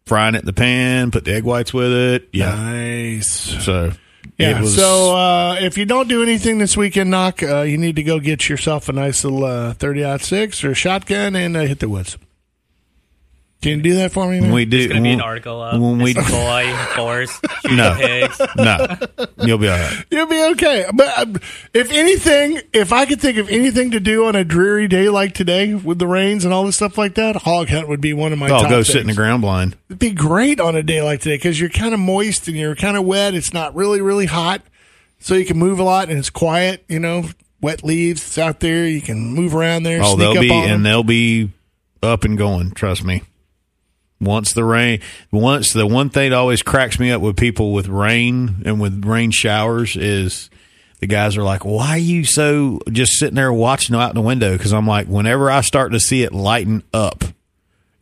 frying 0.06 0.34
it 0.34 0.40
in 0.40 0.46
the 0.46 0.52
pan. 0.52 1.10
Put 1.10 1.24
the 1.24 1.34
egg 1.34 1.44
whites 1.44 1.72
with 1.72 1.92
it. 1.92 2.28
Yeah. 2.32 2.54
Nice. 2.54 3.30
So 3.64 3.92
Yeah. 4.38 4.60
was. 4.60 4.74
so 4.74 5.14
uh, 5.16 5.56
if 5.60 5.78
you 5.78 5.86
don't 5.86 6.08
do 6.08 6.22
anything 6.22 6.58
this 6.58 6.76
weekend, 6.76 7.10
knock, 7.10 7.42
uh, 7.42 7.62
you 7.62 7.78
need 7.78 7.96
to 7.96 8.02
go 8.02 8.18
get 8.20 8.48
yourself 8.48 8.88
a 8.88 8.92
nice 8.92 9.24
little 9.24 9.44
uh, 9.44 9.72
30 9.74 10.18
six 10.18 10.62
or 10.64 10.72
a 10.72 10.74
shotgun 10.74 11.34
and 11.36 11.56
uh, 11.56 11.60
hit 11.60 11.78
the 11.78 11.88
woods. 11.88 12.16
Can 13.62 13.72
you 13.76 13.82
do 13.82 13.94
that 13.96 14.10
for 14.12 14.26
me, 14.26 14.40
man? 14.40 14.52
we 14.52 14.64
do. 14.64 14.78
There's 14.78 14.88
gonna 14.88 15.02
be 15.02 15.10
an 15.10 15.20
article 15.20 15.60
up. 15.60 15.74
when 15.78 15.98
we- 15.98 16.12
It's 16.16 16.30
boy 16.30 16.74
force 16.96 17.40
shooting 17.60 17.76
No. 17.76 17.94
pigs. 17.94 18.40
no, 18.56 18.86
you'll 19.44 19.58
be 19.58 19.68
all 19.68 19.76
right. 19.78 20.04
You'll 20.10 20.26
be 20.28 20.42
okay. 20.52 20.86
But 20.94 21.18
um, 21.18 21.36
if 21.74 21.92
anything, 21.92 22.62
if 22.72 22.90
I 22.92 23.04
could 23.04 23.20
think 23.20 23.36
of 23.36 23.50
anything 23.50 23.90
to 23.90 24.00
do 24.00 24.24
on 24.24 24.34
a 24.34 24.44
dreary 24.44 24.88
day 24.88 25.10
like 25.10 25.34
today 25.34 25.74
with 25.74 25.98
the 25.98 26.06
rains 26.06 26.46
and 26.46 26.54
all 26.54 26.64
this 26.64 26.76
stuff 26.76 26.96
like 26.96 27.16
that, 27.16 27.36
hog 27.36 27.68
hunt 27.68 27.86
would 27.88 28.00
be 28.00 28.14
one 28.14 28.32
of 28.32 28.38
my 28.38 28.46
I'll 28.48 28.60
top 28.62 28.70
go 28.70 28.76
things. 28.76 28.86
sit 28.88 29.02
in 29.02 29.08
the 29.08 29.14
ground 29.14 29.42
blind. 29.42 29.76
It'd 29.90 29.98
be 29.98 30.12
great 30.12 30.58
on 30.58 30.74
a 30.74 30.82
day 30.82 31.02
like 31.02 31.20
today 31.20 31.36
because 31.36 31.60
you're 31.60 31.68
kind 31.68 31.92
of 31.92 32.00
moist 32.00 32.48
and 32.48 32.56
you're 32.56 32.74
kind 32.76 32.96
of 32.96 33.04
wet. 33.04 33.34
It's 33.34 33.52
not 33.52 33.74
really, 33.74 34.00
really 34.00 34.26
hot. 34.26 34.62
So 35.18 35.34
you 35.34 35.44
can 35.44 35.58
move 35.58 35.78
a 35.78 35.82
lot 35.84 36.08
and 36.08 36.18
it's 36.18 36.30
quiet, 36.30 36.82
you 36.88 36.98
know, 36.98 37.24
wet 37.60 37.84
leaves. 37.84 38.22
It's 38.22 38.38
out 38.38 38.60
there. 38.60 38.86
You 38.86 39.02
can 39.02 39.18
move 39.34 39.54
around 39.54 39.82
there. 39.82 40.00
Oh, 40.02 40.14
sneak 40.14 40.18
they'll 40.20 40.30
up 40.32 40.40
be 40.40 40.50
on 40.50 40.62
and 40.62 40.72
them. 40.72 40.82
they'll 40.82 41.02
be 41.02 41.50
up 42.02 42.24
and 42.24 42.38
going. 42.38 42.70
Trust 42.70 43.04
me. 43.04 43.22
Once 44.20 44.52
the 44.52 44.64
rain, 44.64 45.00
once 45.30 45.72
the 45.72 45.86
one 45.86 46.10
thing 46.10 46.30
that 46.30 46.36
always 46.36 46.62
cracks 46.62 46.98
me 46.98 47.10
up 47.10 47.22
with 47.22 47.36
people 47.36 47.72
with 47.72 47.88
rain 47.88 48.62
and 48.66 48.80
with 48.80 49.04
rain 49.04 49.30
showers 49.30 49.96
is 49.96 50.50
the 51.00 51.06
guys 51.06 51.38
are 51.38 51.42
like, 51.42 51.64
"Why 51.64 51.90
are 51.92 51.98
you 51.98 52.24
so 52.24 52.80
just 52.90 53.12
sitting 53.12 53.36
there 53.36 53.52
watching 53.52 53.96
out 53.96 54.14
the 54.14 54.20
window?" 54.20 54.52
Because 54.52 54.72
I'm 54.72 54.86
like, 54.86 55.06
whenever 55.06 55.50
I 55.50 55.62
start 55.62 55.92
to 55.92 56.00
see 56.00 56.22
it 56.22 56.34
lighten 56.34 56.82
up, 56.92 57.24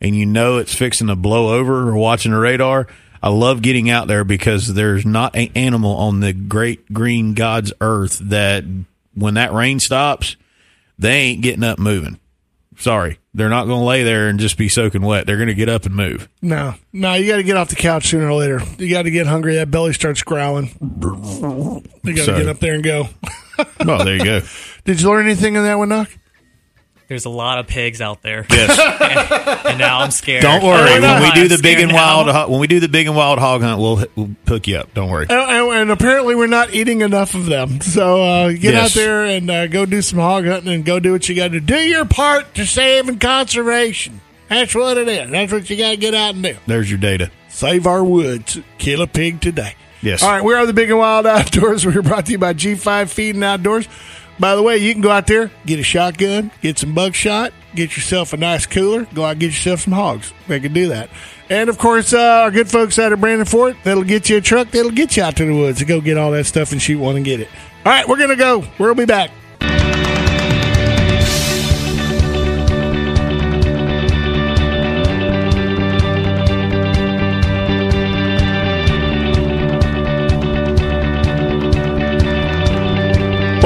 and 0.01 0.15
you 0.15 0.25
know 0.25 0.57
it's 0.57 0.75
fixing 0.75 1.07
to 1.07 1.15
blow 1.15 1.53
over 1.53 1.89
or 1.89 1.95
watching 1.95 2.31
the 2.31 2.37
radar. 2.37 2.87
I 3.21 3.29
love 3.29 3.61
getting 3.61 3.89
out 3.89 4.07
there 4.07 4.23
because 4.23 4.73
there's 4.73 5.05
not 5.05 5.35
an 5.35 5.49
animal 5.53 5.95
on 5.97 6.21
the 6.21 6.31
great 6.31 6.93
green 6.93 7.33
God's 7.33 7.73
earth 7.81 8.17
that 8.19 8.63
when 9.13 9.33
that 9.33 9.51
rain 9.51 9.79
stops, 9.79 10.37
they 10.97 11.17
ain't 11.17 11.41
getting 11.41 11.63
up 11.63 11.79
moving. 11.79 12.19
Sorry. 12.79 13.19
They're 13.33 13.49
not 13.49 13.65
going 13.65 13.79
to 13.81 13.85
lay 13.85 14.03
there 14.03 14.27
and 14.29 14.39
just 14.39 14.57
be 14.57 14.69
soaking 14.69 15.01
wet. 15.01 15.25
They're 15.27 15.37
going 15.37 15.47
to 15.49 15.53
get 15.53 15.69
up 15.69 15.85
and 15.85 15.95
move. 15.95 16.27
No, 16.41 16.73
no, 16.93 17.13
you 17.13 17.27
got 17.29 17.37
to 17.37 17.43
get 17.43 17.57
off 17.57 17.69
the 17.69 17.75
couch 17.75 18.07
sooner 18.07 18.27
or 18.27 18.33
later. 18.33 18.61
You 18.77 18.89
got 18.89 19.03
to 19.03 19.11
get 19.11 19.27
hungry. 19.27 19.55
That 19.55 19.69
belly 19.69 19.93
starts 19.93 20.23
growling. 20.23 20.69
You 20.81 22.13
got 22.15 22.15
to 22.15 22.23
So- 22.23 22.37
get 22.37 22.47
up 22.47 22.59
there 22.59 22.73
and 22.73 22.83
go. 22.83 23.07
Well, 23.85 24.05
there 24.05 24.15
you 24.15 24.23
go. 24.23 24.41
Did 24.85 25.01
you 25.01 25.09
learn 25.09 25.25
anything 25.25 25.55
in 25.55 25.63
that 25.63 25.77
one, 25.77 25.89
Knock? 25.89 26.09
There's 27.09 27.25
a 27.25 27.29
lot 27.29 27.57
of 27.57 27.65
pigs 27.67 28.01
out 28.01 28.21
there, 28.21 28.45
Yes. 28.51 29.65
and 29.65 29.79
now 29.79 29.99
I'm 29.99 30.11
scared. 30.11 30.43
Don't 30.43 30.63
worry. 30.63 31.01
Why? 31.01 31.19
When 31.19 31.23
we 31.23 31.31
do 31.31 31.47
the 31.47 31.55
I'm 31.55 31.61
big 31.61 31.79
and 31.79 31.91
wild, 31.91 32.29
ho- 32.29 32.47
when 32.49 32.59
we 32.59 32.67
do 32.67 32.79
the 32.79 32.87
big 32.87 33.07
and 33.07 33.15
wild 33.15 33.39
hog 33.39 33.61
hunt, 33.61 33.81
we'll 33.81 34.05
we'll 34.15 34.29
hook 34.47 34.67
you 34.67 34.77
up. 34.77 34.93
Don't 34.93 35.09
worry. 35.09 35.25
And, 35.27 35.31
and, 35.39 35.67
and 35.73 35.91
apparently, 35.91 36.35
we're 36.35 36.45
not 36.45 36.71
eating 36.73 37.01
enough 37.01 37.33
of 37.33 37.47
them. 37.47 37.81
So 37.81 38.21
uh, 38.23 38.49
get 38.49 38.75
Yes. 38.75 38.91
out 38.91 39.01
there 39.01 39.25
and 39.25 39.49
uh, 39.49 39.65
go 39.67 39.87
do 39.87 40.01
some 40.03 40.19
hog 40.19 40.45
hunting 40.45 40.71
and 40.71 40.85
go 40.85 40.99
do 40.99 41.11
what 41.13 41.27
you 41.27 41.35
got 41.35 41.47
to 41.51 41.59
do. 41.59 41.65
Do 41.65 41.79
your 41.79 42.05
part 42.05 42.53
to 42.53 42.65
save 42.65 43.09
and 43.09 43.19
conservation. 43.19 44.21
That's 44.47 44.73
what 44.75 44.97
it 44.97 45.07
is. 45.07 45.31
That's 45.31 45.51
what 45.51 45.67
you 45.69 45.77
got 45.77 45.89
to 45.91 45.97
get 45.97 46.13
out 46.13 46.35
and 46.35 46.43
do. 46.43 46.57
There's 46.67 46.89
your 46.91 46.99
data. 46.99 47.31
Save 47.49 47.87
our 47.87 48.03
woods. 48.03 48.59
Kill 48.77 49.01
a 49.01 49.07
pig 49.07 49.41
today. 49.41 49.73
Yes. 50.01 50.23
All 50.23 50.29
right, 50.29 50.43
we 50.43 50.53
are 50.53 50.65
the 50.65 50.71
Big 50.73 50.89
and 50.89 50.97
Wild 50.99 51.25
Outdoors. 51.27 51.85
We're 51.87 52.01
brought 52.01 52.27
to 52.27 52.31
you 52.31 52.37
by 52.37 52.53
G5 52.53 53.09
Feeding 53.09 53.43
Outdoors. 53.43 53.85
By 54.39 54.55
the 54.55 54.63
way, 54.63 54.77
you 54.77 54.93
can 54.93 55.01
go 55.01 55.11
out 55.11 55.27
there, 55.27 55.51
get 55.65 55.79
a 55.79 55.83
shotgun, 55.83 56.51
get 56.61 56.77
some 56.77 56.93
buckshot, 56.93 57.51
get 57.75 57.95
yourself 57.97 58.31
a 58.33 58.37
nice 58.37 58.65
cooler, 58.65 59.05
go 59.13 59.25
out 59.25 59.31
and 59.31 59.39
get 59.41 59.47
yourself 59.47 59.81
some 59.81 59.93
hogs. 59.93 60.33
They 60.47 60.59
can 60.59 60.73
do 60.73 60.89
that. 60.89 61.09
And 61.49 61.69
of 61.69 61.77
course, 61.77 62.13
uh, 62.13 62.43
our 62.43 62.51
good 62.51 62.69
folks 62.69 62.97
out 62.99 63.11
at 63.11 63.19
Brandon 63.19 63.45
Ford, 63.45 63.75
that'll 63.83 64.03
get 64.03 64.29
you 64.29 64.37
a 64.37 64.41
truck, 64.41 64.71
that'll 64.71 64.91
get 64.91 65.17
you 65.17 65.23
out 65.23 65.35
to 65.37 65.45
the 65.45 65.53
woods 65.53 65.79
to 65.79 65.85
go 65.85 65.99
get 65.99 66.17
all 66.17 66.31
that 66.31 66.45
stuff 66.45 66.71
and 66.71 66.81
shoot 66.81 66.99
one 66.99 67.17
and 67.17 67.25
get 67.25 67.41
it. 67.41 67.49
All 67.85 67.91
right, 67.91 68.07
we're 68.07 68.17
going 68.17 68.29
to 68.29 68.35
go. 68.35 68.63
We'll 68.77 68.95
be 68.95 69.05
back. 69.05 69.31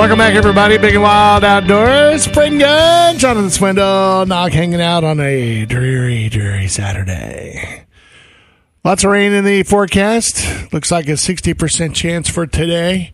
Welcome 0.04 0.18
back, 0.18 0.36
everybody. 0.36 0.78
Big 0.78 0.96
and 0.96 1.02
Wild 1.02 1.46
Outdoors. 1.46 2.24
Spring 2.24 2.58
Gun. 2.58 3.18
Jonathan 3.18 3.50
Swindle. 3.50 4.26
Knock 4.26 4.52
hanging 4.52 4.82
out 4.82 5.06
on 5.06 5.22
a 5.22 5.66
dreary, 5.66 6.28
dreary 6.28 6.68
Saturday. 6.68 7.86
Lots 8.84 9.06
of 9.06 9.12
rain 9.12 9.32
in 9.32 9.46
the 9.46 9.64
forecast. 9.64 10.74
Looks 10.74 10.92
like 10.92 11.08
a 11.08 11.14
60% 11.14 11.96
chance 11.96 12.30
for 12.30 12.46
today. 12.46 13.14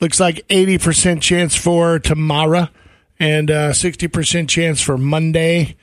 Looks 0.00 0.18
like 0.18 0.48
80% 0.48 1.20
chance 1.20 1.56
for 1.56 1.98
tomorrow. 1.98 2.68
And 3.20 3.50
uh, 3.50 3.72
60% 3.72 4.48
chance 4.48 4.80
for 4.80 4.96
Monday. 4.96 5.76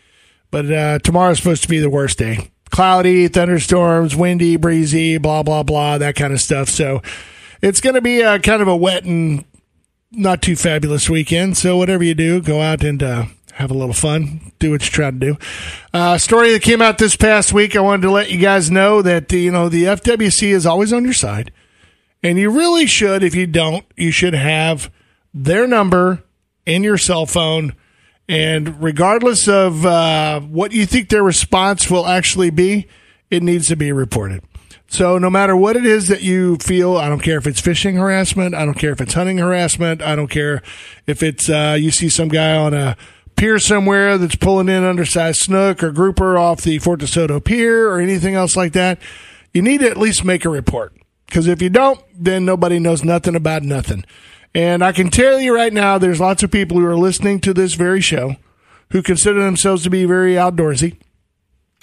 But 0.49 0.71
uh, 0.71 0.99
tomorrow's 1.03 1.37
supposed 1.37 1.61
to 1.61 1.69
be 1.69 1.77
the 1.77 1.87
worst 1.87 2.17
day. 2.17 2.49
Cloudy, 2.71 3.27
thunderstorms, 3.27 4.15
windy, 4.15 4.55
breezy, 4.55 5.19
blah, 5.19 5.43
blah, 5.43 5.61
blah, 5.61 5.99
that 5.99 6.15
kind 6.15 6.33
of 6.33 6.41
stuff. 6.41 6.67
So 6.67 7.03
it's 7.61 7.79
going 7.79 7.93
to 7.93 8.01
be 8.01 8.21
a 8.21 8.39
kind 8.39 8.63
of 8.63 8.67
a 8.67 8.75
wet 8.75 9.03
and 9.03 9.45
not 10.11 10.41
too 10.41 10.55
fabulous 10.55 11.09
weekend. 11.09 11.57
So 11.57 11.77
whatever 11.77 12.03
you 12.03 12.13
do, 12.13 12.41
go 12.41 12.61
out 12.61 12.83
and 12.83 13.01
uh, 13.01 13.25
have 13.53 13.71
a 13.71 13.75
little 13.75 13.93
fun. 13.93 14.51
Do 14.59 14.71
what 14.71 14.83
you 14.83 14.89
try 14.89 15.11
to 15.11 15.17
do. 15.17 15.37
Uh, 15.93 16.17
story 16.17 16.51
that 16.51 16.61
came 16.61 16.81
out 16.81 16.97
this 16.97 17.15
past 17.15 17.53
week. 17.53 17.75
I 17.75 17.79
wanted 17.79 18.03
to 18.03 18.11
let 18.11 18.29
you 18.29 18.39
guys 18.39 18.69
know 18.69 19.01
that 19.01 19.31
you 19.31 19.51
know 19.51 19.69
the 19.69 19.85
FWC 19.85 20.49
is 20.49 20.65
always 20.65 20.93
on 20.93 21.03
your 21.03 21.13
side, 21.13 21.51
and 22.21 22.37
you 22.37 22.51
really 22.51 22.85
should. 22.85 23.23
If 23.23 23.35
you 23.35 23.47
don't, 23.47 23.85
you 23.95 24.11
should 24.11 24.33
have 24.33 24.91
their 25.33 25.67
number 25.67 26.23
in 26.65 26.83
your 26.83 26.97
cell 26.97 27.25
phone. 27.25 27.75
And 28.27 28.81
regardless 28.81 29.47
of 29.47 29.85
uh, 29.85 30.39
what 30.39 30.71
you 30.71 30.85
think 30.85 31.09
their 31.09 31.23
response 31.23 31.89
will 31.89 32.07
actually 32.07 32.49
be, 32.49 32.87
it 33.29 33.43
needs 33.43 33.67
to 33.67 33.75
be 33.75 33.91
reported. 33.91 34.41
So 34.91 35.17
no 35.17 35.29
matter 35.29 35.55
what 35.55 35.77
it 35.77 35.85
is 35.85 36.09
that 36.09 36.21
you 36.21 36.57
feel, 36.57 36.97
I 36.97 37.07
don't 37.07 37.23
care 37.23 37.37
if 37.37 37.47
it's 37.47 37.61
fishing 37.61 37.95
harassment, 37.95 38.53
I 38.53 38.65
don't 38.65 38.77
care 38.77 38.91
if 38.91 38.99
it's 38.99 39.13
hunting 39.13 39.37
harassment, 39.37 40.01
I 40.01 40.17
don't 40.17 40.27
care 40.27 40.61
if 41.07 41.23
it's 41.23 41.49
uh, 41.49 41.77
you 41.79 41.91
see 41.91 42.09
some 42.09 42.27
guy 42.27 42.57
on 42.57 42.73
a 42.73 42.97
pier 43.37 43.57
somewhere 43.57 44.17
that's 44.17 44.35
pulling 44.35 44.67
in 44.67 44.83
undersized 44.83 45.39
snook 45.39 45.81
or 45.81 45.93
grouper 45.93 46.37
off 46.37 46.59
the 46.59 46.77
Fort 46.79 46.99
DeSoto 46.99 47.41
pier 47.41 47.89
or 47.89 48.01
anything 48.01 48.35
else 48.35 48.57
like 48.57 48.73
that. 48.73 48.99
You 49.53 49.61
need 49.61 49.79
to 49.79 49.89
at 49.89 49.95
least 49.95 50.25
make 50.25 50.43
a 50.43 50.49
report 50.49 50.93
because 51.25 51.47
if 51.47 51.61
you 51.61 51.69
don't, 51.69 52.01
then 52.13 52.43
nobody 52.43 52.77
knows 52.77 53.01
nothing 53.01 53.33
about 53.33 53.63
nothing. 53.63 54.03
And 54.53 54.83
I 54.83 54.91
can 54.91 55.09
tell 55.09 55.39
you 55.39 55.55
right 55.55 55.71
now, 55.71 55.99
there's 55.99 56.19
lots 56.19 56.43
of 56.43 56.51
people 56.51 56.77
who 56.77 56.85
are 56.85 56.97
listening 56.97 57.39
to 57.39 57.53
this 57.53 57.75
very 57.75 58.01
show 58.01 58.35
who 58.89 59.01
consider 59.01 59.41
themselves 59.41 59.83
to 59.83 59.89
be 59.89 60.03
very 60.03 60.33
outdoorsy 60.33 60.97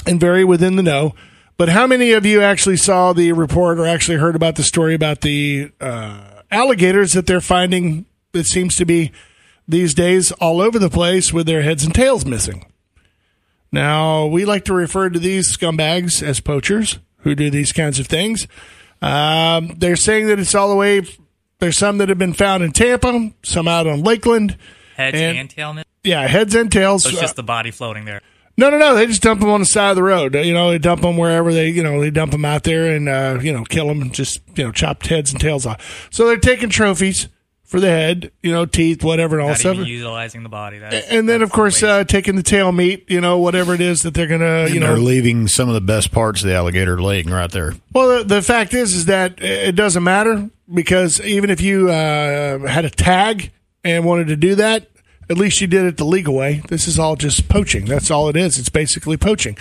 and 0.07 0.21
very 0.21 0.45
within 0.45 0.77
the 0.77 0.83
know. 0.83 1.15
But 1.59 1.69
how 1.69 1.87
many 1.87 2.13
of 2.13 2.25
you 2.25 2.41
actually 2.41 2.77
saw 2.79 3.13
the 3.13 3.33
report 3.33 3.79
or 3.79 3.85
actually 3.87 4.17
heard 4.19 4.37
about 4.37 4.55
the 4.55 4.63
story 4.63 4.95
about 4.95 5.21
the 5.21 5.71
uh, 5.81 6.43
alligators 6.51 7.13
that 7.13 7.27
they're 7.27 7.41
finding. 7.41 8.07
It 8.33 8.47
seems 8.47 8.77
to 8.77 8.85
be 8.85 9.13
these 9.67 9.95
days 9.95 10.33
all 10.33 10.61
over 10.61 10.79
the 10.79 10.89
place 10.91 11.33
with 11.33 11.47
their 11.47 11.63
heads 11.63 11.85
and 11.85 11.95
tails 11.95 12.25
missing. 12.25 12.65
Now, 13.71 14.27
we 14.27 14.45
like 14.45 14.65
to 14.67 14.73
refer 14.73 15.11
to 15.11 15.19
these 15.19 15.55
scumbags 15.57 16.23
as 16.23 16.41
poachers 16.41 16.99
who 17.19 17.35
do 17.35 17.51
these 17.51 17.73
kinds 17.73 17.99
of 17.99 18.07
things. 18.07 18.47
Um, 19.03 19.75
they're 19.77 19.97
saying 19.97 20.27
that 20.29 20.39
it's 20.39 20.55
all 20.55 20.71
the 20.71 20.77
way. 20.77 21.03
There's 21.59 21.77
some 21.77 21.99
that 21.99 22.09
have 22.09 22.19
been 22.19 22.33
found 22.35 22.63
in 22.63 22.73
Tampa, 22.73 23.33
some 23.43 23.69
out 23.69 23.87
on 23.87 24.03
Lakeland. 24.03 24.57
Heads 24.97 25.19
And- 25.21 25.39
and, 25.39 25.51
tail. 25.51 25.77
Yeah, 26.05 26.27
heads 26.27 26.55
and 26.55 26.71
tails. 26.73 27.03
So 27.03 27.11
it's 27.11 27.19
Uh, 27.19 27.23
just 27.23 27.37
the 27.37 27.43
body 27.43 27.71
floating 27.71 28.05
there. 28.05 28.23
No, 28.59 28.69
no, 28.69 28.77
no. 28.77 28.95
They 28.97 29.07
just 29.07 29.23
dump 29.23 29.41
them 29.41 29.49
on 29.49 29.61
the 29.61 29.67
side 29.67 29.91
of 29.91 29.97
the 29.97 30.03
road. 30.03 30.35
You 30.35 30.53
know, 30.53 30.71
they 30.71 30.79
dump 30.79 31.01
them 31.03 31.17
wherever 31.17 31.53
they, 31.55 31.69
you 31.71 31.83
know, 31.83 32.01
they 32.01 32.11
dump 32.11 32.33
them 32.33 32.45
out 32.45 32.65
there 32.65 32.95
and, 32.95 33.09
uh, 33.09 33.39
you 33.41 33.53
know, 33.53 33.65
kill 33.65 33.87
them 33.87 34.03
and 34.03 34.13
just, 34.13 34.41
you 34.57 34.65
know, 34.65 34.73
chopped 34.73 35.07
heads 35.07 35.31
and 35.31 35.41
tails 35.41 35.65
off. 35.65 36.09
So 36.11 36.27
they're 36.27 36.37
taking 36.37 36.69
trophies 36.69 37.29
for 37.63 37.81
the 37.81 37.89
head, 37.89 38.33
you 38.43 38.51
know, 38.51 38.65
teeth, 38.65 39.05
whatever, 39.05 39.37
and 39.37 39.43
all 39.43 39.51
Not 39.51 39.59
stuff. 39.59 39.75
even 39.77 39.87
utilizing 39.87 40.43
the 40.43 40.49
body. 40.49 40.79
That's, 40.79 41.07
And 41.09 41.29
then, 41.29 41.41
that's 41.41 41.51
of 41.51 41.55
course, 41.55 41.83
uh, 41.83 42.03
taking 42.03 42.35
the 42.35 42.43
tail 42.43 42.73
meat, 42.73 43.05
you 43.09 43.21
know, 43.21 43.39
whatever 43.39 43.75
it 43.75 43.81
is 43.83 44.01
that 44.01 44.15
they're 44.15 44.27
going 44.27 44.41
to, 44.41 44.73
you 44.73 44.81
know, 44.81 44.89
they're 44.89 44.97
leaving 44.97 45.49
some 45.49 45.69
of 45.69 45.75
the 45.75 45.81
best 45.83 46.11
parts 46.11 46.43
of 46.43 46.49
the 46.49 46.55
alligator 46.55 47.01
laying 47.01 47.29
right 47.29 47.51
there. 47.51 47.75
Well, 47.93 48.19
the, 48.19 48.25
the 48.25 48.43
fact 48.43 48.73
is, 48.75 48.95
is 48.95 49.05
that 49.05 49.43
it 49.43 49.77
doesn't 49.77 50.03
matter 50.03 50.49
because 50.73 51.21
even 51.21 51.51
if 51.51 51.61
you 51.61 51.91
uh, 51.91 52.67
had 52.67 52.87
a 52.87 52.91
tag 52.91 53.53
and 53.85 54.05
wanted 54.05 54.29
to 54.29 54.37
do 54.37 54.55
that, 54.57 54.89
at 55.31 55.37
least 55.37 55.61
you 55.61 55.67
did 55.67 55.85
it 55.85 55.97
the 55.97 56.05
legal 56.05 56.35
way. 56.35 56.63
This 56.69 56.87
is 56.89 56.99
all 56.99 57.17
just 57.17 57.49
poaching. 57.49 57.85
That's 57.85 58.11
all 58.11 58.29
it 58.29 58.37
is. 58.37 58.59
It's 58.59 58.69
basically 58.69 59.17
poaching. 59.17 59.57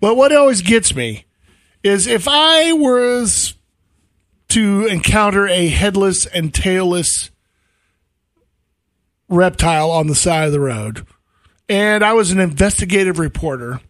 But 0.00 0.16
what 0.16 0.34
always 0.34 0.62
gets 0.62 0.94
me 0.94 1.24
is 1.82 2.06
if 2.06 2.26
I 2.28 2.72
was 2.72 3.54
to 4.48 4.86
encounter 4.86 5.46
a 5.46 5.68
headless 5.68 6.26
and 6.26 6.52
tailless 6.52 7.30
reptile 9.28 9.90
on 9.90 10.06
the 10.06 10.14
side 10.14 10.46
of 10.46 10.52
the 10.52 10.60
road, 10.60 11.06
and 11.68 12.04
I 12.04 12.14
was 12.14 12.32
an 12.32 12.40
investigative 12.40 13.18
reporter, 13.18 13.80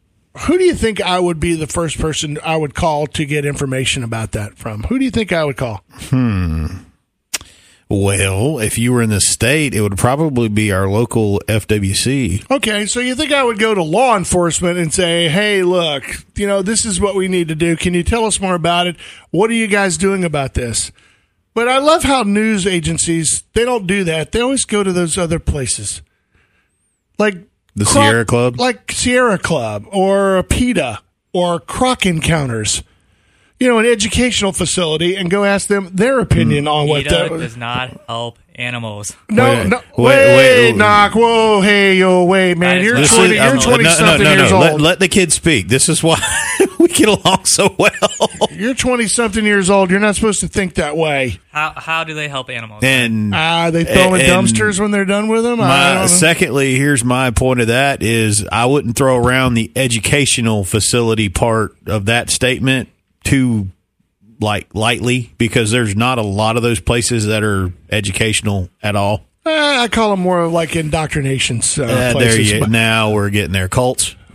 who 0.47 0.59
do 0.59 0.65
you 0.65 0.75
think 0.75 1.01
I 1.01 1.19
would 1.19 1.41
be 1.41 1.55
the 1.55 1.67
first 1.67 1.99
person 1.99 2.39
I 2.45 2.57
would 2.57 2.75
call 2.75 3.07
to 3.09 3.25
get 3.25 3.45
information 3.45 4.05
about 4.05 4.33
that 4.33 4.59
from? 4.59 4.83
Who 4.85 4.99
do 4.99 5.05
you 5.05 5.11
think 5.11 5.33
I 5.33 5.45
would 5.45 5.57
call? 5.57 5.83
Hmm. 5.93 6.67
Well, 7.91 8.61
if 8.61 8.79
you 8.79 8.93
were 8.93 9.03
in 9.03 9.11
the 9.11 9.21
state, 9.21 9.75
it 9.75 9.81
would 9.81 9.99
probably 9.99 10.49
be 10.49 10.71
our 10.71 10.89
local 10.89 11.41
FWC. 11.49 12.49
Okay, 12.49 12.87
so 12.87 13.01
you 13.01 13.17
think 13.17 13.33
I 13.33 13.43
would 13.43 13.59
go 13.59 13.75
to 13.75 13.83
law 13.83 14.17
enforcement 14.17 14.79
and 14.79 14.95
say, 14.95 15.29
"Hey, 15.29 15.65
look, 15.65 16.05
you 16.37 16.47
know, 16.47 16.63
this 16.63 16.85
is 16.85 17.01
what 17.01 17.17
we 17.17 17.27
need 17.27 17.49
to 17.49 17.57
do. 17.57 17.77
Can 17.77 17.93
you 17.93 18.05
tell 18.05 18.27
us 18.27 18.41
more 18.41 18.55
about 18.55 18.87
it? 18.87 18.95
What 19.33 19.51
are 19.51 19.55
you 19.55 19.67
guys 19.67 19.99
doing 19.99 20.25
about 20.25 20.55
this?" 20.55 20.93
But 21.53 21.67
I 21.67 21.79
love 21.79 22.05
how 22.05 22.23
news 22.23 22.65
agencies 22.65 23.43
they 23.55 23.65
don't 23.65 23.89
do 23.89 24.05
that. 24.05 24.31
They 24.31 24.41
always 24.41 24.65
go 24.65 24.85
to 24.85 24.93
those 24.93 25.19
other 25.19 25.41
places, 25.41 26.01
like 27.19 27.39
The 27.75 27.87
Sierra 27.87 28.25
Club? 28.25 28.61
like 28.61 28.93
Sierra 28.93 29.37
Club 29.37 29.85
or 29.91 30.45
PETA 30.45 31.01
or 31.33 31.59
Croc 31.59 32.07
Encounters. 32.07 32.85
You 33.61 33.69
know, 33.69 33.79
an 33.79 33.85
educational 33.85 34.53
facility, 34.53 35.17
and 35.17 35.31
go 35.31 35.45
ask 35.45 35.69
them 35.69 35.91
their 35.93 36.19
opinion 36.21 36.67
on 36.67 36.89
what 36.89 37.03
PETA 37.05 37.29
that. 37.31 37.39
does 37.39 37.59
not 37.59 38.01
help 38.09 38.39
animals. 38.55 39.15
No, 39.29 39.45
Wait, 39.51 39.67
no, 39.69 39.77
wait, 39.99 40.07
wait, 40.07 40.37
wait, 40.71 40.77
knock, 40.77 41.15
whoa, 41.15 41.61
hey, 41.61 41.97
yo, 41.97 42.25
wait, 42.25 42.57
man, 42.57 42.83
you're 42.83 42.95
not- 42.99 43.07
twenty, 43.09 43.39
um, 43.39 43.53
you're 43.55 43.63
twenty 43.63 43.85
no, 43.85 43.91
something 43.91 44.25
no, 44.25 44.35
no, 44.35 44.39
years 44.41 44.51
no. 44.51 44.57
old. 44.57 44.65
Let, 44.65 44.81
let 44.81 44.99
the 45.01 45.09
kids 45.09 45.35
speak. 45.35 45.69
This 45.69 45.91
is 45.91 46.03
why 46.03 46.19
we 46.79 46.89
get 46.89 47.09
along 47.09 47.45
so 47.45 47.75
well. 47.79 47.91
you're 48.51 48.73
twenty 48.75 49.07
something 49.07 49.45
years 49.45 49.69
old. 49.69 49.91
You're 49.91 50.01
not 50.01 50.15
supposed 50.15 50.41
to 50.41 50.49
think 50.49 50.77
that 50.77 50.97
way. 50.97 51.39
How 51.53 51.75
how 51.77 52.05
do 52.05 52.15
they 52.15 52.29
help 52.29 52.49
animals? 52.49 52.83
And 52.83 53.35
Ah, 53.35 53.71
they 53.71 53.85
throw 53.85 54.15
in 54.15 54.23
And- 54.23 54.31
dumpsters 54.49 54.81
when 54.81 54.91
they're 54.91 55.05
done 55.05 55.29
with 55.29 55.43
them. 55.43 55.61
I 55.61 55.69
my, 55.69 55.93
don't 55.93 56.01
know. 56.03 56.07
secondly, 56.07 56.77
here's 56.77 57.05
my 57.05 57.31
point 57.31 57.61
of 57.61 57.67
that 57.67 58.03
is 58.03 58.47
I 58.51 58.65
wouldn't 58.65 58.97
throw 58.97 59.19
around 59.19 59.53
the 59.53 59.71
educational 59.77 60.65
facility 60.65 61.29
part 61.29 61.77
of 61.87 62.07
that 62.07 62.31
statement 62.31 62.89
too 63.25 63.69
like 64.41 64.75
lightly 64.75 65.33
because 65.39 65.71
there's 65.71 65.95
not 65.95 66.19
a 66.19 66.23
lot 66.23 66.57
of 66.57 66.63
those 66.63 66.81
places 66.81 67.27
that 67.27 67.43
are 67.43 67.73
educational 67.91 68.69
at 68.83 68.97
all. 68.97 69.25
Ah, 69.45 69.83
I 69.83 69.89
call 69.89 70.11
them 70.11 70.21
more 70.21 70.41
of 70.41 70.53
like 70.53 70.77
indoctrinations. 70.77 71.79
Uh, 71.79 71.85
Uh, 71.85 71.87
there 71.89 72.13
places. 72.13 72.53
you 72.53 72.61
But- 72.61 72.71
now 72.71 73.11
we're 73.11 73.31
getting 73.31 73.53
there 73.53 73.69
cults. 73.69 74.17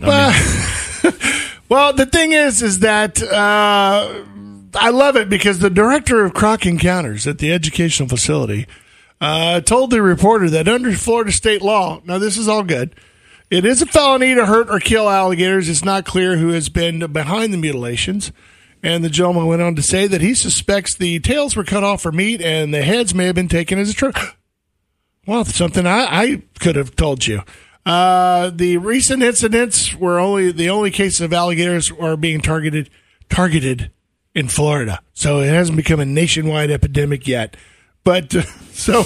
Well, 1.68 1.92
the 1.92 2.06
thing 2.06 2.30
is, 2.30 2.62
is 2.62 2.78
that 2.80 3.20
uh, 3.20 4.22
I 4.74 4.90
love 4.90 5.16
it 5.16 5.28
because 5.28 5.58
the 5.58 5.68
director 5.70 6.24
of 6.24 6.32
Croc 6.32 6.64
Encounters 6.64 7.26
at 7.26 7.38
the 7.38 7.52
educational 7.52 8.08
facility 8.08 8.68
uh, 9.20 9.60
told 9.62 9.90
the 9.90 10.00
reporter 10.00 10.48
that 10.50 10.68
under 10.68 10.92
Florida 10.92 11.32
state 11.32 11.62
law, 11.62 12.00
now 12.04 12.18
this 12.18 12.36
is 12.36 12.46
all 12.46 12.62
good, 12.62 12.94
it 13.50 13.64
is 13.64 13.82
a 13.82 13.86
felony 13.86 14.32
to 14.36 14.46
hurt 14.46 14.70
or 14.70 14.78
kill 14.78 15.10
alligators. 15.10 15.68
It's 15.68 15.84
not 15.84 16.04
clear 16.04 16.36
who 16.36 16.50
has 16.50 16.68
been 16.68 17.00
behind 17.12 17.52
the 17.52 17.58
mutilations. 17.58 18.30
And 18.86 19.02
the 19.02 19.10
gentleman 19.10 19.46
went 19.46 19.62
on 19.62 19.74
to 19.74 19.82
say 19.82 20.06
that 20.06 20.20
he 20.20 20.32
suspects 20.32 20.94
the 20.94 21.18
tails 21.18 21.56
were 21.56 21.64
cut 21.64 21.82
off 21.82 22.02
for 22.02 22.12
meat 22.12 22.40
and 22.40 22.72
the 22.72 22.82
heads 22.82 23.16
may 23.16 23.24
have 23.24 23.34
been 23.34 23.48
taken 23.48 23.80
as 23.80 23.90
a 23.90 23.92
trophy. 23.92 24.28
Well, 25.26 25.44
something 25.44 25.84
I, 25.88 26.04
I 26.04 26.42
could 26.60 26.76
have 26.76 26.94
told 26.94 27.26
you. 27.26 27.42
Uh, 27.84 28.50
the 28.54 28.76
recent 28.76 29.24
incidents 29.24 29.92
were 29.92 30.20
only 30.20 30.52
the 30.52 30.70
only 30.70 30.92
cases 30.92 31.20
of 31.20 31.32
alligators 31.32 31.90
are 31.98 32.16
being 32.16 32.40
targeted 32.40 32.88
targeted 33.28 33.90
in 34.36 34.46
Florida, 34.46 35.00
so 35.14 35.40
it 35.40 35.48
hasn't 35.48 35.76
become 35.76 35.98
a 35.98 36.04
nationwide 36.04 36.70
epidemic 36.70 37.26
yet. 37.26 37.56
But 38.04 38.30
so 38.70 39.02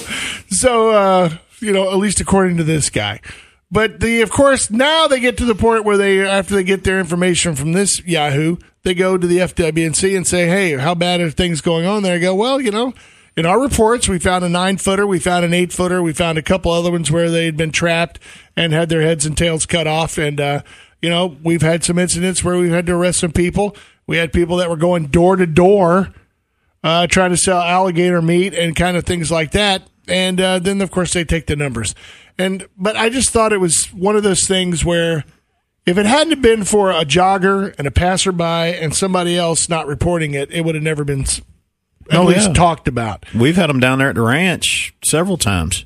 so 0.50 0.90
uh, 0.90 1.30
you 1.60 1.72
know, 1.72 1.90
at 1.90 1.96
least 1.96 2.20
according 2.20 2.58
to 2.58 2.64
this 2.64 2.90
guy. 2.90 3.22
But 3.70 4.00
the 4.00 4.22
of 4.22 4.30
course 4.30 4.70
now 4.70 5.06
they 5.06 5.20
get 5.20 5.36
to 5.38 5.44
the 5.44 5.54
point 5.54 5.84
where 5.84 5.96
they 5.96 6.26
after 6.26 6.54
they 6.54 6.64
get 6.64 6.84
their 6.84 6.98
information 6.98 7.54
from 7.54 7.72
this 7.72 8.04
Yahoo, 8.04 8.56
they 8.82 8.94
go 8.94 9.16
to 9.16 9.26
the 9.26 9.38
FWNC 9.38 10.16
and 10.16 10.26
say, 10.26 10.48
"Hey, 10.48 10.76
how 10.76 10.94
bad 10.94 11.20
are 11.20 11.30
things 11.30 11.60
going 11.60 11.86
on 11.86 12.02
there?" 12.02 12.16
I 12.16 12.18
go, 12.18 12.34
"Well, 12.34 12.60
you 12.60 12.70
know." 12.70 12.94
In 13.36 13.46
our 13.46 13.60
reports, 13.60 14.08
we 14.08 14.18
found 14.18 14.44
a 14.44 14.48
nine 14.48 14.76
footer, 14.76 15.06
we 15.06 15.20
found 15.20 15.44
an 15.44 15.54
eight 15.54 15.72
footer, 15.72 16.02
we 16.02 16.12
found 16.12 16.36
a 16.36 16.42
couple 16.42 16.72
other 16.72 16.90
ones 16.90 17.12
where 17.12 17.30
they 17.30 17.44
had 17.46 17.56
been 17.56 17.70
trapped 17.70 18.18
and 18.56 18.72
had 18.72 18.88
their 18.88 19.02
heads 19.02 19.24
and 19.24 19.38
tails 19.38 19.66
cut 19.66 19.86
off. 19.86 20.18
And, 20.18 20.40
uh, 20.40 20.62
you 21.00 21.08
know, 21.08 21.36
we've 21.42 21.62
had 21.62 21.84
some 21.84 21.98
incidents 21.98 22.42
where 22.42 22.58
we've 22.58 22.72
had 22.72 22.86
to 22.86 22.94
arrest 22.94 23.20
some 23.20 23.30
people. 23.30 23.76
We 24.06 24.16
had 24.16 24.32
people 24.32 24.56
that 24.56 24.68
were 24.68 24.76
going 24.76 25.06
door 25.06 25.36
to 25.36 25.46
door 25.46 26.12
uh, 26.82 27.06
trying 27.06 27.30
to 27.30 27.36
sell 27.36 27.60
alligator 27.60 28.20
meat 28.20 28.52
and 28.52 28.74
kind 28.74 28.96
of 28.96 29.04
things 29.04 29.30
like 29.30 29.52
that. 29.52 29.82
And 30.08 30.40
uh, 30.40 30.58
then, 30.58 30.80
of 30.82 30.90
course, 30.90 31.12
they 31.12 31.24
take 31.24 31.46
the 31.46 31.56
numbers. 31.56 31.94
And 32.40 32.66
but 32.76 32.96
I 32.96 33.08
just 33.10 33.30
thought 33.30 33.52
it 33.52 33.60
was 33.60 33.84
one 33.92 34.16
of 34.16 34.22
those 34.22 34.46
things 34.46 34.84
where 34.84 35.24
if 35.86 35.98
it 35.98 36.06
hadn't 36.06 36.40
been 36.42 36.64
for 36.64 36.90
a 36.90 37.04
jogger 37.04 37.74
and 37.78 37.86
a 37.86 37.90
passerby 37.90 38.42
and 38.44 38.94
somebody 38.94 39.36
else 39.36 39.68
not 39.68 39.86
reporting 39.86 40.34
it, 40.34 40.50
it 40.50 40.64
would 40.64 40.74
have 40.74 40.84
never 40.84 41.04
been 41.04 41.22
s- 41.22 41.40
at 42.10 42.18
Oh, 42.18 42.24
least 42.24 42.48
yeah. 42.48 42.52
talked 42.54 42.88
about. 42.88 43.24
We've 43.34 43.56
had 43.56 43.68
them 43.70 43.80
down 43.80 43.98
there 43.98 44.08
at 44.08 44.14
the 44.16 44.20
ranch 44.22 44.94
several 45.04 45.36
times. 45.38 45.84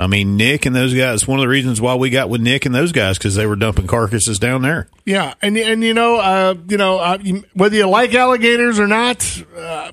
I 0.00 0.06
mean, 0.06 0.36
Nick 0.36 0.64
and 0.64 0.76
those 0.76 0.94
guys. 0.94 1.26
One 1.26 1.40
of 1.40 1.42
the 1.42 1.48
reasons 1.48 1.80
why 1.80 1.96
we 1.96 2.08
got 2.10 2.28
with 2.30 2.40
Nick 2.40 2.64
and 2.66 2.72
those 2.74 2.92
guys 2.92 3.18
because 3.18 3.34
they 3.34 3.46
were 3.46 3.56
dumping 3.56 3.88
carcasses 3.88 4.38
down 4.38 4.62
there. 4.62 4.88
Yeah, 5.04 5.34
and 5.42 5.58
and 5.58 5.82
you 5.82 5.92
know, 5.92 6.18
uh, 6.20 6.54
you 6.68 6.76
know, 6.76 6.98
uh, 6.98 7.18
whether 7.54 7.74
you 7.76 7.88
like 7.88 8.14
alligators 8.14 8.78
or 8.78 8.86
not, 8.86 9.42
uh, 9.56 9.90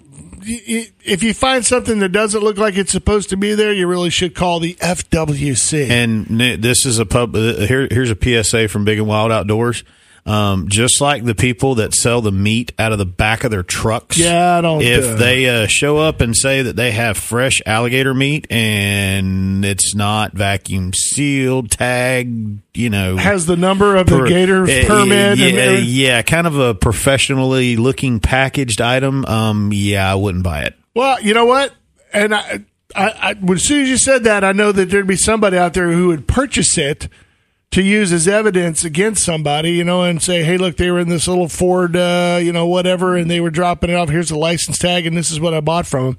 if 0.47 1.23
you 1.23 1.33
find 1.33 1.65
something 1.65 1.99
that 1.99 2.09
doesn't 2.09 2.41
look 2.41 2.57
like 2.57 2.77
it's 2.77 2.91
supposed 2.91 3.29
to 3.29 3.37
be 3.37 3.55
there, 3.55 3.73
you 3.73 3.87
really 3.87 4.09
should 4.09 4.35
call 4.35 4.59
the 4.59 4.75
FWC. 4.75 5.89
And 5.89 6.61
this 6.61 6.85
is 6.85 6.99
a 6.99 7.05
pub. 7.05 7.35
Uh, 7.35 7.65
here, 7.65 7.87
here's 7.89 8.11
a 8.11 8.43
PSA 8.43 8.67
from 8.67 8.85
Big 8.85 8.99
and 8.99 9.07
Wild 9.07 9.31
Outdoors. 9.31 9.83
Um, 10.28 10.69
just 10.69 11.01
like 11.01 11.23
the 11.23 11.36
people 11.36 11.76
that 11.76 11.93
sell 11.93 12.19
the 12.19 12.32
meat 12.32 12.71
out 12.80 12.91
of 12.91 12.97
the 12.97 13.05
back 13.05 13.43
of 13.43 13.51
their 13.51 13.61
trucks. 13.61 14.17
Yeah, 14.17 14.57
I 14.57 14.61
don't, 14.61 14.82
If 14.82 15.05
uh, 15.05 15.15
they 15.17 15.47
uh, 15.47 15.67
show 15.67 15.97
up 15.99 16.19
and 16.19 16.36
say 16.36 16.63
that 16.63 16.76
they 16.76 16.89
have 16.91 17.15
fresh 17.15 17.61
alligator 17.63 18.13
meat 18.15 18.47
and 18.49 19.63
it's 19.63 19.93
not 19.93 20.34
vacuum 20.34 20.93
sealed, 20.93 21.69
tagged, 21.69 22.59
you 22.73 22.89
know, 22.89 23.17
has 23.17 23.45
the 23.45 23.55
number 23.55 23.95
of 23.95 24.07
the 24.07 24.17
per- 24.17 24.28
gator 24.28 24.63
uh, 24.63 24.84
permit. 24.88 25.38
Yeah, 25.38 25.47
and 25.47 25.86
yeah, 25.86 26.21
kind 26.23 26.47
of 26.47 26.57
a 26.57 26.73
professionally 26.73 27.78
looking 27.78 28.19
packaged 28.19 28.82
item. 28.82 29.26
Um, 29.26 29.69
yeah, 29.71 30.11
I 30.11 30.15
wouldn't 30.15 30.43
buy 30.43 30.63
it. 30.63 30.76
Well, 30.95 31.21
you 31.21 31.36
know 31.36 31.45
what? 31.45 31.71
And 32.11 32.34
I, 32.34 32.65
I, 32.95 33.09
I, 33.11 33.51
as 33.51 33.63
soon 33.63 33.84
as 33.84 33.89
you 33.89 33.97
said 33.97 34.23
that, 34.23 34.43
I 34.43 34.53
know 34.53 34.71
that 34.71 34.89
there'd 34.89 35.05
be 35.05 35.17
somebody 35.17 35.57
out 35.57 35.76
there 35.76 35.91
who 35.91 36.07
would 36.07 36.28
purchase 36.28 36.80
it 36.80 37.09
to 37.76 37.84
use 37.84 38.13
as 38.13 38.26
evidence 38.26 38.86
against 38.86 39.26
somebody, 39.26 39.71
you 39.71 39.84
know, 39.84 40.03
and 40.03 40.23
say, 40.23 40.43
"Hey, 40.43 40.57
look, 40.57 40.78
they 40.78 40.89
were 40.89 40.99
in 40.99 41.09
this 41.09 41.28
little 41.28 41.49
Ford, 41.49 41.97
uh, 41.97 42.39
you 42.41 42.53
know, 42.53 42.65
whatever, 42.65 43.17
and 43.17 43.30
they 43.30 43.41
were 43.41 43.49
dropping 43.49 43.89
it 43.89 43.95
off. 43.95 44.07
Here's 44.07 44.30
the 44.30 44.38
license 44.38 44.78
tag, 44.78 45.05
and 45.05 45.17
this 45.17 45.30
is 45.30 45.41
what 45.41 45.53
I 45.53 45.59
bought 45.59 45.86
from 45.86 46.05
them." 46.05 46.17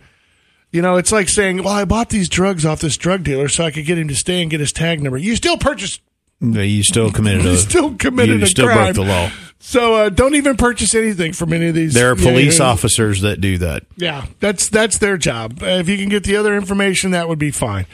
You 0.71 0.83
know, 0.83 0.99
it's 0.99 1.13
like 1.13 1.31
saying, 1.31 1.63
"Well, 1.63 1.73
I 1.73 1.87
bought 1.87 2.11
these 2.11 2.29
drugs 2.29 2.67
off 2.67 2.83
this 2.83 2.99
drug 2.99 3.25
dealer 3.25 3.49
so 3.49 3.65
I 3.65 3.71
could 3.71 3.87
get 3.87 3.97
him 3.97 4.09
to 4.09 4.15
stay 4.15 4.43
and 4.43 4.51
get 4.51 4.61
his 4.61 4.71
tag 4.71 5.03
number." 5.03 5.17
You 5.17 5.35
still 5.35 5.57
purchased 5.57 6.03
You 6.43 6.83
still 6.83 7.11
committed 7.11 7.47
a 7.47 7.53
You 7.53 7.57
still 7.57 7.95
committed 7.95 8.41
you 8.41 8.45
a 8.45 8.49
still 8.49 8.67
crime. 8.67 8.93
broke 8.93 9.07
the 9.07 9.11
law. 9.11 9.31
So 9.59 9.95
uh, 9.95 10.09
don't 10.11 10.35
even 10.35 10.59
purchase 10.59 10.95
anything 10.95 11.33
from 11.33 11.55
any 11.55 11.69
of 11.69 11.75
these. 11.75 11.95
There 11.95 12.11
are 12.11 12.17
police 12.17 12.59
yeah. 12.59 12.67
officers 12.67 13.23
that 13.23 13.41
do 13.41 13.57
that. 13.57 13.85
Yeah, 13.97 14.27
that's 14.41 14.69
that's 14.69 14.99
their 14.99 15.17
job. 15.17 15.63
Uh, 15.63 15.81
if 15.81 15.89
you 15.89 15.97
can 15.97 16.11
get 16.11 16.25
the 16.25 16.37
other 16.37 16.55
information, 16.55 17.13
that 17.13 17.31
would 17.31 17.39
be 17.39 17.51
fine. 17.51 17.87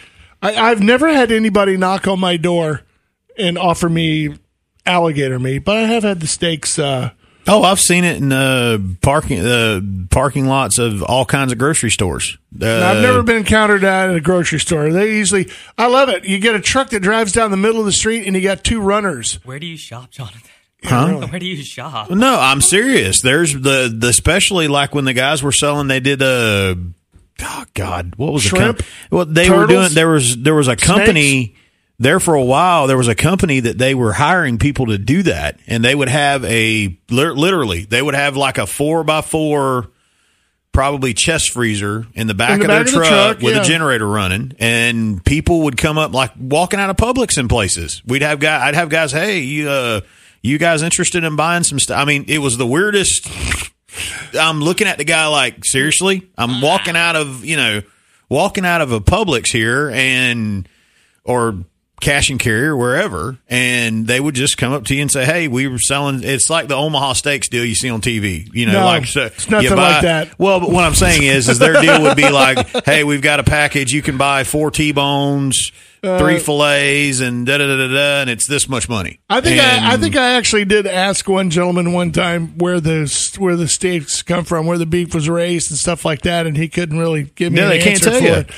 I, 0.43 0.57
I've 0.57 0.81
never 0.81 1.07
had 1.07 1.31
anybody 1.31 1.77
knock 1.77 2.09
on 2.09 2.19
my 2.19 2.37
door 2.37 2.83
and 3.39 3.59
offer 3.59 3.89
me 3.89 4.37
alligator 4.87 5.39
meat, 5.39 5.61
but 5.61 5.77
I 5.77 5.83
have 5.83 6.03
had 6.03 6.21
the 6.21 6.27
steaks. 6.27 6.79
Uh, 6.79 7.11
Oh, 7.49 7.65
I've 7.65 7.81
seen 7.81 8.05
it 8.05 8.19
in 8.19 8.31
uh, 8.31 8.79
parking 9.01 9.41
uh, 9.45 9.81
parking 10.11 10.47
lots 10.47 10.79
of 10.79 11.03
all 11.03 11.25
kinds 11.25 11.51
of 11.51 11.59
grocery 11.59 11.91
stores. 11.91 12.39
Uh, 12.61 12.67
I've 12.67 13.03
never 13.03 13.25
been 13.25 13.37
encountered 13.37 13.83
at 13.83 14.15
a 14.15 14.21
grocery 14.21 14.61
store. 14.61 14.93
They 14.93 15.17
usually, 15.17 15.51
I 15.77 15.89
love 15.89 16.09
it. 16.09 16.25
You 16.25 16.39
get 16.39 16.55
a 16.55 16.61
truck 16.61 16.91
that 16.91 17.01
drives 17.01 17.33
down 17.33 17.51
the 17.51 17.57
middle 17.57 17.81
of 17.81 17.87
the 17.87 17.93
street, 17.93 18.27
and 18.29 18.37
you 18.37 18.43
got 18.43 18.63
two 18.63 18.81
runners. 18.81 19.41
Where 19.45 19.59
do 19.59 19.67
you 19.67 19.77
shop, 19.77 20.13
Jonathan? 20.13 20.41
Huh? 20.85 21.27
Where 21.27 21.41
do 21.41 21.47
you 21.47 21.57
shop? 21.65 22.11
No, 22.11 22.39
I'm 22.39 22.61
serious. 22.61 23.23
There's 23.23 23.53
the 23.53 23.93
the 23.93 24.09
especially 24.09 24.69
like 24.69 24.95
when 24.95 25.05
the 25.05 25.13
guys 25.13 25.43
were 25.43 25.53
selling, 25.53 25.89
they 25.89 26.01
did 26.01 26.23
a. 26.23 26.77
Oh 27.41 27.65
God, 27.75 28.15
what 28.19 28.33
was 28.33 28.45
Shrimp? 28.45 28.79
the 28.79 28.83
com- 28.85 28.93
well 29.11 29.25
they 29.25 29.51
were 29.51 29.67
doing? 29.67 29.89
There 29.93 30.09
was 30.11 30.37
there 30.37 30.55
was 30.55 30.69
a 30.69 30.77
company 30.77 31.57
there 32.03 32.21
for 32.21 32.35
a 32.35 32.45
while. 32.45 32.87
There 32.87 32.99
was 32.99 33.09
a 33.09 33.15
company 33.15 33.61
that 33.61 33.79
they 33.79 33.95
were 33.95 34.13
hiring 34.13 34.59
people 34.59 34.87
to 34.87 34.99
do 34.99 35.23
that, 35.25 35.59
and 35.67 35.85
they 35.85 35.95
would 35.95 36.09
have 36.09 36.45
a 36.45 36.99
literally 37.11 37.85
they 37.85 38.03
would 38.03 38.15
have 38.15 38.37
like 38.37 38.59
a 38.59 38.67
four 38.67 39.05
by 39.05 39.21
four. 39.23 39.89
Probably 40.73 41.13
chest 41.13 41.51
freezer 41.51 42.07
in 42.15 42.29
the 42.29 42.33
back, 42.33 42.53
In 42.53 42.61
the 42.61 42.65
of 42.65 42.69
back 42.69 42.87
their 42.87 43.03
of 43.03 43.07
truck, 43.07 43.37
truck, 43.37 43.43
with 43.43 43.57
yeah. 43.57 43.61
a 43.61 43.65
generator 43.65 44.09
running, 44.09 44.55
and 44.59 45.23
people 45.23 45.65
would 45.65 45.77
come 45.77 45.99
up 45.99 46.15
like 46.15 46.31
walking 46.41 46.81
out 46.81 46.89
of 46.89 46.97
Publix 46.97 47.37
in 47.37 47.47
places. 47.47 48.01
We'd 48.07 48.23
have 48.23 48.41
guys, 48.41 48.63
I'd 48.63 48.75
have 48.75 48.89
guys, 48.89 49.13
hey, 49.13 49.41
you, 49.41 49.69
uh, 49.69 50.01
you 50.41 50.57
guys 50.57 50.81
interested 50.81 51.25
in 51.25 51.37
buying 51.37 51.63
some 51.63 51.79
stuff? 51.79 51.99
I 51.99 52.07
mean, 52.07 52.25
it 52.27 52.39
was 52.39 52.57
the 52.57 52.67
weirdest. 52.67 53.29
I'm 54.33 54.63
looking 54.63 54.87
at 54.87 54.97
the 54.97 55.05
guy 55.05 55.27
like, 55.27 55.63
seriously? 55.63 56.31
I'm 56.39 56.63
walking 56.63 56.97
out 56.97 57.17
of, 57.17 57.45
you 57.45 57.59
know, 57.59 57.83
walking 58.31 58.65
out 58.65 58.81
of 58.81 58.93
a 58.93 59.01
Publix 59.01 59.53
here 59.53 59.91
and, 59.91 60.67
or 61.23 61.67
cash 62.03 62.29
and 62.29 62.39
carrier, 62.39 62.77
wherever, 62.77 63.39
and 63.49 64.07
they 64.07 64.21
would 64.21 64.35
just 64.35 64.59
come 64.59 64.73
up 64.75 64.85
to 64.85 64.95
you 64.95 65.01
and 65.01 65.11
say, 65.11 65.25
hey, 65.25 65.49
we 65.49 65.67
were 65.69 65.79
selling, 65.79 66.23
it's 66.23 66.51
like 66.51 66.69
the 66.69 66.75
Omaha 66.75 67.15
Steaks 67.15 67.49
deal 67.49 67.65
you 67.65 67.75
see 67.75 67.89
on 67.89 68.03
TV, 68.03 68.47
you 68.53 68.67
know, 68.67 68.73
No, 68.73 68.85
like, 68.85 69.07
so 69.07 69.27
it's 69.27 69.49
nothing 69.49 69.71
buy- 69.71 69.93
like 69.93 70.03
that. 70.03 70.39
Well, 70.39 70.61
but 70.61 70.71
what 70.71 70.85
I'm 70.85 70.95
saying 70.95 71.23
is, 71.23 71.49
is 71.49 71.59
their 71.59 71.81
deal 71.81 72.03
would 72.03 72.17
be 72.17 72.29
like, 72.29 72.85
hey, 72.85 73.05
we've 73.05 73.23
got 73.23 73.41
a 73.41 73.45
package, 73.45 73.93
you 73.93 74.03
can 74.03 74.19
buy 74.19 74.45
four 74.45 74.71
T-bones, 74.71 75.73
Uh, 76.05 76.19
three 76.19 76.41
fillets, 76.41 77.21
and 77.21 77.47
da 77.47 77.59
da 77.59 77.67
da 77.67 77.77
da 77.77 77.87
da, 77.95 78.21
and 78.23 78.29
it's 78.31 78.49
this 78.49 78.69
much 78.69 78.89
money. 78.89 79.21
I 79.31 79.41
think 79.41 79.63
And- 79.63 79.87
I, 79.87 79.93
I 79.93 79.97
think 79.97 80.17
I 80.17 80.33
actually 80.35 80.65
did 80.65 80.85
ask 80.87 81.29
one 81.29 81.49
gentleman 81.51 81.93
one 81.93 82.11
time 82.11 82.59
where 82.59 82.81
the 82.81 83.07
where 83.39 83.55
the 83.55 83.69
steaks 83.69 84.21
come 84.23 84.45
from, 84.45 84.67
where 84.67 84.79
the 84.79 84.87
beef 84.87 85.15
was 85.15 85.29
raised 85.29 85.71
and 85.71 85.79
stuff 85.79 86.05
like 86.05 86.23
that, 86.23 86.45
and 86.49 86.57
he 86.57 86.69
couldn't 86.69 86.99
really 86.99 87.31
give 87.37 87.53
me 87.53 87.61
No, 87.61 87.67
an 87.67 87.71
they 87.71 87.79
can't 87.79 87.91
answer 88.05 88.11
tell 88.11 88.19
for 88.19 88.27
you. 88.27 88.33
it. 88.35 88.51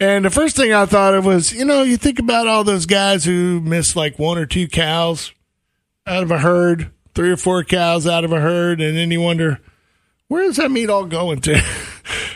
And 0.00 0.24
the 0.24 0.30
first 0.30 0.54
thing 0.54 0.72
I 0.72 0.86
thought 0.86 1.14
of 1.14 1.24
was, 1.24 1.52
you 1.52 1.64
know, 1.64 1.82
you 1.82 1.96
think 1.96 2.18
about 2.18 2.46
all 2.46 2.62
those 2.62 2.86
guys 2.86 3.24
who 3.24 3.60
miss 3.60 3.96
like 3.96 4.18
one 4.18 4.38
or 4.38 4.46
two 4.46 4.68
cows 4.68 5.32
out 6.06 6.22
of 6.22 6.30
a 6.30 6.38
herd, 6.38 6.90
three 7.14 7.30
or 7.30 7.36
four 7.36 7.64
cows 7.64 8.06
out 8.06 8.24
of 8.24 8.32
a 8.32 8.40
herd, 8.40 8.80
and 8.80 8.96
then 8.96 9.10
you 9.10 9.20
wonder, 9.20 9.60
where 10.28 10.44
is 10.44 10.56
that 10.56 10.70
meat 10.70 10.90
all 10.90 11.04
going 11.04 11.40
to? 11.42 11.62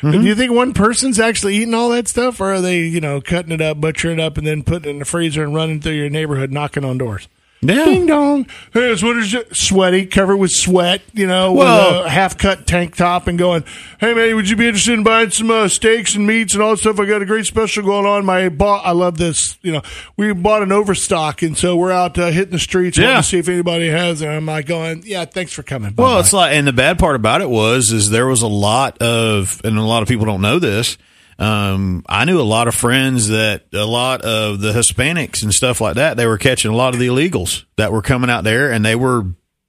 Mm-hmm. 0.03 0.21
Do 0.21 0.27
you 0.27 0.35
think 0.35 0.51
one 0.51 0.75
person's 0.75 1.21
actually 1.21 1.55
eating 1.55 1.75
all 1.75 1.91
that 1.91 2.09
stuff, 2.09 2.41
or 2.41 2.55
are 2.55 2.61
they, 2.61 2.81
you 2.81 3.01
know, 3.01 3.21
cutting 3.21 3.53
it 3.53 3.61
up, 3.61 3.81
butchering 3.81 4.19
it 4.19 4.23
up, 4.23 4.37
and 4.37 4.45
then 4.45 4.65
putting 4.65 4.89
it 4.89 4.91
in 4.95 4.99
the 4.99 5.05
freezer 5.05 5.45
and 5.45 5.55
running 5.55 5.81
through 5.81 5.93
your 5.93 6.11
neighborhood, 6.11 6.51
knocking 6.51 6.85
on 6.85 6.99
doors? 6.99 7.29
Yeah. 7.65 7.85
Ding 7.85 8.07
dong. 8.07 8.47
Hey, 8.73 8.91
it's 8.91 9.05
what 9.05 9.17
is 9.19 9.33
it? 9.35 9.55
Sweaty, 9.55 10.07
covered 10.07 10.37
with 10.39 10.51
sweat, 10.51 11.01
you 11.13 11.29
know, 11.29 11.53
Well- 11.53 11.99
with 11.99 12.07
a 12.07 12.11
half 12.11 12.37
cut 12.37 12.67
tank 12.67 12.97
top 12.97 13.29
and 13.29 13.39
going, 13.39 13.63
Hey 14.01 14.15
man, 14.15 14.35
would 14.35 14.51
you 14.51 14.57
be 14.57 14.67
interested 14.67 14.95
in 14.95 15.05
buying 15.05 15.31
some 15.31 15.49
uh, 15.49 15.69
steaks 15.69 16.17
and 16.17 16.27
meats 16.27 16.55
and 16.55 16.63
all 16.63 16.71
that 16.73 16.79
stuff? 16.79 16.99
I 16.99 17.05
got 17.07 17.23
a 17.23 17.25
great 17.25 17.47
special 17.47 17.85
going 17.85 18.05
on. 18.05 18.25
My 18.25 18.49
bought, 18.49 18.85
I 18.85 18.91
love 18.91 19.17
this. 19.17 19.59
You 19.63 19.71
know, 19.75 19.83
we 20.17 20.33
bought 20.33 20.63
an 20.65 20.73
overstock 20.73 21.43
and 21.43 21.57
so 21.57 21.77
we're 21.77 21.93
out 21.93 22.19
uh, 22.19 22.33
hitting 22.33 22.51
the 22.51 22.59
streets 22.59 22.99
Yeah. 22.99 23.19
to 23.19 23.23
see 23.23 23.39
if 23.39 23.49
anybody 23.49 23.89
has 23.91 24.23
it. 24.23 24.27
And 24.27 24.35
I'm 24.35 24.47
like 24.47 24.67
going, 24.67 25.05
Yeah, 25.07 25.25
thanks 25.25 25.53
for 25.53 25.63
coming. 25.63 25.95
Well, 25.97 26.09
Bye-bye." 26.09 26.21
it's 26.21 26.33
like, 26.33 26.55
and 26.55 26.67
the 26.67 26.73
bad 26.73 26.99
part 26.99 27.15
about 27.15 27.43
it 27.43 27.49
was, 27.49 27.93
is 27.93 28.11
there 28.11 28.27
was 28.27 28.43
a 28.43 28.49
lot 28.49 29.01
of, 29.01 29.61
and 29.65 29.79
a 29.79 29.83
lot 29.83 30.03
of 30.03 30.09
people 30.09 30.27
don't 30.27 30.43
know 30.43 30.59
this. 30.59 30.99
Um, 31.43 32.05
I 32.09 32.24
knew 32.24 32.40
a 32.40 32.43
lot 32.43 32.68
of 32.68 32.74
friends 32.74 33.28
that 33.28 33.64
a 33.72 33.84
lot 33.84 34.22
of 34.22 34.61
the 34.61 34.72
Hispanics 34.72 35.43
and 35.43 35.53
stuff 35.53 35.80
like 35.80 35.97
that, 35.97 36.16
they 36.16 36.26
were 36.26 36.38
catching 36.38 36.70
a 36.70 36.76
lot 36.76 36.95
of 36.95 37.01
the 37.01 37.09
illegals 37.09 37.64
that 37.76 37.93
were 37.93 38.03
coming 38.03 38.30
out 38.30 38.45
there 38.45 38.70
and 38.70 38.84
they 38.84 38.95
were 38.95 39.26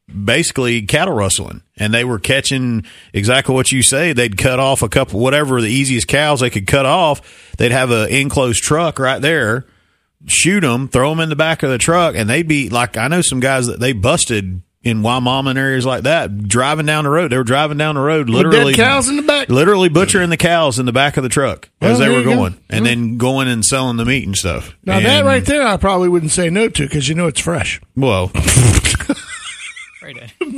basically 0.07 0.83
cattle 0.83 1.15
rustling 1.15 1.63
and 1.77 1.93
they 1.93 2.03
were 2.03 2.19
catching 2.19 2.85
exactly 3.13 3.55
what 3.55 3.71
you 3.71 3.81
say. 3.81 4.13
They'd 4.13 4.37
cut 4.37 4.59
off 4.59 4.81
a 4.83 4.89
couple, 4.89 5.19
whatever 5.19 5.61
the 5.61 5.71
easiest 5.71 6.07
cows 6.07 6.41
they 6.41 6.49
could 6.49 6.67
cut 6.67 6.85
off. 6.85 7.53
They'd 7.57 7.71
have 7.71 7.91
an 7.91 8.09
enclosed 8.09 8.61
truck 8.61 8.99
right 8.99 9.21
there 9.21 9.65
shoot 10.25 10.61
them, 10.61 10.87
throw 10.87 11.09
them 11.09 11.19
in 11.19 11.29
the 11.29 11.35
back 11.35 11.63
of 11.63 11.69
the 11.69 11.77
truck, 11.77 12.15
and 12.15 12.29
they'd 12.29 12.47
be 12.47 12.69
like 12.69 12.97
I 12.97 13.07
know 13.07 13.21
some 13.21 13.39
guys 13.39 13.67
that 13.67 13.79
they 13.79 13.93
busted 13.93 14.61
in 14.83 15.01
Wimauma 15.01 15.51
and 15.51 15.57
areas 15.59 15.85
like 15.85 16.03
that 16.03 16.47
driving 16.47 16.85
down 16.85 17.05
the 17.05 17.09
road. 17.09 17.31
They 17.31 17.37
were 17.37 17.43
driving 17.45 17.77
down 17.77 17.95
the 17.95 18.01
road, 18.01 18.27
With 18.29 18.35
literally 18.37 18.73
dead 18.73 18.83
cows 18.85 19.07
in 19.07 19.15
the 19.15 19.21
back. 19.21 19.49
literally 19.49 19.87
butchering 19.89 20.29
the 20.29 20.37
cows 20.37 20.77
in 20.77 20.85
the 20.85 20.91
back 20.91 21.15
of 21.17 21.23
the 21.23 21.29
truck 21.29 21.69
Well, 21.81 21.91
as 21.93 21.99
they 21.99 22.09
were 22.09 22.17
you 22.19 22.23
go. 22.25 22.35
going, 22.35 22.57
and 22.69 22.85
then 22.85 23.17
going 23.17 23.47
and 23.47 23.63
selling 23.65 23.97
the 23.97 24.05
meat 24.05 24.25
and 24.25 24.35
stuff. 24.35 24.75
now 24.83 24.99
that 24.99 25.23
right 25.25 25.45
there, 25.45 25.65
I 25.65 25.77
probably 25.77 26.09
wouldn't 26.09 26.31
say 26.33 26.49
no 26.49 26.67
to 26.69 26.83
because 26.83 27.07
you 27.07 27.15
know 27.15 27.27
it's 27.27 27.39
fresh. 27.39 27.79
Well, 27.95 28.31
Right 30.01 30.17
in. 30.17 30.57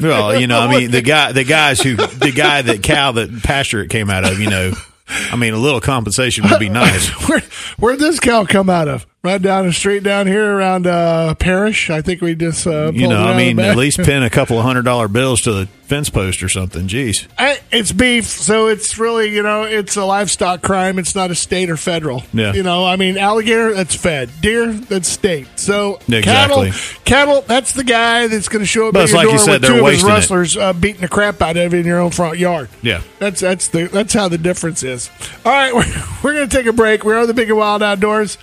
well, 0.00 0.40
you 0.40 0.46
know, 0.46 0.58
I 0.58 0.70
mean, 0.78 0.90
the 0.90 1.02
guy, 1.06 1.32
the 1.32 1.44
guys 1.44 1.82
who, 1.82 1.96
the 1.96 2.32
guy 2.34 2.62
that 2.62 2.82
cow 2.82 3.12
that 3.12 3.42
pasture 3.42 3.82
it 3.82 3.90
came 3.90 4.08
out 4.08 4.24
of, 4.24 4.40
you 4.40 4.48
know, 4.48 4.72
I 5.06 5.36
mean, 5.36 5.52
a 5.52 5.58
little 5.58 5.82
compensation 5.82 6.48
would 6.48 6.58
be 6.58 6.68
nice. 6.70 7.08
Where 7.28 7.42
where'd 7.78 7.98
this 7.98 8.18
cow 8.20 8.46
come 8.46 8.70
out 8.70 8.88
of? 8.88 9.06
Right 9.24 9.40
down 9.40 9.64
the 9.64 9.72
street 9.72 10.02
down 10.02 10.26
here 10.26 10.44
around 10.58 10.86
uh, 10.86 11.34
Parrish. 11.36 11.88
I 11.88 12.02
think 12.02 12.20
we 12.20 12.34
just 12.34 12.66
uh, 12.66 12.92
You 12.92 13.08
know, 13.08 13.24
I 13.24 13.34
mean, 13.34 13.58
at 13.58 13.74
least 13.74 13.96
pin 14.04 14.22
a 14.22 14.28
couple 14.28 14.58
of 14.58 14.64
hundred 14.64 14.84
dollar 14.84 15.08
bills 15.08 15.40
to 15.42 15.52
the 15.52 15.66
fence 15.84 16.10
post 16.10 16.42
or 16.42 16.50
something. 16.50 16.88
Jeez. 16.88 17.26
I, 17.38 17.58
it's 17.72 17.90
beef, 17.90 18.26
so 18.26 18.66
it's 18.68 18.98
really 18.98 19.34
you 19.34 19.42
know 19.42 19.62
it's 19.62 19.96
a 19.96 20.04
livestock 20.04 20.60
crime. 20.60 20.98
It's 20.98 21.14
not 21.14 21.30
a 21.30 21.34
state 21.34 21.70
or 21.70 21.78
federal. 21.78 22.22
Yeah. 22.34 22.52
You 22.52 22.62
know, 22.62 22.84
I 22.84 22.96
mean, 22.96 23.16
alligator 23.16 23.72
that's 23.72 23.94
fed, 23.94 24.28
deer 24.42 24.70
that's 24.74 25.08
state. 25.08 25.46
So 25.58 26.00
Exactly. 26.06 26.72
cattle, 26.72 27.02
cattle 27.06 27.40
that's 27.46 27.72
the 27.72 27.84
guy 27.84 28.26
that's 28.26 28.48
going 28.48 28.60
to 28.60 28.66
show 28.66 28.88
up 28.88 28.92
But 28.92 29.04
at 29.04 29.08
your 29.08 29.16
like 29.16 29.24
you 29.24 29.30
door 29.30 29.38
said, 29.38 29.60
with 29.62 29.70
two 29.70 29.86
of 29.86 29.90
his 29.90 30.04
rustlers 30.04 30.54
uh, 30.58 30.74
beating 30.74 31.00
the 31.00 31.08
crap 31.08 31.40
out 31.40 31.56
of 31.56 31.72
you 31.72 31.80
in 31.80 31.86
your 31.86 32.00
own 32.00 32.10
front 32.10 32.36
yard. 32.36 32.68
Yeah. 32.82 33.00
That's 33.20 33.40
that's 33.40 33.68
the 33.68 33.84
that's 33.86 34.12
how 34.12 34.28
the 34.28 34.36
difference 34.36 34.82
is. 34.82 35.10
All 35.46 35.52
right, 35.52 35.74
we're, 35.74 35.86
we're 36.22 36.34
going 36.34 36.46
to 36.46 36.54
take 36.54 36.66
a 36.66 36.74
break. 36.74 37.04
We 37.04 37.14
are 37.14 37.26
the 37.26 37.32
Big 37.32 37.48
and 37.48 37.56
Wild 37.56 37.82
Outdoors. 37.82 38.36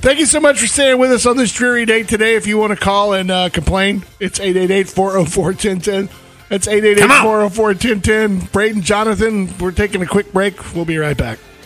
Thank 0.00 0.20
you 0.20 0.26
so 0.26 0.38
much 0.38 0.60
for 0.60 0.66
staying 0.68 0.98
with 0.98 1.10
us 1.10 1.26
on 1.26 1.36
this 1.36 1.52
dreary 1.52 1.84
day 1.84 2.04
today. 2.04 2.36
If 2.36 2.46
you 2.46 2.56
want 2.56 2.70
to 2.72 2.78
call 2.82 3.14
and 3.14 3.30
uh, 3.30 3.48
complain, 3.50 4.04
it's 4.20 4.38
888-404-1010. 4.38 6.08
That's 6.48 6.68
888-404-1010. 6.68 8.52
Braden, 8.52 8.82
Jonathan, 8.82 9.52
we're 9.58 9.72
taking 9.72 10.00
a 10.00 10.06
quick 10.06 10.32
break. 10.32 10.74
We'll 10.74 10.84
be 10.84 10.98
right 10.98 11.16
back. 11.16 11.40